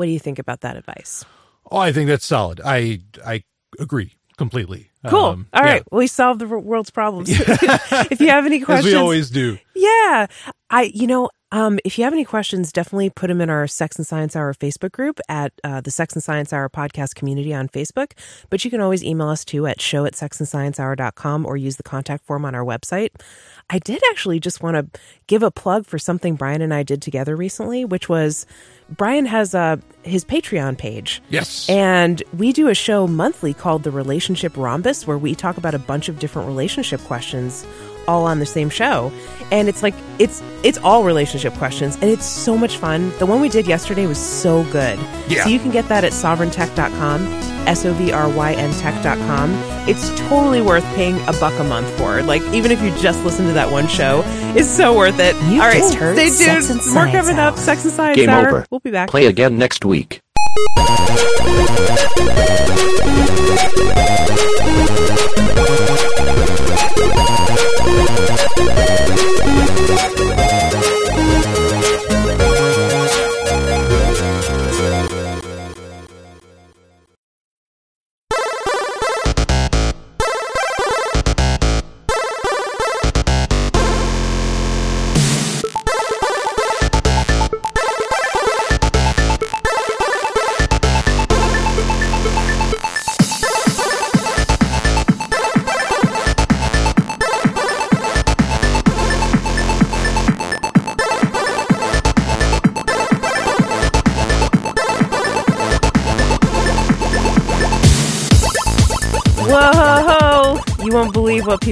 What 0.00 0.06
do 0.06 0.12
you 0.12 0.18
think 0.18 0.38
about 0.38 0.62
that 0.62 0.78
advice? 0.78 1.26
Oh, 1.70 1.76
I 1.76 1.92
think 1.92 2.08
that's 2.08 2.24
solid. 2.24 2.58
I 2.64 3.02
I 3.22 3.44
agree 3.78 4.16
completely. 4.38 4.90
Cool. 5.06 5.24
Um, 5.26 5.46
All 5.52 5.62
yeah, 5.62 5.72
right. 5.72 5.82
We 5.92 6.06
solved 6.06 6.40
the 6.40 6.46
world's 6.46 6.88
problems. 6.88 7.28
if 7.30 8.18
you 8.18 8.28
have 8.28 8.46
any 8.46 8.56
as 8.60 8.64
questions, 8.64 8.94
we 8.94 8.98
always 8.98 9.28
do. 9.28 9.58
yeah. 9.76 10.26
I, 10.70 10.90
you 10.94 11.06
know, 11.06 11.28
um, 11.52 11.78
if 11.84 11.98
you 11.98 12.04
have 12.04 12.12
any 12.12 12.24
questions, 12.24 12.70
definitely 12.72 13.10
put 13.10 13.26
them 13.26 13.40
in 13.40 13.50
our 13.50 13.66
Sex 13.66 13.96
and 13.96 14.06
Science 14.06 14.36
Hour 14.36 14.54
Facebook 14.54 14.92
group 14.92 15.20
at 15.28 15.52
uh, 15.64 15.80
the 15.80 15.90
Sex 15.90 16.14
and 16.14 16.22
Science 16.22 16.52
Hour 16.52 16.68
podcast 16.68 17.14
community 17.16 17.52
on 17.52 17.68
Facebook. 17.68 18.12
But 18.50 18.64
you 18.64 18.70
can 18.70 18.80
always 18.80 19.02
email 19.02 19.28
us 19.28 19.44
too 19.44 19.66
at 19.66 19.80
show 19.80 20.04
at 20.04 20.14
sexandsciencehour.com 20.14 21.46
or 21.46 21.56
use 21.56 21.76
the 21.76 21.82
contact 21.82 22.24
form 22.24 22.44
on 22.44 22.54
our 22.54 22.64
website. 22.64 23.10
I 23.68 23.78
did 23.78 24.00
actually 24.10 24.40
just 24.40 24.62
want 24.62 24.76
to 24.76 25.00
give 25.26 25.42
a 25.42 25.50
plug 25.50 25.86
for 25.86 25.98
something 25.98 26.36
Brian 26.36 26.62
and 26.62 26.72
I 26.72 26.82
did 26.82 27.02
together 27.02 27.36
recently, 27.36 27.84
which 27.84 28.08
was 28.08 28.46
Brian 28.88 29.26
has 29.26 29.54
uh, 29.54 29.76
his 30.02 30.24
Patreon 30.24 30.78
page. 30.78 31.22
Yes. 31.30 31.68
And 31.68 32.22
we 32.36 32.52
do 32.52 32.68
a 32.68 32.74
show 32.74 33.06
monthly 33.06 33.54
called 33.54 33.82
The 33.82 33.90
Relationship 33.90 34.56
Rhombus, 34.56 35.06
where 35.06 35.18
we 35.18 35.34
talk 35.34 35.56
about 35.56 35.74
a 35.74 35.78
bunch 35.78 36.08
of 36.08 36.18
different 36.18 36.48
relationship 36.48 37.00
questions 37.02 37.64
all 38.10 38.26
on 38.26 38.40
the 38.40 38.46
same 38.46 38.68
show. 38.70 39.12
And 39.52 39.68
it's 39.68 39.82
like 39.82 39.94
it's 40.18 40.42
it's 40.62 40.78
all 40.78 41.02
relationship 41.04 41.52
questions 41.54 41.96
and 41.96 42.04
it's 42.04 42.24
so 42.26 42.56
much 42.56 42.76
fun. 42.76 43.12
The 43.18 43.26
one 43.26 43.40
we 43.40 43.48
did 43.48 43.66
yesterday 43.66 44.06
was 44.06 44.18
so 44.18 44.62
good. 44.70 44.98
Yeah. 45.28 45.44
So 45.44 45.50
you 45.50 45.58
can 45.58 45.70
get 45.70 45.88
that 45.88 46.04
at 46.04 46.12
sovryntech.com, 46.12 47.26
S 47.66 47.84
O 47.84 47.92
V 47.94 48.12
R 48.12 48.28
Y 48.28 48.52
N 48.52 48.72
tech.com. 48.74 49.50
It's 49.88 50.08
totally 50.28 50.60
worth 50.62 50.84
paying 50.94 51.16
a 51.26 51.32
buck 51.40 51.58
a 51.58 51.64
month 51.64 51.88
for. 51.98 52.22
Like 52.22 52.42
even 52.52 52.70
if 52.70 52.80
you 52.82 52.90
just 52.98 53.24
listen 53.24 53.46
to 53.46 53.52
that 53.54 53.70
one 53.72 53.88
show, 53.88 54.22
it's 54.56 54.68
so 54.68 54.96
worth 54.96 55.18
it. 55.18 55.34
You 55.50 55.60
all 55.62 55.68
right, 55.68 55.78
just 55.78 55.94
heard 55.94 56.16
stay 56.16 56.28
Sex 56.28 56.68
tuned. 56.68 56.78
More 56.78 57.06
Science 57.06 57.16
coming 57.26 57.38
up. 57.40 57.56
Sex 57.58 57.84
and 57.84 57.92
Science 57.92 58.16
Game 58.16 58.28
Hour. 58.28 58.48
over. 58.48 58.66
We'll 58.70 58.80
be 58.80 58.90
back. 58.92 59.08
Play 59.10 59.26
again 59.26 59.58
next 59.58 59.84
week. 59.84 60.20
Whoa! 65.62 65.96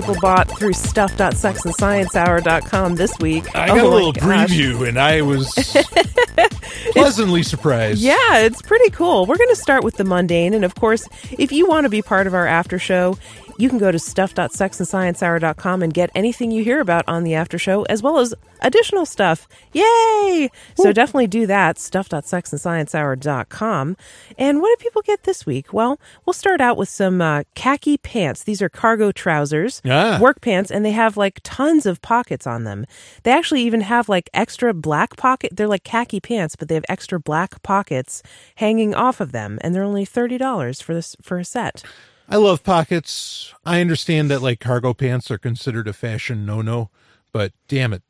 people 0.01 0.14
bought 0.20 0.49
through 0.59 0.74
stuff.sexandsciencehour.com 0.74 2.94
this 2.94 3.18
week. 3.18 3.53
I 3.57 3.70
Oh 3.70 3.74
got 3.74 3.78
a 3.78 3.88
oh 3.88 3.90
little 3.90 4.12
preview 4.12 4.86
and 4.86 4.96
I 4.96 5.22
was 5.22 5.53
pleasantly 6.92 7.42
surprised. 7.42 8.01
Yeah, 8.01 8.38
it's 8.38 8.62
pretty 8.62 8.90
cool. 8.90 9.26
We're 9.26 9.38
going 9.38 9.49
to 9.49 9.57
start 9.57 9.82
with 9.82 9.96
the 9.96 10.05
mundane. 10.05 10.55
And 10.55 10.64
of 10.64 10.76
course, 10.76 11.09
if 11.32 11.51
you 11.51 11.66
want 11.66 11.82
to 11.84 11.88
be 11.88 12.01
part 12.01 12.28
of 12.28 12.34
our 12.34 12.46
after 12.46 12.78
show, 12.78 13.18
you 13.59 13.68
can 13.68 13.78
go 13.78 13.92
to 13.92 13.98
stuff.sexandsciencehour.com 13.98 15.82
and 15.82 15.92
get 15.92 16.11
anything 16.14 16.50
you 16.50 16.64
hear 16.64 16.80
about 16.80 17.04
on 17.06 17.24
the 17.24 17.34
after 17.34 17.59
show, 17.59 17.82
as 17.84 18.02
well 18.02 18.18
as 18.18 18.34
additional 18.61 19.04
stuff. 19.04 19.46
Yay! 19.72 20.50
So 20.76 20.92
definitely 20.92 21.26
do 21.26 21.46
that, 21.46 21.78
stuff.sexandsciencehour.com. 21.78 23.96
And 24.38 24.61
what 24.61 24.78
did 24.78 24.82
people 24.82 25.02
get 25.02 25.24
this 25.24 25.44
week? 25.44 25.72
Well, 25.72 26.00
we'll 26.24 26.34
start 26.34 26.61
out 26.61 26.76
with 26.76 26.88
some 26.88 27.20
uh, 27.20 27.42
khaki 27.54 27.98
pants. 27.98 28.44
These 28.44 28.62
are 28.62 28.68
cargo 28.68 29.12
trousers, 29.12 29.82
Ah. 29.84 30.18
work 30.20 30.40
pants, 30.40 30.70
and 30.70 30.84
they 30.84 30.92
have 30.92 31.16
like 31.16 31.40
tons 31.42 31.86
of 31.86 32.00
pockets 32.02 32.46
on 32.46 32.64
them. 32.64 32.86
They 33.24 33.32
actually 33.32 33.62
even 33.62 33.80
have 33.82 34.09
like 34.09 34.30
extra 34.32 34.72
black 34.72 35.16
pocket. 35.16 35.56
They're 35.56 35.68
like 35.68 35.84
khaki 35.84 36.20
pants, 36.20 36.56
but 36.56 36.68
they 36.68 36.74
have 36.74 36.84
extra 36.88 37.18
black 37.20 37.62
pockets 37.62 38.22
hanging 38.56 38.94
off 38.94 39.20
of 39.20 39.32
them, 39.32 39.59
and 39.62 39.74
they're 39.74 39.82
only 39.82 40.04
thirty 40.04 40.38
dollars 40.38 40.80
for 40.80 40.94
this 40.94 41.16
for 41.20 41.38
a 41.38 41.44
set. 41.44 41.82
I 42.28 42.36
love 42.36 42.62
pockets. 42.62 43.54
I 43.64 43.80
understand 43.80 44.30
that 44.30 44.42
like 44.42 44.60
cargo 44.60 44.92
pants 44.94 45.30
are 45.30 45.38
considered 45.38 45.88
a 45.88 45.92
fashion 45.92 46.44
no 46.44 46.60
no, 46.60 46.90
but 47.32 47.52
damn 47.68 47.92
it. 47.92 48.02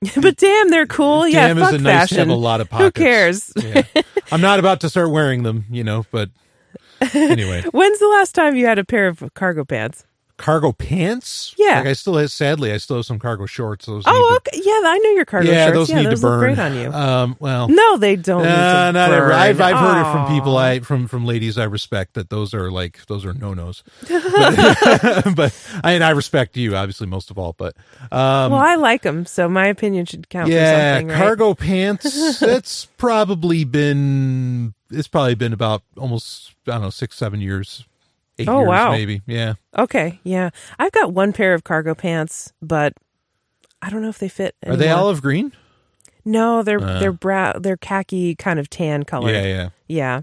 but 0.20 0.36
damn, 0.36 0.70
they're 0.70 0.86
cool. 0.86 1.26
yeah, 1.26 1.48
damn 1.48 1.58
fuck 1.58 1.68
is 1.70 1.80
it 1.80 1.82
nice 1.82 1.92
fashion. 1.92 2.16
to 2.16 2.20
have 2.20 2.28
a 2.28 2.34
lot 2.34 2.60
of 2.60 2.70
pockets. 2.70 2.98
Who 2.98 3.04
cares? 3.04 3.52
Yeah. 3.56 3.82
I'm 4.30 4.40
not 4.40 4.58
about 4.58 4.80
to 4.82 4.88
start 4.88 5.10
wearing 5.10 5.42
them, 5.42 5.64
you 5.70 5.82
know, 5.84 6.06
but 6.10 6.30
anyway. 7.14 7.62
When's 7.72 7.98
the 7.98 8.08
last 8.08 8.34
time 8.34 8.56
you 8.56 8.66
had 8.66 8.78
a 8.78 8.84
pair 8.84 9.08
of 9.08 9.22
cargo 9.34 9.64
pants? 9.64 10.04
Cargo 10.38 10.72
pants. 10.72 11.54
Yeah. 11.58 11.78
like 11.78 11.88
I 11.88 11.92
still 11.92 12.16
have. 12.16 12.30
Sadly, 12.32 12.72
I 12.72 12.78
still 12.78 12.96
have 12.96 13.04
some 13.04 13.18
cargo 13.18 13.44
shorts. 13.44 13.84
Those 13.86 14.04
Oh, 14.06 14.36
okay. 14.38 14.58
Yeah, 14.64 14.80
I 14.88 14.98
know 15.02 15.10
your 15.10 15.24
cargo 15.26 15.50
yeah, 15.50 15.66
shorts. 15.66 15.76
those 15.76 15.90
yeah, 15.90 15.96
need 15.96 16.06
those 16.06 16.20
to 16.20 16.26
burn. 16.26 16.40
look 16.40 16.56
great 16.56 16.58
on 16.58 16.74
you. 16.74 16.92
Um, 16.92 17.36
well, 17.40 17.68
no, 17.68 17.96
they 17.98 18.16
don't. 18.16 18.46
uh, 18.46 18.90
not 18.92 19.10
burn. 19.10 19.32
I've 19.32 19.60
I've 19.60 19.76
heard 19.76 20.00
it 20.00 20.12
from 20.12 20.34
people 20.34 20.56
I 20.56 20.80
from 20.80 21.08
from 21.08 21.26
ladies 21.26 21.58
I 21.58 21.64
respect 21.64 22.14
that 22.14 22.30
those 22.30 22.54
are 22.54 22.70
like 22.70 23.04
those 23.06 23.26
are 23.26 23.34
no 23.34 23.52
nos. 23.52 23.82
but, 24.08 25.34
but 25.36 25.80
I 25.84 25.92
and 25.92 26.04
I 26.04 26.10
respect 26.10 26.56
you 26.56 26.76
obviously 26.76 27.06
most 27.06 27.30
of 27.30 27.38
all. 27.38 27.52
But 27.58 27.76
um, 28.12 28.52
well, 28.52 28.54
I 28.56 28.76
like 28.76 29.02
them, 29.02 29.26
so 29.26 29.48
my 29.48 29.66
opinion 29.66 30.06
should 30.06 30.28
count 30.28 30.48
yeah, 30.48 30.94
for 30.94 31.00
something, 31.00 31.08
right? 31.08 31.16
cargo 31.18 31.54
pants. 31.54 32.38
That's 32.38 32.84
probably 32.96 33.64
been 33.64 34.74
it's 34.90 35.08
probably 35.08 35.34
been 35.34 35.52
about 35.52 35.82
almost 35.96 36.54
I 36.66 36.72
don't 36.72 36.82
know 36.82 36.90
six 36.90 37.16
seven 37.16 37.40
years. 37.40 37.84
Eight 38.38 38.48
Oh, 38.48 38.58
years 38.60 38.68
wow. 38.68 38.92
maybe. 38.92 39.22
Yeah. 39.26 39.54
Okay, 39.76 40.20
yeah, 40.24 40.50
I've 40.78 40.92
got 40.92 41.12
one 41.12 41.32
pair 41.32 41.54
of 41.54 41.64
cargo 41.64 41.94
pants, 41.94 42.52
but 42.62 42.92
I 43.82 43.90
don't 43.90 44.02
know 44.02 44.08
if 44.08 44.18
they 44.18 44.28
fit. 44.28 44.54
Are 44.66 44.76
they 44.76 44.90
olive 44.90 45.22
green? 45.22 45.52
No, 46.24 46.62
they're 46.62 46.82
Uh. 46.82 46.98
they're 47.00 47.12
brown. 47.12 47.62
They're 47.62 47.76
khaki, 47.76 48.34
kind 48.34 48.58
of 48.58 48.68
tan 48.70 49.04
color. 49.04 49.32
Yeah, 49.32 49.44
yeah. 49.44 49.68
Yeah. 49.88 50.20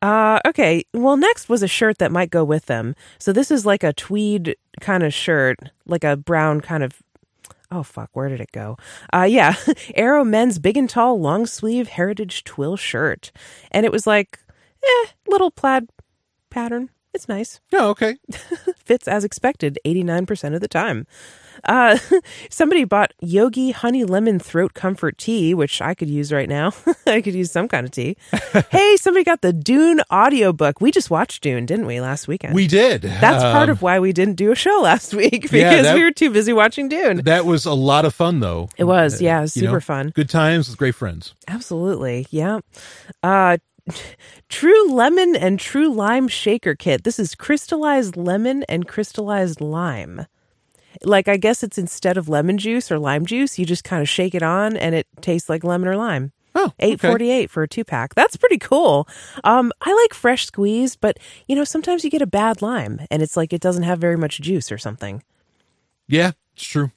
Uh, 0.00 0.38
okay. 0.46 0.84
Well, 0.94 1.16
next 1.16 1.48
was 1.48 1.62
a 1.62 1.68
shirt 1.68 1.98
that 1.98 2.12
might 2.12 2.30
go 2.30 2.44
with 2.44 2.66
them. 2.66 2.94
So 3.18 3.32
this 3.32 3.50
is 3.50 3.66
like 3.66 3.82
a 3.82 3.92
tweed 3.92 4.56
kind 4.80 5.02
of 5.02 5.12
shirt, 5.12 5.58
like 5.86 6.04
a 6.04 6.16
brown 6.16 6.60
kind 6.60 6.82
of. 6.84 7.02
Oh 7.70 7.82
fuck, 7.82 8.08
where 8.14 8.28
did 8.30 8.40
it 8.40 8.50
go? 8.52 8.78
Uh, 9.12 9.26
yeah, 9.28 9.54
Arrow 9.94 10.24
Men's 10.24 10.58
Big 10.58 10.76
and 10.78 10.88
Tall 10.88 11.20
Long 11.20 11.44
Sleeve 11.46 11.88
Heritage 11.88 12.42
Twill 12.44 12.76
shirt, 12.76 13.30
and 13.70 13.84
it 13.84 13.92
was 13.92 14.06
like, 14.06 14.38
eh, 14.82 15.06
little 15.26 15.50
plaid 15.50 15.88
pattern. 16.48 16.88
It's 17.18 17.28
nice. 17.28 17.58
Oh, 17.72 17.88
okay. 17.90 18.16
Fits 18.84 19.08
as 19.08 19.24
expected, 19.24 19.76
eighty 19.84 20.04
nine 20.04 20.24
percent 20.24 20.54
of 20.54 20.60
the 20.60 20.68
time. 20.68 21.04
Uh, 21.64 21.98
somebody 22.50 22.84
bought 22.84 23.12
Yogi 23.20 23.72
Honey 23.72 24.04
Lemon 24.04 24.38
Throat 24.38 24.74
Comfort 24.74 25.18
Tea, 25.18 25.52
which 25.52 25.82
I 25.82 25.94
could 25.94 26.08
use 26.08 26.32
right 26.32 26.48
now. 26.48 26.72
I 27.08 27.20
could 27.20 27.34
use 27.34 27.50
some 27.50 27.66
kind 27.66 27.84
of 27.84 27.90
tea. 27.90 28.16
hey, 28.70 28.96
somebody 28.98 29.24
got 29.24 29.40
the 29.42 29.52
Dune 29.52 30.00
audiobook. 30.12 30.80
We 30.80 30.92
just 30.92 31.10
watched 31.10 31.42
Dune, 31.42 31.66
didn't 31.66 31.86
we, 31.86 32.00
last 32.00 32.28
weekend? 32.28 32.54
We 32.54 32.68
did. 32.68 33.02
That's 33.02 33.42
part 33.42 33.68
Um, 33.68 33.70
of 33.70 33.82
why 33.82 33.98
we 33.98 34.12
didn't 34.12 34.36
do 34.36 34.52
a 34.52 34.54
show 34.54 34.78
last 34.80 35.12
week 35.12 35.32
because 35.42 35.52
Yeah, 35.52 35.82
that- 35.82 35.96
we 35.96 36.04
were 36.04 36.12
too 36.12 36.30
busy 36.30 36.52
watching 36.52 36.88
Dune. 36.88 37.22
That 37.24 37.44
was 37.44 37.66
a 37.66 37.74
lot 37.74 38.04
of 38.04 38.14
fun, 38.14 38.38
though. 38.38 38.68
It 38.76 38.84
was, 38.84 39.20
yeah, 39.20 39.38
it 39.38 39.42
was 39.42 39.56
You 39.56 39.62
super 39.62 39.72
know, 39.74 39.80
fun. 39.80 40.10
Good 40.14 40.30
times 40.30 40.68
with 40.68 40.78
great 40.78 40.94
friends. 40.94 41.34
Absolutely. 41.48 42.28
Yeah. 42.30 42.60
Uh 43.24 43.58
True 44.48 44.90
lemon 44.90 45.36
and 45.36 45.58
true 45.58 45.92
lime 45.92 46.28
shaker 46.28 46.74
kit. 46.74 47.04
This 47.04 47.18
is 47.18 47.34
crystallized 47.34 48.16
lemon 48.16 48.64
and 48.64 48.88
crystallized 48.88 49.60
lime. 49.60 50.26
Like 51.02 51.28
I 51.28 51.36
guess 51.36 51.62
it's 51.62 51.78
instead 51.78 52.16
of 52.16 52.28
lemon 52.28 52.58
juice 52.58 52.90
or 52.90 52.98
lime 52.98 53.26
juice, 53.26 53.58
you 53.58 53.66
just 53.66 53.84
kind 53.84 54.02
of 54.02 54.08
shake 54.08 54.34
it 54.34 54.42
on 54.42 54.76
and 54.76 54.94
it 54.94 55.06
tastes 55.20 55.48
like 55.48 55.64
lemon 55.64 55.88
or 55.88 55.96
lime. 55.96 56.32
Oh, 56.54 56.72
Eight 56.80 57.00
forty 57.00 57.30
eight 57.30 57.50
for 57.50 57.62
a 57.62 57.68
two 57.68 57.84
pack. 57.84 58.14
That's 58.14 58.36
pretty 58.36 58.58
cool. 58.58 59.06
Um, 59.44 59.70
I 59.82 59.92
like 59.92 60.14
fresh 60.14 60.46
squeezed, 60.46 61.00
but 61.00 61.18
you 61.46 61.54
know 61.54 61.64
sometimes 61.64 62.02
you 62.04 62.10
get 62.10 62.22
a 62.22 62.26
bad 62.26 62.62
lime 62.62 63.00
and 63.10 63.22
it's 63.22 63.36
like 63.36 63.52
it 63.52 63.60
doesn't 63.60 63.84
have 63.84 64.00
very 64.00 64.16
much 64.16 64.40
juice 64.40 64.72
or 64.72 64.78
something. 64.78 65.22
Yeah, 66.08 66.32
it's 66.54 66.64
true. 66.64 66.90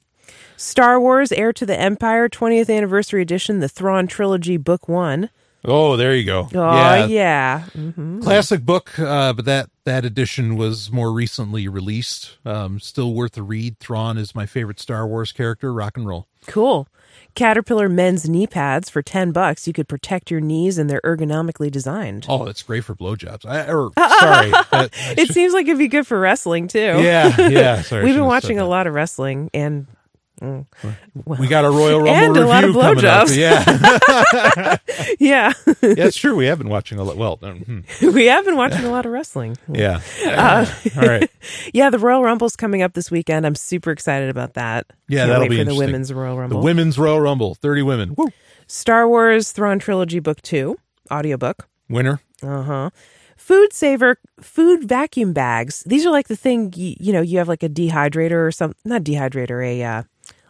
Star 0.56 0.98
Wars: 1.00 1.30
Heir 1.32 1.52
to 1.52 1.66
the 1.66 1.78
Empire 1.78 2.28
20th 2.28 2.74
Anniversary 2.74 3.22
Edition, 3.22 3.60
the 3.60 3.68
Thrawn 3.68 4.06
Trilogy, 4.06 4.56
Book 4.56 4.88
One. 4.88 5.28
Oh, 5.64 5.96
there 5.96 6.14
you 6.16 6.24
go. 6.24 6.48
Oh 6.54 7.04
yeah, 7.06 7.60
hmm 7.66 8.20
Classic 8.20 8.64
book, 8.64 8.98
uh, 8.98 9.32
but 9.32 9.44
that 9.44 9.70
that 9.84 10.04
edition 10.04 10.56
was 10.56 10.90
more 10.90 11.12
recently 11.12 11.68
released. 11.68 12.36
Um, 12.44 12.80
still 12.80 13.14
worth 13.14 13.36
a 13.38 13.42
read. 13.42 13.78
Thrawn 13.78 14.18
is 14.18 14.34
my 14.34 14.46
favorite 14.46 14.80
Star 14.80 15.06
Wars 15.06 15.30
character. 15.32 15.72
Rock 15.72 15.96
and 15.96 16.06
roll. 16.06 16.26
Cool. 16.46 16.88
Caterpillar 17.34 17.88
men's 17.88 18.28
knee 18.28 18.46
pads 18.46 18.90
for 18.90 19.00
10 19.00 19.32
bucks. 19.32 19.66
You 19.66 19.72
could 19.72 19.88
protect 19.88 20.30
your 20.30 20.40
knees 20.40 20.76
and 20.76 20.90
they're 20.90 21.00
ergonomically 21.02 21.70
designed. 21.70 22.26
Oh, 22.28 22.46
it's 22.46 22.62
great 22.62 22.84
for 22.84 22.94
blowjobs. 22.94 23.46
I, 23.46 23.70
or 23.72 23.90
sorry, 24.18 24.50
that- 24.50 24.90
it 25.16 25.28
seems 25.28 25.54
like 25.54 25.66
it'd 25.66 25.78
be 25.78 25.88
good 25.88 26.06
for 26.06 26.18
wrestling 26.20 26.68
too. 26.68 26.78
yeah, 26.78 27.48
yeah. 27.48 27.82
Sorry, 27.82 28.04
We've 28.04 28.14
been 28.14 28.26
watching 28.26 28.58
a 28.58 28.66
lot 28.66 28.86
of 28.86 28.92
wrestling 28.94 29.50
and 29.54 29.86
mm, 30.42 30.66
We 31.24 31.46
got 31.46 31.64
a 31.64 31.70
Royal 31.70 32.00
Rumble 32.00 32.10
And 32.10 32.36
a 32.36 32.46
lot 32.46 32.64
of 32.64 32.74
coming 32.74 33.04
up. 33.04 33.28
blowjobs. 33.28 33.36
Yeah, 33.36 34.76
yeah, 35.18 35.52
yeah, 35.82 36.04
it's 36.06 36.16
true. 36.16 36.36
We 36.36 36.46
have 36.46 36.58
been 36.58 36.68
watching 36.68 36.98
a 36.98 37.04
lot. 37.04 37.16
Well, 37.16 37.38
um, 37.42 37.60
hmm. 37.60 38.10
we 38.12 38.26
have 38.26 38.44
been 38.44 38.56
watching 38.56 38.84
a 38.84 38.90
lot 38.90 39.06
of 39.06 39.12
wrestling. 39.12 39.56
yeah. 39.72 40.00
Uh, 40.24 40.66
All 40.96 41.02
right. 41.08 41.30
Yeah, 41.72 41.90
the 41.90 41.98
Royal 41.98 42.22
Rumble's 42.22 42.56
coming 42.56 42.82
up 42.82 42.94
this 42.94 43.10
weekend. 43.10 43.46
I'm 43.46 43.54
super 43.54 43.90
excited 43.90 44.28
about 44.30 44.54
that. 44.54 44.86
Yeah, 45.08 45.20
Can't 45.20 45.30
that'll 45.30 45.48
be 45.48 45.58
for 45.58 45.64
the 45.64 45.74
women's 45.74 46.12
Royal 46.12 46.38
Rumble. 46.38 46.60
The 46.60 46.64
women's 46.64 46.98
Royal 46.98 47.20
Rumble. 47.20 47.54
Thirty 47.54 47.82
women. 47.82 48.14
Woo. 48.16 48.28
Star 48.66 49.08
Wars 49.08 49.52
Thrawn 49.52 49.78
Trilogy 49.78 50.18
Book 50.18 50.40
2, 50.42 50.76
audiobook. 51.10 51.68
Winner. 51.88 52.20
Uh 52.42 52.62
huh. 52.62 52.90
Food 53.36 53.72
saver 53.72 54.18
food 54.40 54.84
vacuum 54.84 55.32
bags. 55.32 55.82
These 55.84 56.06
are 56.06 56.10
like 56.10 56.28
the 56.28 56.36
thing 56.36 56.72
you, 56.76 56.94
you 56.98 57.12
know 57.12 57.20
you 57.20 57.38
have 57.38 57.48
like 57.48 57.62
a 57.62 57.68
dehydrator 57.68 58.46
or 58.46 58.52
some 58.52 58.72
not 58.84 59.02
dehydrator 59.02 59.64
a 59.66 59.82
uh, 59.82 60.02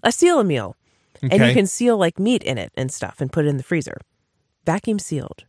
a 0.03 0.13
seal 0.13 0.41
a 0.41 0.45
meal, 0.45 0.77
and 1.23 1.33
you 1.49 1.55
can 1.55 1.67
seal 1.67 1.97
like 1.97 2.19
meat 2.19 2.43
in 2.43 2.59
it 2.59 2.73
and 2.77 2.93
stuff 2.93 3.21
and 3.21 3.33
put 3.33 3.45
it 3.45 3.49
in 3.49 3.57
the 3.57 3.63
freezer, 3.63 3.97
vacuum 4.65 4.99
sealed. 4.99 5.45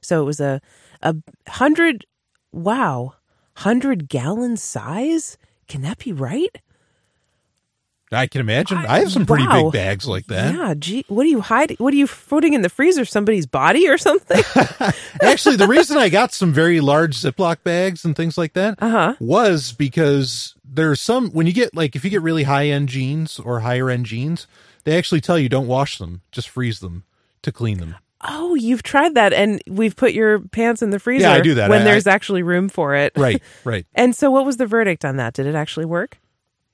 So 0.00 0.20
it 0.20 0.24
was 0.24 0.40
a 0.40 0.60
a 1.02 1.16
hundred 1.48 2.04
wow 2.52 3.14
hundred 3.56 4.08
gallon 4.08 4.56
size. 4.56 5.38
Can 5.68 5.82
that 5.82 5.98
be 5.98 6.12
right? 6.12 6.58
I 8.12 8.26
can 8.26 8.40
imagine. 8.40 8.78
I 8.78 8.98
have 9.00 9.10
some 9.12 9.26
pretty 9.26 9.46
Wow. 9.46 9.64
big 9.64 9.72
bags 9.72 10.06
like 10.06 10.26
that. 10.26 10.54
Yeah. 10.54 10.74
Gee, 10.78 11.04
what 11.08 11.24
are 11.24 11.28
you 11.30 11.40
hiding? 11.40 11.76
What 11.78 11.94
are 11.94 11.96
you 11.96 12.06
putting 12.06 12.52
in 12.52 12.62
the 12.62 12.68
freezer? 12.68 13.04
Somebody's 13.04 13.46
body 13.46 13.88
or 13.88 13.96
something? 13.98 14.42
Actually, 15.22 15.56
the 15.56 15.66
reason 15.66 15.96
I 15.96 16.08
got 16.08 16.32
some 16.32 16.52
very 16.52 16.80
large 16.80 17.16
Ziploc 17.16 17.62
bags 17.64 18.04
and 18.04 18.14
things 18.16 18.36
like 18.36 18.52
that 18.54 18.78
Uh 18.80 18.90
huh. 18.90 19.14
was 19.20 19.72
because 19.72 20.54
there's 20.64 21.00
some 21.00 21.30
when 21.30 21.46
you 21.46 21.52
get 21.52 21.74
like 21.74 21.96
if 21.96 22.04
you 22.04 22.10
get 22.10 22.22
really 22.22 22.44
high 22.44 22.66
end 22.68 22.88
jeans 22.88 23.38
or 23.38 23.60
higher 23.60 23.88
end 23.90 24.06
jeans, 24.06 24.46
they 24.84 24.96
actually 24.98 25.20
tell 25.20 25.38
you 25.38 25.48
don't 25.48 25.66
wash 25.66 25.98
them, 25.98 26.22
just 26.32 26.48
freeze 26.48 26.80
them 26.80 27.04
to 27.42 27.52
clean 27.52 27.78
them. 27.78 27.96
Oh, 28.24 28.54
you've 28.54 28.84
tried 28.84 29.16
that, 29.16 29.32
and 29.32 29.60
we've 29.66 29.96
put 29.96 30.12
your 30.12 30.38
pants 30.38 30.80
in 30.80 30.90
the 30.90 31.00
freezer. 31.00 31.26
Yeah, 31.26 31.32
I 31.32 31.40
do 31.40 31.54
that. 31.54 31.68
when 31.70 31.80
I- 31.82 31.84
there's 31.84 32.06
I- 32.06 32.12
actually 32.12 32.44
room 32.44 32.68
for 32.68 32.94
it. 32.94 33.12
Right, 33.16 33.42
right. 33.64 33.84
And 33.96 34.14
so, 34.14 34.30
what 34.30 34.46
was 34.46 34.58
the 34.58 34.66
verdict 34.66 35.04
on 35.04 35.16
that? 35.16 35.34
Did 35.34 35.46
it 35.46 35.56
actually 35.56 35.86
work? 35.86 36.18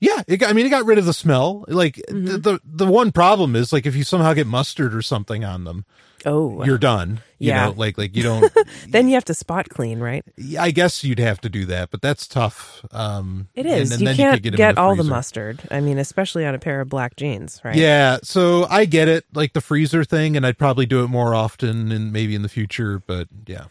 Yeah, 0.00 0.22
it 0.28 0.36
got, 0.38 0.50
I 0.50 0.52
mean, 0.52 0.64
it 0.66 0.70
got 0.70 0.84
rid 0.86 0.98
of 0.98 1.06
the 1.06 1.12
smell. 1.12 1.64
Like 1.68 1.96
Mm-hmm. 2.08 2.26
the, 2.26 2.38
the 2.38 2.60
the 2.64 2.86
one 2.86 3.10
problem 3.12 3.56
is 3.56 3.72
like 3.72 3.84
if 3.86 3.96
you 3.96 4.04
somehow 4.04 4.32
get 4.32 4.46
mustard 4.46 4.94
or 4.94 5.02
something 5.02 5.44
on 5.44 5.64
them, 5.64 5.84
Oh, 6.26 6.64
you're 6.64 6.78
done. 6.78 7.20
You 7.38 7.48
Yeah. 7.50 7.66
know, 7.66 7.74
like 7.76 7.96
like 7.98 8.14
you 8.16 8.22
don't. 8.24 8.52
then 8.88 9.08
you 9.08 9.14
have 9.14 9.24
to 9.26 9.34
spot 9.34 9.68
clean, 9.68 10.00
right? 10.00 10.24
I 10.58 10.72
guess 10.72 11.04
you'd 11.04 11.18
have 11.20 11.40
to 11.42 11.48
do 11.48 11.64
that, 11.66 11.90
but 11.90 12.02
that's 12.02 12.26
tough. 12.26 12.84
Um, 12.92 13.48
It 13.54 13.66
and- 13.66 13.90
and 13.92 14.00
you 14.00 14.14
can't 14.14 14.34
could 14.42 14.52
get, 14.52 14.56
get 14.56 14.78
all 14.78 14.96
the 14.96 15.04
mustard. 15.04 15.60
I 15.70 15.80
mean, 15.80 15.98
especially 15.98 16.44
on 16.44 16.54
a 16.54 16.58
pair 16.58 16.80
of 16.80 16.88
black 16.88 17.14
jeans, 17.16 17.60
right? 17.64 17.76
Yeah, 17.76 18.18
so 18.22 18.66
I 18.68 18.84
get 18.84 19.06
it, 19.08 19.24
like 19.32 19.52
the 19.52 19.60
freezer 19.60 20.04
thing, 20.04 20.36
and 20.36 20.44
I'd 20.46 20.58
probably 20.58 20.86
do 20.86 21.04
it 21.04 21.08
more 21.08 21.34
often 21.36 21.92
and 21.92 22.12
maybe 22.12 22.34
in 22.34 22.42
the 22.42 22.48
future. 22.48 22.98
But 23.04 23.28
yeah, 23.46 23.66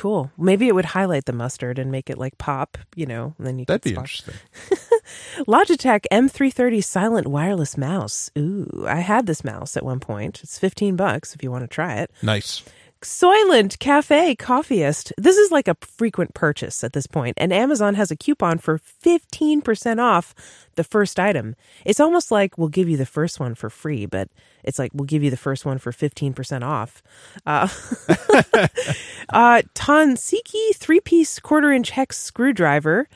Cool. 0.00 0.30
Maybe 0.38 0.66
it 0.66 0.74
would 0.74 0.86
highlight 0.86 1.26
the 1.26 1.34
mustard 1.34 1.78
and 1.78 1.92
make 1.92 2.08
it 2.08 2.16
like 2.16 2.38
pop, 2.38 2.78
you 2.96 3.04
know, 3.04 3.34
and 3.36 3.46
then 3.46 3.58
you 3.58 3.66
that'd 3.66 3.82
could 3.82 3.90
be 3.90 3.94
spot- 3.94 4.04
interesting. 4.04 4.34
Logitech 5.46 6.06
M330 6.10 6.82
silent 6.82 7.26
wireless 7.26 7.76
mouse. 7.76 8.30
Ooh, 8.38 8.86
I 8.88 9.00
had 9.00 9.26
this 9.26 9.44
mouse 9.44 9.76
at 9.76 9.84
one 9.84 10.00
point. 10.00 10.40
It's 10.42 10.58
15 10.58 10.96
bucks 10.96 11.34
if 11.34 11.42
you 11.42 11.50
want 11.50 11.64
to 11.64 11.68
try 11.68 11.96
it. 11.96 12.10
Nice. 12.22 12.62
Soylent 13.02 13.78
Cafe 13.78 14.36
Coffiest. 14.36 15.12
This 15.16 15.38
is 15.38 15.50
like 15.50 15.68
a 15.68 15.76
frequent 15.80 16.34
purchase 16.34 16.84
at 16.84 16.92
this 16.92 17.06
point, 17.06 17.34
and 17.38 17.52
Amazon 17.52 17.94
has 17.94 18.10
a 18.10 18.16
coupon 18.16 18.58
for 18.58 18.78
15% 18.78 19.98
off 19.98 20.34
the 20.74 20.84
first 20.84 21.18
item. 21.18 21.56
It's 21.86 22.00
almost 22.00 22.30
like 22.30 22.58
we'll 22.58 22.68
give 22.68 22.88
you 22.88 22.98
the 22.98 23.06
first 23.06 23.40
one 23.40 23.54
for 23.54 23.70
free, 23.70 24.04
but 24.04 24.28
it's 24.64 24.78
like 24.78 24.90
we'll 24.92 25.06
give 25.06 25.22
you 25.22 25.30
the 25.30 25.36
first 25.38 25.64
one 25.64 25.78
for 25.78 25.92
15% 25.92 26.62
off. 26.62 27.02
Uh, 27.46 27.68
uh, 29.30 29.62
Tonsiki 29.74 30.74
three 30.74 31.00
piece 31.00 31.38
quarter 31.38 31.72
inch 31.72 31.90
hex 31.90 32.18
screwdriver, 32.18 33.08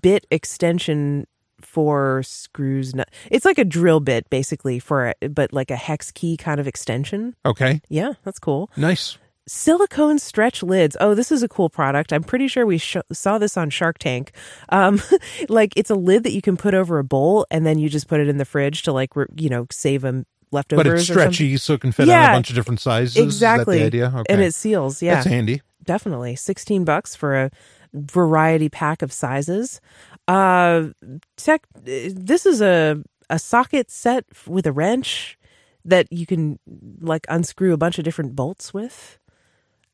bit 0.00 0.26
extension 0.30 1.26
for 1.64 2.22
screws. 2.22 2.92
It's 3.30 3.44
like 3.44 3.58
a 3.58 3.64
drill 3.64 4.00
bit 4.00 4.28
basically 4.30 4.78
for, 4.78 5.14
a, 5.22 5.28
but 5.28 5.52
like 5.52 5.70
a 5.70 5.76
hex 5.76 6.10
key 6.10 6.36
kind 6.36 6.60
of 6.60 6.66
extension. 6.66 7.34
Okay. 7.44 7.80
Yeah, 7.88 8.14
that's 8.24 8.38
cool. 8.38 8.70
Nice. 8.76 9.18
Silicone 9.46 10.18
stretch 10.20 10.62
lids. 10.62 10.96
Oh, 11.00 11.14
this 11.14 11.32
is 11.32 11.42
a 11.42 11.48
cool 11.48 11.68
product. 11.68 12.12
I'm 12.12 12.22
pretty 12.22 12.46
sure 12.46 12.64
we 12.66 12.78
sh- 12.78 12.98
saw 13.10 13.38
this 13.38 13.56
on 13.56 13.68
Shark 13.68 13.98
Tank. 13.98 14.32
Um, 14.68 15.02
like 15.48 15.72
it's 15.76 15.90
a 15.90 15.94
lid 15.96 16.22
that 16.22 16.32
you 16.32 16.40
can 16.42 16.56
put 16.56 16.72
over 16.72 16.98
a 16.98 17.04
bowl, 17.04 17.46
and 17.50 17.66
then 17.66 17.78
you 17.78 17.88
just 17.88 18.06
put 18.06 18.20
it 18.20 18.28
in 18.28 18.36
the 18.36 18.44
fridge 18.44 18.82
to 18.84 18.92
like 18.92 19.16
re- 19.16 19.26
you 19.36 19.48
know 19.48 19.66
save 19.72 20.02
them 20.02 20.24
leftovers. 20.52 20.84
But 20.84 20.92
it's 20.94 21.04
stretchy, 21.04 21.56
so 21.56 21.74
it 21.74 21.80
can 21.80 21.90
fit 21.90 22.08
on 22.08 22.14
a 22.14 22.36
bunch 22.36 22.50
of 22.50 22.54
different 22.54 22.80
sizes. 22.80 23.16
Exactly. 23.16 23.78
Is 23.78 23.80
that 23.82 23.90
the 23.90 24.04
idea? 24.06 24.20
Okay. 24.20 24.32
And 24.32 24.40
it 24.40 24.54
seals. 24.54 25.02
Yeah, 25.02 25.16
That's 25.16 25.26
handy. 25.26 25.62
definitely. 25.82 26.36
Sixteen 26.36 26.84
bucks 26.84 27.16
for 27.16 27.34
a 27.34 27.50
variety 27.94 28.68
pack 28.68 29.02
of 29.02 29.12
sizes. 29.12 29.80
Uh, 30.28 30.88
tech. 31.36 31.66
This 31.74 32.46
is 32.46 32.60
a 32.60 33.02
a 33.28 33.38
socket 33.38 33.90
set 33.90 34.24
with 34.46 34.66
a 34.66 34.72
wrench 34.72 35.38
that 35.84 36.06
you 36.12 36.26
can 36.26 36.58
like 37.00 37.24
unscrew 37.28 37.72
a 37.72 37.76
bunch 37.76 37.98
of 37.98 38.04
different 38.04 38.34
bolts 38.36 38.74
with. 38.74 39.18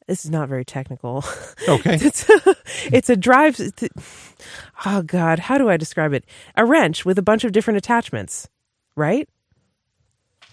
This 0.09 0.25
is 0.25 0.31
not 0.31 0.49
very 0.49 0.65
technical. 0.65 1.25
Okay. 1.69 1.95
it's 2.01 2.29
a, 2.31 2.55
it's 2.93 3.11
a 3.11 3.17
drive. 3.17 3.59
it's 3.59 3.83
a- 3.83 3.89
oh 4.87 5.03
God, 5.03 5.41
how 5.41 5.59
do 5.59 5.69
I 5.69 5.77
describe 5.77 6.13
it? 6.13 6.25
A 6.55 6.65
wrench 6.65 7.05
with 7.05 7.19
a 7.19 7.23
bunch 7.23 7.43
of 7.43 7.51
different 7.51 7.77
attachments, 7.79 8.49
right? 8.95 9.29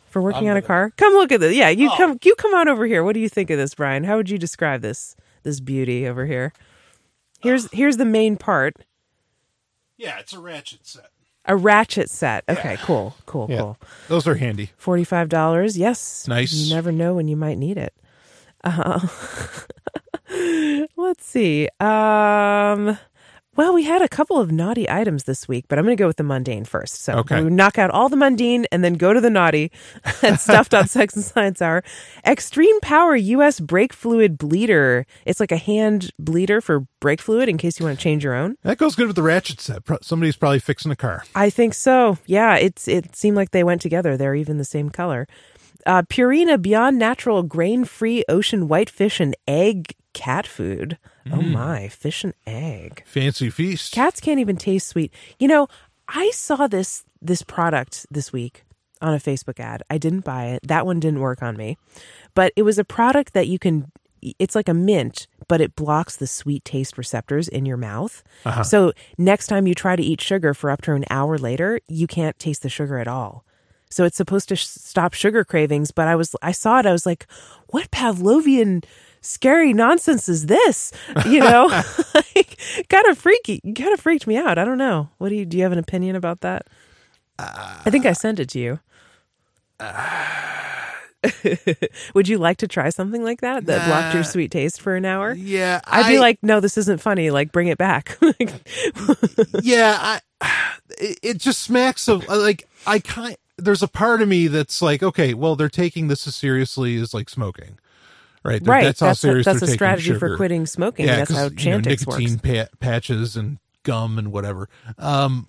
For 0.10 0.22
working 0.22 0.50
on 0.50 0.58
a 0.58 0.62
car. 0.62 0.92
Come 0.98 1.14
look 1.14 1.32
at 1.32 1.40
this. 1.40 1.56
Yeah, 1.56 1.70
you 1.70 1.90
come. 1.98 2.18
You 2.24 2.36
come 2.36 2.54
on 2.56 2.68
over 2.68 2.86
here. 2.86 3.04
What 3.04 3.14
do 3.14 3.20
you 3.20 3.30
think 3.30 3.50
of 3.50 3.58
this, 3.58 3.74
Brian? 3.76 4.04
How 4.04 4.16
would 4.18 4.30
you 4.30 4.38
describe 4.40 4.82
this 4.82 5.16
this 5.44 5.60
beauty 5.60 6.08
over 6.08 6.26
here? 6.26 6.52
Here's 7.44 7.70
here's 7.72 7.98
the 7.98 8.06
main 8.06 8.38
part. 8.38 8.76
Yeah, 9.98 10.18
it's 10.20 10.34
a 10.34 10.40
ratchet 10.40 10.86
set. 10.88 11.10
A 11.46 11.56
ratchet 11.56 12.10
set. 12.10 12.44
Okay, 12.50 12.78
cool, 12.82 13.16
cool, 13.26 13.48
Yeah. 13.50 13.58
cool. 13.60 13.78
Those 14.08 14.28
are 14.28 14.36
handy. 14.36 14.72
Forty-five 14.78 15.30
dollars. 15.30 15.78
Yes. 15.78 16.28
Nice. 16.28 16.54
You 16.54 16.74
never 16.74 16.92
know 16.92 17.14
when 17.14 17.28
you 17.28 17.36
might 17.36 17.58
need 17.58 17.78
it. 17.78 17.94
Uh, 18.64 19.06
let's 20.98 21.26
see. 21.26 21.68
Um, 21.80 22.98
well, 23.56 23.74
we 23.74 23.84
had 23.84 24.02
a 24.02 24.08
couple 24.10 24.40
of 24.40 24.52
naughty 24.52 24.90
items 24.90 25.26
this 25.26 25.48
week, 25.48 25.66
but 25.68 25.78
I'm 25.78 25.86
going 25.86 25.96
to 25.96 26.02
go 26.02 26.08
with 26.08 26.18
the 26.18 26.24
mundane 26.24 26.66
first. 26.66 27.02
So 27.04 27.14
Okay. 27.20 27.44
we 27.44 27.50
knock 27.50 27.78
out 27.78 27.92
all 27.92 28.10
the 28.10 28.16
mundane 28.18 28.66
and 28.72 28.84
then 28.84 28.94
go 28.96 29.14
to 29.14 29.22
the 29.22 29.30
naughty 29.30 29.72
and 30.22 30.34
at 30.34 30.40
stuff.sex 30.42 31.16
and 31.16 31.24
science 31.24 31.62
hour. 31.62 31.84
Extreme 32.26 32.80
Power 32.82 33.16
US 33.16 33.60
Brake 33.60 33.94
Fluid 33.94 34.38
Bleeder. 34.38 35.06
It's 35.26 35.40
like 35.40 35.52
a 35.52 35.58
hand 35.58 36.12
bleeder 36.18 36.62
for 36.62 36.86
brake 37.00 37.22
fluid 37.22 37.50
in 37.50 37.58
case 37.58 37.80
you 37.80 37.86
want 37.86 37.98
to 38.00 38.04
change 38.04 38.24
your 38.24 38.34
own. 38.34 38.56
That 38.64 38.78
goes 38.78 38.96
good 38.96 39.08
with 39.08 39.16
the 39.16 39.22
ratchet 39.24 39.60
set. 39.62 39.84
Pro- 39.86 39.98
Somebody's 40.02 40.36
probably 40.36 40.60
fixing 40.60 40.92
a 40.92 40.96
car. 40.96 41.24
I 41.36 41.50
think 41.50 41.74
so. 41.74 42.18
Yeah, 42.26 42.56
it's 42.56 42.88
it 42.88 43.16
seemed 43.16 43.36
like 43.38 43.52
they 43.52 43.64
went 43.64 43.82
together. 43.82 44.18
They're 44.18 44.36
even 44.36 44.58
the 44.58 44.66
same 44.66 44.90
color. 44.90 45.28
Uh, 45.86 46.02
Purina 46.04 46.62
Beyond 46.62 46.98
Natural 46.98 47.44
Grain 47.44 47.84
Free 47.84 48.24
Ocean 48.30 48.68
Whitefish 48.70 49.20
and 49.20 49.36
Egg 49.48 49.94
Cat 50.14 50.48
Food. 50.48 50.98
Oh 51.32 51.38
mm. 51.38 51.52
my, 51.52 51.88
fish 51.88 52.24
and 52.24 52.34
egg. 52.46 53.04
Fancy 53.06 53.50
feast. 53.50 53.94
Cats 53.94 54.20
can't 54.20 54.40
even 54.40 54.58
taste 54.58 54.88
sweet. 54.88 55.14
You 55.40 55.48
know, 55.48 55.68
I 56.08 56.32
saw 56.32 56.68
this 56.68 57.04
this 57.22 57.42
product 57.42 58.06
this 58.12 58.34
week 58.34 58.64
on 59.02 59.14
a 59.14 59.18
Facebook 59.18 59.60
ad. 59.60 59.84
I 59.90 59.98
didn't 59.98 60.26
buy 60.26 60.46
it. 60.48 60.68
That 60.68 60.86
one 60.86 61.00
didn't 61.00 61.20
work 61.20 61.42
on 61.44 61.58
me. 61.58 61.78
But 62.34 62.54
it 62.56 62.64
was 62.64 62.80
a 62.80 62.84
product 62.84 63.34
that 63.34 63.48
you 63.48 63.60
can 63.60 63.92
it's 64.40 64.56
like 64.56 64.70
a 64.70 64.74
mint, 64.74 65.28
but 65.50 65.60
it 65.60 65.76
blocks 65.76 66.16
the 66.16 66.28
sweet 66.28 66.64
taste 66.64 66.98
receptors 66.98 67.50
in 67.50 67.66
your 67.66 67.76
mouth. 67.76 68.24
Uh-huh. 68.46 68.64
So 68.64 68.94
next 69.18 69.48
time 69.48 69.68
you 69.68 69.76
try 69.76 69.98
to 69.98 70.04
eat 70.04 70.22
sugar 70.22 70.54
for 70.54 70.70
up 70.70 70.82
to 70.84 70.94
an 70.94 71.04
hour 71.10 71.38
later, 71.38 71.82
you 71.90 72.08
can't 72.08 72.40
taste 72.40 72.64
the 72.64 72.70
sugar 72.70 73.00
at 73.00 73.08
all. 73.08 73.44
So 73.90 74.06
it's 74.06 74.18
supposed 74.18 74.50
to 74.50 74.56
sh- 74.56 74.66
stop 74.66 75.14
sugar 75.14 75.44
cravings, 75.44 75.92
but 75.92 76.08
I 76.08 76.16
was 76.16 76.36
I 76.42 76.52
saw 76.52 76.80
it 76.80 76.86
I 76.86 76.92
was 76.92 77.06
like, 77.06 77.28
what 77.68 77.92
Pavlovian 77.92 78.84
scary 79.24 79.74
nonsense 79.74 80.30
is 80.30 80.46
this? 80.46 80.92
You 81.26 81.40
know? 81.40 81.68
like 82.16 82.60
kind 82.90 83.06
of 83.08 83.18
freaky. 83.18 83.62
Kind 83.76 83.94
of 83.94 84.00
freaked 84.00 84.28
me 84.28 84.38
out. 84.38 84.58
I 84.58 84.66
don't 84.66 84.78
know. 84.78 85.10
What 85.18 85.30
do 85.30 85.36
you 85.36 85.46
do 85.46 85.58
you 85.58 85.64
have 85.64 85.72
an 85.72 85.80
opinion 85.80 86.16
about 86.16 86.42
that? 86.42 86.68
I 87.40 87.90
think 87.90 88.06
I 88.06 88.14
sent 88.14 88.40
it 88.40 88.50
to 88.50 88.60
you. 88.60 88.80
Would 92.14 92.28
you 92.28 92.38
like 92.38 92.58
to 92.58 92.68
try 92.68 92.90
something 92.90 93.24
like 93.24 93.42
that 93.42 93.66
that 93.66 93.88
blocked 93.88 94.14
your 94.14 94.24
sweet 94.24 94.52
taste 94.52 94.82
for 94.82 94.96
an 94.96 95.06
hour? 95.06 95.34
Yeah, 95.34 95.82
I'd 95.86 96.08
be 96.08 96.20
like, 96.20 96.40
no, 96.42 96.60
this 96.60 96.78
isn't 96.78 97.00
funny. 97.00 97.32
Like, 97.32 97.52
bring 97.52 97.68
it 97.68 97.78
back. 97.78 98.18
yeah, 99.62 99.98
I, 100.00 100.20
it, 100.98 101.20
it 101.24 101.38
just 101.38 101.62
smacks 101.62 102.08
of 102.08 102.28
uh, 102.30 102.38
like 102.38 102.68
I 102.86 103.00
kind. 103.00 103.38
There's 103.58 103.84
a 103.84 103.88
part 103.88 104.22
of 104.22 104.28
me 104.28 104.48
that's 104.48 104.82
like, 104.82 105.04
okay, 105.04 105.34
well, 105.34 105.56
they're 105.56 105.70
taking 105.70 106.08
this 106.08 106.28
as 106.28 106.36
seriously 106.36 106.98
as 106.98 107.14
like 107.14 107.30
smoking, 107.30 107.78
right? 108.44 108.62
Right. 108.66 108.84
That's 108.84 109.00
how 109.00 109.08
That's, 109.08 109.20
a, 109.20 109.22
serious 109.22 109.46
that's 109.46 109.60
they're 109.62 109.70
a 109.70 109.74
strategy 109.74 110.12
for 110.14 110.28
sugar. 110.28 110.36
quitting 110.38 110.66
smoking. 110.66 111.06
Yeah, 111.08 111.18
that's 111.18 111.32
how 111.32 111.50
'cause, 111.50 111.64
you 111.66 111.72
know, 111.72 111.80
Chantix 111.80 112.08
nicotine 112.08 112.40
works. 112.44 112.70
pa- 112.72 112.78
patches 112.80 113.36
and 113.36 113.58
gum 113.84 114.18
and 114.20 114.32
whatever. 114.32 114.70
Um, 114.98 115.48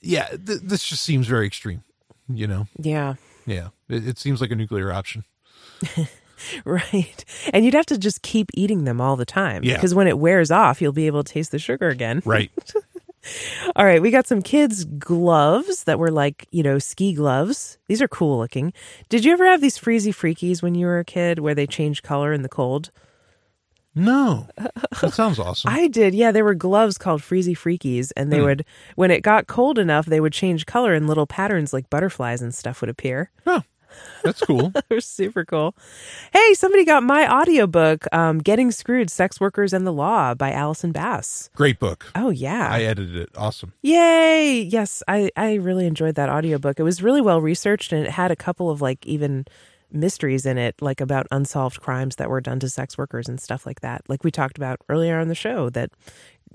yeah, 0.00 0.28
th- 0.28 0.60
this 0.62 0.84
just 0.84 1.02
seems 1.02 1.26
very 1.26 1.46
extreme. 1.46 1.82
You 2.28 2.46
know, 2.46 2.66
Yeah. 2.78 3.14
yeah, 3.46 3.68
it, 3.88 4.06
it 4.06 4.18
seems 4.18 4.40
like 4.40 4.50
a 4.50 4.56
nuclear 4.56 4.92
option. 4.92 5.24
Right. 6.64 7.24
And 7.52 7.64
you'd 7.64 7.74
have 7.74 7.86
to 7.86 7.98
just 7.98 8.22
keep 8.22 8.50
eating 8.54 8.84
them 8.84 9.00
all 9.00 9.16
the 9.16 9.26
time. 9.26 9.64
Yeah. 9.64 9.74
Because 9.74 9.92
when 9.92 10.06
it 10.06 10.20
wears 10.20 10.52
off, 10.52 10.80
you'll 10.80 10.92
be 10.92 11.08
able 11.08 11.24
to 11.24 11.32
taste 11.32 11.50
the 11.50 11.58
sugar 11.58 11.88
again. 11.88 12.22
Right. 12.24 12.52
All 13.76 13.84
right. 13.84 14.00
We 14.00 14.10
got 14.10 14.26
some 14.26 14.42
kids' 14.42 14.84
gloves 14.84 15.84
that 15.84 15.98
were 15.98 16.10
like, 16.10 16.46
you 16.50 16.62
know, 16.62 16.78
ski 16.78 17.12
gloves. 17.12 17.78
These 17.86 18.02
are 18.02 18.08
cool 18.08 18.38
looking. 18.38 18.72
Did 19.08 19.24
you 19.24 19.32
ever 19.32 19.46
have 19.46 19.60
these 19.60 19.78
freezy 19.78 20.12
freakies 20.14 20.62
when 20.62 20.74
you 20.74 20.86
were 20.86 20.98
a 20.98 21.04
kid 21.04 21.38
where 21.38 21.54
they 21.54 21.66
change 21.66 22.02
color 22.02 22.32
in 22.32 22.42
the 22.42 22.48
cold? 22.48 22.90
no, 23.98 24.46
that 24.56 25.12
sounds 25.12 25.38
awesome. 25.38 25.70
I 25.72 25.88
did. 25.88 26.14
Yeah, 26.14 26.30
there 26.30 26.44
were 26.44 26.54
gloves 26.54 26.98
called 26.98 27.20
Freezy 27.20 27.56
Freakies, 27.56 28.12
and 28.16 28.32
they 28.32 28.38
hmm. 28.38 28.44
would, 28.44 28.64
when 28.96 29.10
it 29.10 29.22
got 29.22 29.46
cold 29.46 29.78
enough, 29.78 30.06
they 30.06 30.20
would 30.20 30.32
change 30.32 30.66
color 30.66 30.94
and 30.94 31.06
little 31.06 31.26
patterns 31.26 31.72
like 31.72 31.90
butterflies 31.90 32.40
and 32.40 32.54
stuff 32.54 32.80
would 32.80 32.90
appear. 32.90 33.30
oh, 33.46 33.62
that's 34.22 34.40
cool. 34.40 34.72
They 34.88 34.94
were 34.94 35.00
super 35.00 35.44
cool. 35.44 35.74
Hey, 36.32 36.54
somebody 36.54 36.84
got 36.84 37.02
my 37.02 37.30
audiobook, 37.30 38.06
um, 38.12 38.38
Getting 38.38 38.70
Screwed 38.70 39.10
Sex 39.10 39.40
Workers 39.40 39.72
and 39.72 39.86
the 39.86 39.92
Law 39.92 40.34
by 40.34 40.52
Alison 40.52 40.92
Bass. 40.92 41.50
Great 41.54 41.78
book. 41.78 42.10
Oh, 42.14 42.30
yeah. 42.30 42.68
I 42.70 42.82
edited 42.82 43.16
it. 43.16 43.30
Awesome. 43.36 43.72
Yay! 43.82 44.62
Yes, 44.62 45.02
I, 45.08 45.30
I 45.36 45.54
really 45.54 45.86
enjoyed 45.86 46.14
that 46.14 46.28
audiobook. 46.28 46.78
It 46.78 46.84
was 46.84 47.02
really 47.02 47.20
well 47.20 47.40
researched 47.40 47.92
and 47.92 48.06
it 48.06 48.10
had 48.10 48.30
a 48.30 48.36
couple 48.36 48.70
of 48.70 48.80
like 48.80 49.04
even 49.06 49.46
mysteries 49.90 50.46
in 50.46 50.58
it, 50.58 50.80
like 50.80 51.00
about 51.00 51.26
unsolved 51.30 51.80
crimes 51.80 52.16
that 52.16 52.28
were 52.28 52.40
done 52.40 52.60
to 52.60 52.68
sex 52.68 52.98
workers 52.98 53.28
and 53.28 53.40
stuff 53.40 53.66
like 53.66 53.80
that. 53.80 54.02
Like 54.08 54.24
we 54.24 54.30
talked 54.30 54.58
about 54.58 54.80
earlier 54.88 55.18
on 55.18 55.28
the 55.28 55.34
show, 55.34 55.70
that 55.70 55.90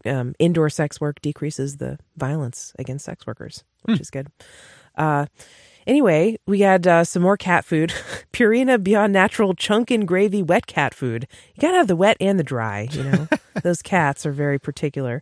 um, 0.06 0.34
indoor 0.40 0.70
sex 0.70 1.00
work 1.00 1.22
decreases 1.22 1.78
the 1.78 1.98
violence 2.16 2.74
against 2.80 3.06
sex 3.06 3.26
workers, 3.26 3.64
which 3.84 4.00
is 4.00 4.10
good. 4.10 4.28
Uh, 4.96 5.26
anyway, 5.88 6.38
we 6.48 6.62
had 6.62 6.88
uh, 6.88 7.04
some 7.04 7.22
more 7.22 7.38
cat 7.38 7.66
food. 7.66 7.90
Purina 8.34 8.82
Beyond 8.82 9.14
Natural 9.14 9.54
Chunk 9.54 9.92
and 9.92 10.08
Gravy 10.08 10.42
Wet 10.42 10.68
Cat 10.68 10.94
Food. 10.94 11.28
You 11.56 11.62
gotta 11.62 11.78
have 11.78 11.88
the 11.88 11.96
wet 11.96 12.18
and 12.20 12.40
the 12.40 12.44
dry, 12.44 12.88
you 12.92 13.04
know? 13.04 13.28
Those 13.64 13.82
cats 13.82 14.26
are 14.26 14.32
very 14.32 14.60
particular. 14.60 15.22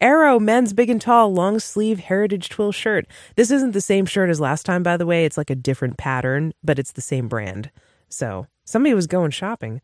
Arrow 0.00 0.38
Men's 0.40 0.72
Big 0.72 0.90
and 0.90 1.00
Tall 1.00 1.32
Long 1.32 1.60
Sleeve 1.60 2.00
Heritage 2.00 2.48
Twill 2.48 2.72
Shirt. 2.72 3.06
This 3.36 3.50
isn't 3.50 3.72
the 3.72 3.80
same 3.80 4.04
shirt 4.04 4.30
as 4.30 4.40
last 4.40 4.66
time, 4.66 4.82
by 4.82 4.96
the 4.96 5.06
way. 5.06 5.24
It's 5.24 5.38
like 5.38 5.50
a 5.50 5.54
different 5.54 5.96
pattern, 5.96 6.52
but 6.62 6.78
it's 6.78 6.92
the 6.92 7.00
same 7.00 7.28
brand. 7.28 7.70
So 8.08 8.46
somebody 8.64 8.94
was 8.94 9.06
going 9.06 9.30
shopping. 9.30 9.80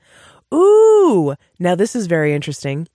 Ooh, 0.53 1.35
now 1.59 1.75
this 1.75 1.97
is 1.97 2.07
very 2.07 2.35
interesting. 2.35 2.89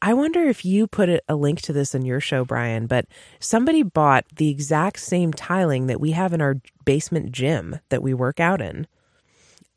I 0.00 0.14
wonder 0.14 0.44
if 0.44 0.64
you 0.64 0.86
put 0.86 1.08
a, 1.28 1.34
link 1.34 1.60
to 1.62 1.72
this 1.72 1.94
in 1.94 2.04
your 2.04 2.20
show, 2.20 2.44
Brian, 2.44 2.86
but 2.86 3.06
somebody 3.40 3.82
bought 3.82 4.24
the 4.36 4.48
exact 4.48 5.00
same 5.00 5.32
tiling 5.32 5.88
that 5.88 6.00
we 6.00 6.12
have 6.12 6.32
in 6.32 6.40
our 6.40 6.56
basement 6.84 7.32
gym 7.32 7.80
that 7.88 8.02
we 8.02 8.14
work 8.14 8.38
out 8.38 8.60
in. 8.60 8.86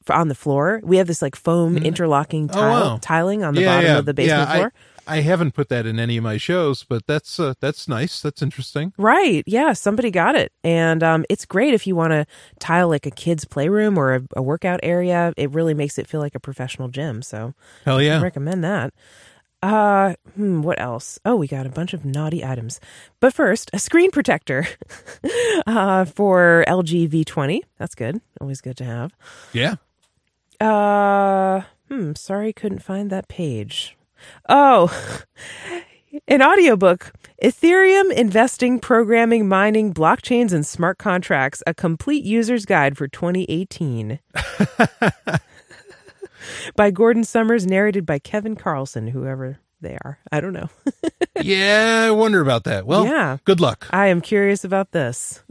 On 0.09 0.28
the 0.28 0.36
floor, 0.36 0.80
we 0.84 0.97
have 0.97 1.07
this 1.07 1.22
like 1.22 1.36
foam 1.36 1.78
interlocking 1.78 2.49
Oh, 2.53 2.59
wow. 2.59 2.99
tiling 3.01 3.43
on 3.43 3.53
the 3.53 3.65
bottom 3.65 3.95
of 3.97 4.05
the 4.05 4.13
basement 4.13 4.49
yeah, 4.49 4.55
floor. 4.55 4.74
I, 5.07 5.17
I 5.17 5.22
haven't 5.22 5.53
put 5.53 5.69
that 5.69 5.86
in 5.86 5.99
any 5.99 6.17
of 6.17 6.24
my 6.24 6.38
shows, 6.38 6.84
but 6.84 7.05
that's 7.05 7.39
uh, 7.39 7.53
that's 7.59 7.88
nice. 7.88 8.19
That's 8.22 8.41
interesting. 8.41 8.93
Right. 8.97 9.43
Yeah. 9.45 9.74
Somebody 9.74 10.09
got 10.09 10.36
it. 10.36 10.51
And 10.63 11.03
um, 11.03 11.26
it's 11.30 11.45
great 11.45 11.74
if 11.74 11.86
you 11.86 11.95
want 11.95 12.11
to 12.11 12.26
tile 12.59 12.89
like 12.89 13.05
a 13.05 13.11
kid's 13.11 13.45
playroom 13.45 13.97
or 13.97 14.15
a, 14.15 14.22
a 14.38 14.41
workout 14.41 14.80
area. 14.82 15.34
It 15.38 15.51
really 15.51 15.74
makes 15.76 15.97
it 15.99 16.07
feel 16.07 16.19
like 16.19 16.36
a 16.36 16.39
professional 16.39 16.88
gym. 16.88 17.22
So 17.22 17.53
Hell 17.86 17.97
I 17.97 18.01
yeah. 18.03 18.22
recommend 18.22 18.63
that. 18.63 18.93
Uh, 19.62 20.16
hmm, 20.36 20.62
what 20.62 20.80
else? 20.80 21.20
Oh, 21.24 21.36
we 21.36 21.47
got 21.47 21.66
a 21.66 21.70
bunch 21.70 21.93
of 21.93 22.03
naughty 22.03 22.43
items. 22.43 22.80
But 23.20 23.34
first, 23.34 23.70
a 23.74 23.80
screen 23.80 24.09
protector 24.09 24.68
uh, 25.68 26.05
for 26.05 26.66
LG 26.68 27.09
V20. 27.09 27.62
That's 27.78 27.95
good. 27.95 28.22
Always 28.39 28.62
good 28.62 28.78
to 28.78 28.84
have. 28.84 29.14
Yeah. 29.53 29.76
Uh, 30.59 31.62
hmm, 31.89 32.14
sorry, 32.16 32.53
couldn't 32.53 32.84
find 32.84 33.09
that 33.09 33.28
page. 33.28 33.97
Oh, 34.49 34.91
an 36.28 36.41
audiobook 36.41 37.14
Ethereum 37.43 38.12
Investing, 38.12 38.80
Programming, 38.80 39.47
Mining, 39.47 39.93
Blockchains, 39.93 40.53
and 40.53 40.66
Smart 40.66 40.97
Contracts 40.97 41.64
A 41.66 41.74
Complete 41.74 42.24
User's 42.24 42.66
Guide 42.66 42.97
for 42.97 43.07
2018. 43.07 44.20
by 46.76 46.92
Gordon 46.92 47.24
Summers, 47.24 47.66
narrated 47.66 48.06
by 48.06 48.20
Kevin 48.20 48.56
Carlson, 48.56 49.08
whoever 49.08 49.60
they 49.80 49.98
are. 50.04 50.20
I 50.32 50.39
don't 50.42 50.54
know. 50.54 50.70
Yeah, 51.42 52.04
I 52.08 52.12
wonder 52.12 52.39
about 52.42 52.66
that. 52.66 52.86
Well, 52.86 53.06
Yeah. 53.06 53.38
good 53.46 53.60
luck. 53.60 53.88
I 53.92 54.08
am 54.08 54.22
curious 54.22 54.64
about 54.64 54.92
this. 54.92 55.42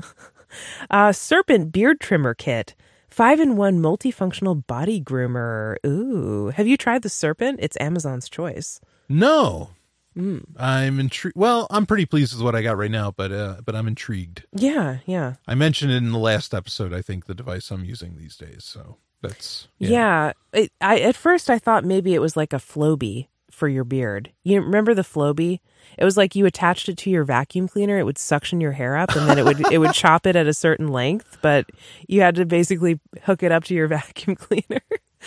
uh, 0.90 1.10
Serpent 1.10 1.72
Beard 1.72 1.98
Trimmer 2.00 2.34
Kit. 2.34 2.76
Five 3.08 3.40
in 3.40 3.56
one 3.56 3.80
multifunctional 3.80 4.64
body 4.68 5.00
groomer. 5.00 5.76
Ooh. 5.84 6.48
Have 6.54 6.68
you 6.68 6.76
tried 6.76 7.02
the 7.02 7.08
Serpent? 7.08 7.58
It's 7.60 7.76
Amazon's 7.80 8.28
choice. 8.28 8.80
No. 9.08 9.70
Mm. 10.16 10.44
I'm 10.56 11.00
intrigued. 11.00 11.36
Well, 11.36 11.66
I'm 11.70 11.86
pretty 11.86 12.06
pleased 12.06 12.34
with 12.34 12.44
what 12.44 12.54
I 12.54 12.62
got 12.62 12.76
right 12.76 12.90
now, 12.90 13.10
but 13.10 13.32
uh, 13.32 13.56
but 13.64 13.74
I'm 13.74 13.88
intrigued. 13.88 14.44
Yeah, 14.52 14.98
yeah. 15.06 15.34
I 15.48 15.54
mentioned 15.56 15.90
it 15.92 15.96
in 15.96 16.12
the 16.12 16.18
last 16.18 16.52
episode. 16.54 16.92
I 16.92 17.02
think 17.02 17.26
the 17.26 17.34
device 17.34 17.70
I'm 17.72 17.84
using 17.84 18.16
these 18.16 18.36
days. 18.36 18.62
So 18.64 18.98
that's 19.22 19.68
Yeah. 19.78 20.32
It, 20.52 20.72
I 20.80 20.98
at 21.00 21.16
first 21.16 21.48
I 21.50 21.58
thought 21.58 21.84
maybe 21.84 22.14
it 22.14 22.20
was 22.20 22.36
like 22.36 22.52
a 22.52 22.56
Flowbee 22.56 23.28
for 23.50 23.68
your 23.68 23.84
beard. 23.84 24.30
You 24.44 24.60
remember 24.60 24.94
the 24.94 25.02
Flowbee? 25.02 25.60
It 25.98 26.04
was 26.04 26.16
like 26.16 26.34
you 26.34 26.46
attached 26.46 26.88
it 26.88 26.96
to 26.98 27.10
your 27.10 27.24
vacuum 27.24 27.68
cleaner. 27.68 27.98
It 27.98 28.04
would 28.04 28.16
suction 28.18 28.60
your 28.60 28.72
hair 28.72 28.96
up, 28.96 29.14
and 29.16 29.28
then 29.28 29.38
it 29.38 29.44
would 29.44 29.72
it 29.72 29.78
would 29.78 29.92
chop 29.92 30.26
it 30.26 30.36
at 30.36 30.46
a 30.46 30.54
certain 30.54 30.88
length. 30.88 31.38
But 31.42 31.66
you 32.08 32.20
had 32.20 32.36
to 32.36 32.46
basically 32.46 33.00
hook 33.24 33.42
it 33.42 33.52
up 33.52 33.64
to 33.64 33.74
your 33.74 33.88
vacuum 33.98 34.36
cleaner. 34.36 34.80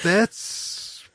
That's 0.03 1.07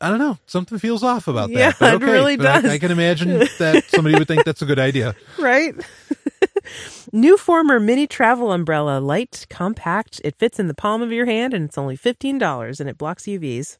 I 0.00 0.10
don't 0.10 0.18
know. 0.20 0.38
Something 0.46 0.78
feels 0.78 1.02
off 1.02 1.26
about 1.28 1.50
Yeah, 1.50 1.70
that. 1.72 1.78
but 1.80 1.94
it 2.02 2.06
really 2.06 2.36
but 2.36 2.46
I- 2.46 2.60
does. 2.62 2.70
I, 2.70 2.78
can 2.78 2.92
imagine 2.92 3.38
that 3.58 3.84
somebody 3.88 4.16
would 4.16 4.28
think 4.28 4.44
that's 4.44 4.62
a 4.62 4.66
good 4.66 4.78
idea. 4.78 5.16
right? 5.38 5.74
New 7.12 7.36
Former 7.36 7.80
mini 7.80 8.06
travel 8.06 8.52
umbrella, 8.52 8.98
light, 8.98 9.46
compact. 9.48 10.20
It 10.24 10.36
fits 10.38 10.58
in 10.58 10.68
the 10.68 10.74
palm 10.74 11.02
of 11.02 11.12
your 11.12 11.26
hand, 11.26 11.54
and 11.54 11.64
it's 11.64 11.78
only 11.78 11.96
fifteen 11.96 12.38
dollars, 12.38 12.80
and 12.80 12.88
it 12.88 12.98
blocks 12.98 13.24
UVs. 13.24 13.76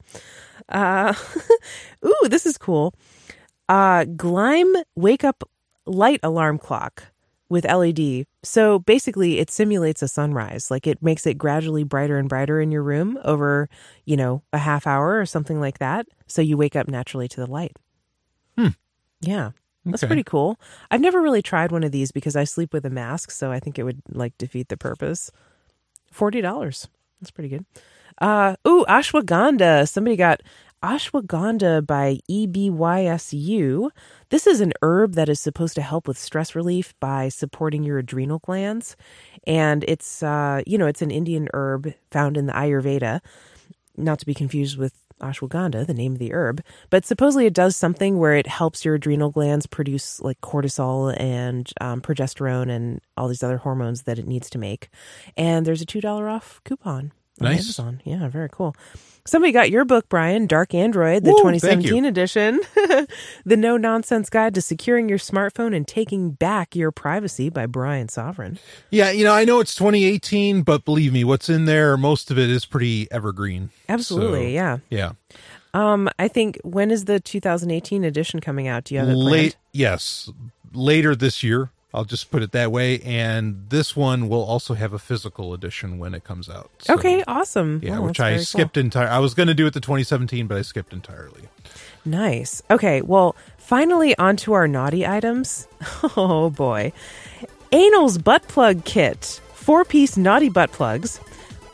Uh, 0.69 1.15
ooh, 2.07 2.29
this 2.29 2.47
is 2.47 2.59
cool. 2.59 2.95
Uh, 3.69 4.05
Gleim 4.05 4.83
wake 4.97 5.25
up 5.25 5.45
light 5.87 6.21
alarm 6.23 6.59
clock 6.59 7.05
with 7.49 7.65
LED. 7.65 8.27
So 8.43 8.79
basically, 8.79 9.39
it 9.39 9.51
simulates 9.51 10.03
a 10.03 10.09
sunrise. 10.09 10.71
Like 10.71 10.87
it 10.87 11.03
makes 11.03 11.27
it 11.27 11.39
gradually 11.39 11.85
brighter 11.85 12.19
and 12.19 12.29
brighter 12.29 12.61
in 12.61 12.71
your 12.71 12.83
room 12.83 13.19
over, 13.25 13.69
you 14.05 14.17
know, 14.17 14.43
a 14.53 14.59
half 14.59 14.87
hour 14.87 15.19
or 15.19 15.27
something 15.27 15.61
like 15.61 15.79
that. 15.79 16.07
So 16.27 16.43
you 16.43 16.57
wake 16.57 16.77
up 16.77 16.89
naturally 16.89 17.29
to 17.29 17.41
the 17.41 17.51
light. 17.51 17.77
Hmm. 18.57 18.69
Yeah. 19.21 19.51
That's 19.85 20.03
Okay. 20.03 20.09
pretty 20.09 20.25
cool. 20.25 20.59
I've 20.91 21.01
never 21.01 21.21
really 21.23 21.43
tried 21.43 21.73
one 21.73 21.85
of 21.85 21.93
these 21.93 22.13
because 22.13 22.37
I 22.37 22.45
sleep 22.45 22.73
with 22.73 22.85
a 22.85 22.91
mask, 22.91 23.31
so 23.31 23.51
I 23.51 23.61
think 23.61 23.79
it 23.79 23.85
would 23.85 24.03
like 24.11 24.37
defeat 24.39 24.69
the 24.69 24.77
purpose. 24.77 25.31
Forty 26.13 26.41
dollars. 26.41 26.89
That's 27.21 27.31
pretty 27.31 27.49
good. 27.49 27.65
Uh 28.21 28.57
ooh, 28.67 28.85
ashwagandha. 28.89 29.89
Somebody 29.89 30.17
got 30.17 30.43
ashwagandha 30.83 31.87
by 31.87 32.19
E 32.29 32.47
EBYSU. 32.47 33.91
This 34.31 34.47
is 34.47 34.61
an 34.61 34.73
herb 34.83 35.15
that 35.15 35.29
is 35.29 35.41
supposed 35.41 35.75
to 35.77 35.83
help 35.83 36.07
with 36.09 36.19
stress 36.19 36.55
relief 36.55 36.95
by 37.01 37.29
supporting 37.29 37.83
your 37.83 37.99
adrenal 37.99 38.39
glands. 38.41 38.97
And 39.47 39.85
it's 39.89 40.23
uh, 40.23 40.63
you 40.67 40.79
know, 40.79 40.87
it's 40.87 41.03
an 41.03 41.11
Indian 41.11 41.49
herb 41.55 41.93
found 42.11 42.37
in 42.37 42.47
the 42.47 42.53
Ayurveda 42.53 43.21
not 43.97 44.19
to 44.21 44.27
be 44.27 44.35
confused 44.35 44.79
with 44.79 44.95
ashwagandha, 45.21 45.87
the 45.87 45.95
name 45.95 46.13
of 46.13 46.19
the 46.19 46.33
herb, 46.33 46.63
but 46.91 47.05
supposedly 47.05 47.47
it 47.47 47.55
does 47.55 47.77
something 47.77 48.19
where 48.19 48.35
it 48.35 48.47
helps 48.47 48.85
your 48.85 48.97
adrenal 48.97 49.31
glands 49.31 49.67
produce 49.67 50.21
like 50.21 50.41
cortisol 50.41 51.19
and 51.19 51.73
um, 51.81 52.01
progesterone 52.01 52.71
and 52.71 53.01
all 53.17 53.29
these 53.29 53.43
other 53.43 53.59
hormones 53.59 54.03
that 54.03 54.19
it 54.19 54.27
needs 54.27 54.51
to 54.51 54.59
make. 54.59 54.89
And 55.37 55.67
there's 55.67 55.83
a 55.83 55.87
$2 55.87 56.05
off 56.31 56.61
coupon 56.65 56.99
on 56.99 57.13
Nice. 57.41 57.61
Amazon. 57.61 58.01
Yeah, 58.05 58.29
very 58.29 58.49
cool. 58.51 58.75
Somebody 59.29 59.53
got 59.53 59.71
your 59.71 59.85
book, 59.85 60.09
Brian, 60.09 60.47
Dark 60.47 60.73
Android, 60.73 61.23
the 61.23 61.33
Woo, 61.33 61.53
2017 61.53 62.07
edition. 62.07 62.61
the 63.45 63.59
no 63.59 63.77
nonsense 63.77 64.31
guide 64.31 64.55
to 64.55 64.63
securing 64.63 65.07
your 65.11 65.19
smartphone 65.19 65.77
and 65.77 65.87
taking 65.87 66.31
back 66.31 66.75
your 66.75 66.91
privacy 66.91 67.51
by 67.51 67.67
Brian 67.67 68.07
Sovryn. 68.07 68.59
Yeah, 68.89 69.11
you 69.11 69.25
know, 69.25 69.35
I 69.35 69.45
know 69.45 69.61
it's 69.61 69.75
2018, 69.75 70.63
but 70.63 70.87
believe 70.87 71.13
me, 71.13 71.25
what's 71.25 71.51
in 71.51 71.67
there, 71.67 71.99
most 71.99 72.31
of 72.31 72.39
it 72.39 72.49
is 72.49 72.65
pretty 72.65 73.07
evergreen. 73.13 73.69
Absolutely, 73.87 74.47
So, 74.47 74.49
yeah. 74.49 74.79
Yeah. 74.89 75.13
Um, 75.75 76.09
I 76.19 76.29
think 76.29 76.59
when 76.65 76.91
is 76.91 77.05
the 77.05 77.21
2018 77.21 78.05
edition 78.05 78.41
coming 78.41 78.67
out? 78.67 78.85
Do 78.85 78.95
you 78.95 79.01
have 79.01 79.11
it 79.11 79.13
planned? 79.13 79.31
Late, 79.31 79.57
yes, 79.73 80.31
later 80.73 81.15
this 81.15 81.43
year. 81.43 81.71
I'll 81.95 82.05
just 82.05 82.31
put 82.31 82.43
it 82.43 82.53
that 82.53 82.71
way. 82.71 83.01
And 83.01 83.65
this 83.71 83.97
one 83.97 84.29
will 84.29 84.43
also 84.45 84.75
have 84.75 84.93
a 84.93 84.99
physical 84.99 85.55
edition 85.55 85.99
when 85.99 86.15
it 86.15 86.23
comes 86.25 86.49
out. 86.49 86.71
So, 86.81 86.95
Okay, 86.95 87.25
awesome. 87.27 87.81
Yeah, 87.83 87.99
which 88.01 88.21
I 88.21 88.31
very 88.31 88.37
cool. 88.39 88.45
skipped 88.45 88.77
entire. 88.77 89.09
I 89.09 89.19
was 89.21 89.33
going 89.35 89.47
to 89.49 89.55
do 89.55 89.67
it 89.67 89.73
the 89.73 89.81
2017, 89.81 90.47
but 90.47 90.59
I 90.59 90.63
skipped 90.63 90.93
entirely. 90.93 91.43
Nice. 92.05 92.63
Okay, 92.71 93.01
well, 93.03 93.35
finally 93.57 94.17
onto 94.19 94.53
our 94.53 94.69
naughty 94.69 95.07
items. 95.07 95.67
Oh 96.17 96.51
boy. 96.51 96.93
Anal's 97.73 98.19
butt 98.19 98.47
plug 98.49 98.85
kit. 98.85 99.41
Four 99.55 99.85
piece 99.85 100.17
naughty 100.17 100.49
butt 100.49 100.73
plugs. 100.73 101.21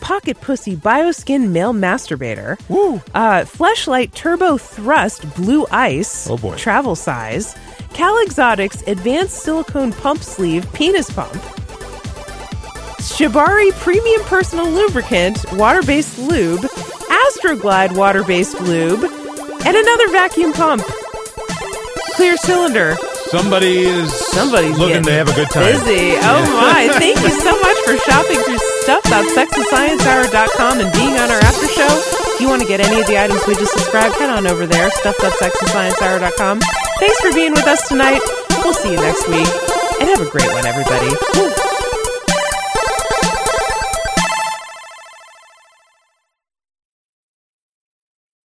Pocket 0.01 0.39
Pussy 0.41 0.77
Bioskin 0.77 1.51
Male 1.51 1.73
Masturbator. 1.73 2.59
Woo! 2.69 2.97
Uh, 3.15 3.45
Fleshlight 3.45 4.13
Turbo 4.13 4.59
Thrust 4.59 5.35
Blue 5.35 5.67
Ice. 5.71 6.29
Oh, 6.29 6.37
boy. 6.37 6.57
Travel 6.57 6.95
size. 6.95 7.55
Cal 7.95 8.19
Exotics 8.23 8.83
Advanced 8.89 9.37
Silicone 9.45 9.93
Pump 9.93 10.21
Sleeve 10.23 10.71
Penis 10.73 11.09
Pump. 11.11 11.33
Shibari 13.01 13.71
Premium 13.75 14.21
Personal 14.25 14.69
Lubricant 14.69 15.39
Water 15.53 15.81
Based 15.83 16.19
Lube. 16.19 16.63
Astroglide 16.63 17.97
Water 17.97 18.25
Based 18.25 18.61
Lube. 18.61 19.05
And 19.05 19.77
another 19.77 20.09
vacuum 20.11 20.53
pump. 20.53 20.83
Clear 22.17 22.37
cylinder. 22.37 22.97
Somebody 23.31 23.85
is 23.85 24.13
Somebody's 24.13 24.77
looking 24.77 25.05
to 25.05 25.13
have 25.13 25.29
a 25.29 25.35
good 25.35 25.51
time. 25.51 25.73
Busy. 25.73 26.17
Oh 26.19 26.43
my. 26.61 26.89
Thank 26.99 27.21
you 27.21 27.31
so 27.31 27.53
much 27.61 27.79
for 27.87 27.97
shopping 28.11 28.39
through 28.43 28.59
stuff.sexandsciencehour.com 28.83 30.81
and 30.81 30.93
being 30.93 31.15
on 31.15 31.31
our 31.31 31.41
after 31.41 31.69
show. 31.69 32.34
You 32.45 32.51
want 32.51 32.61
to 32.61 32.69
get 32.69 32.79
any 32.79 33.01
of 33.01 33.07
the 33.07 33.19
items 33.19 33.41
we 33.47 33.55
just 33.55 33.73
described, 33.73 34.17
head 34.17 34.29
on 34.29 34.47
over 34.47 34.67
there, 34.67 34.91
stuff.sexandsciencehour.com. 34.91 36.61
Thanks 37.01 37.21
for 37.21 37.33
being 37.33 37.53
with 37.53 37.67
us 37.67 37.89
tonight. 37.89 38.21
We'll 38.63 38.75
see 38.75 38.91
you 38.91 38.99
next 38.99 39.27
week. 39.31 39.49
And 39.99 40.11
have 40.11 40.21
a 40.21 40.29
great 40.29 40.53
one, 40.53 40.67
everybody. 40.67 41.74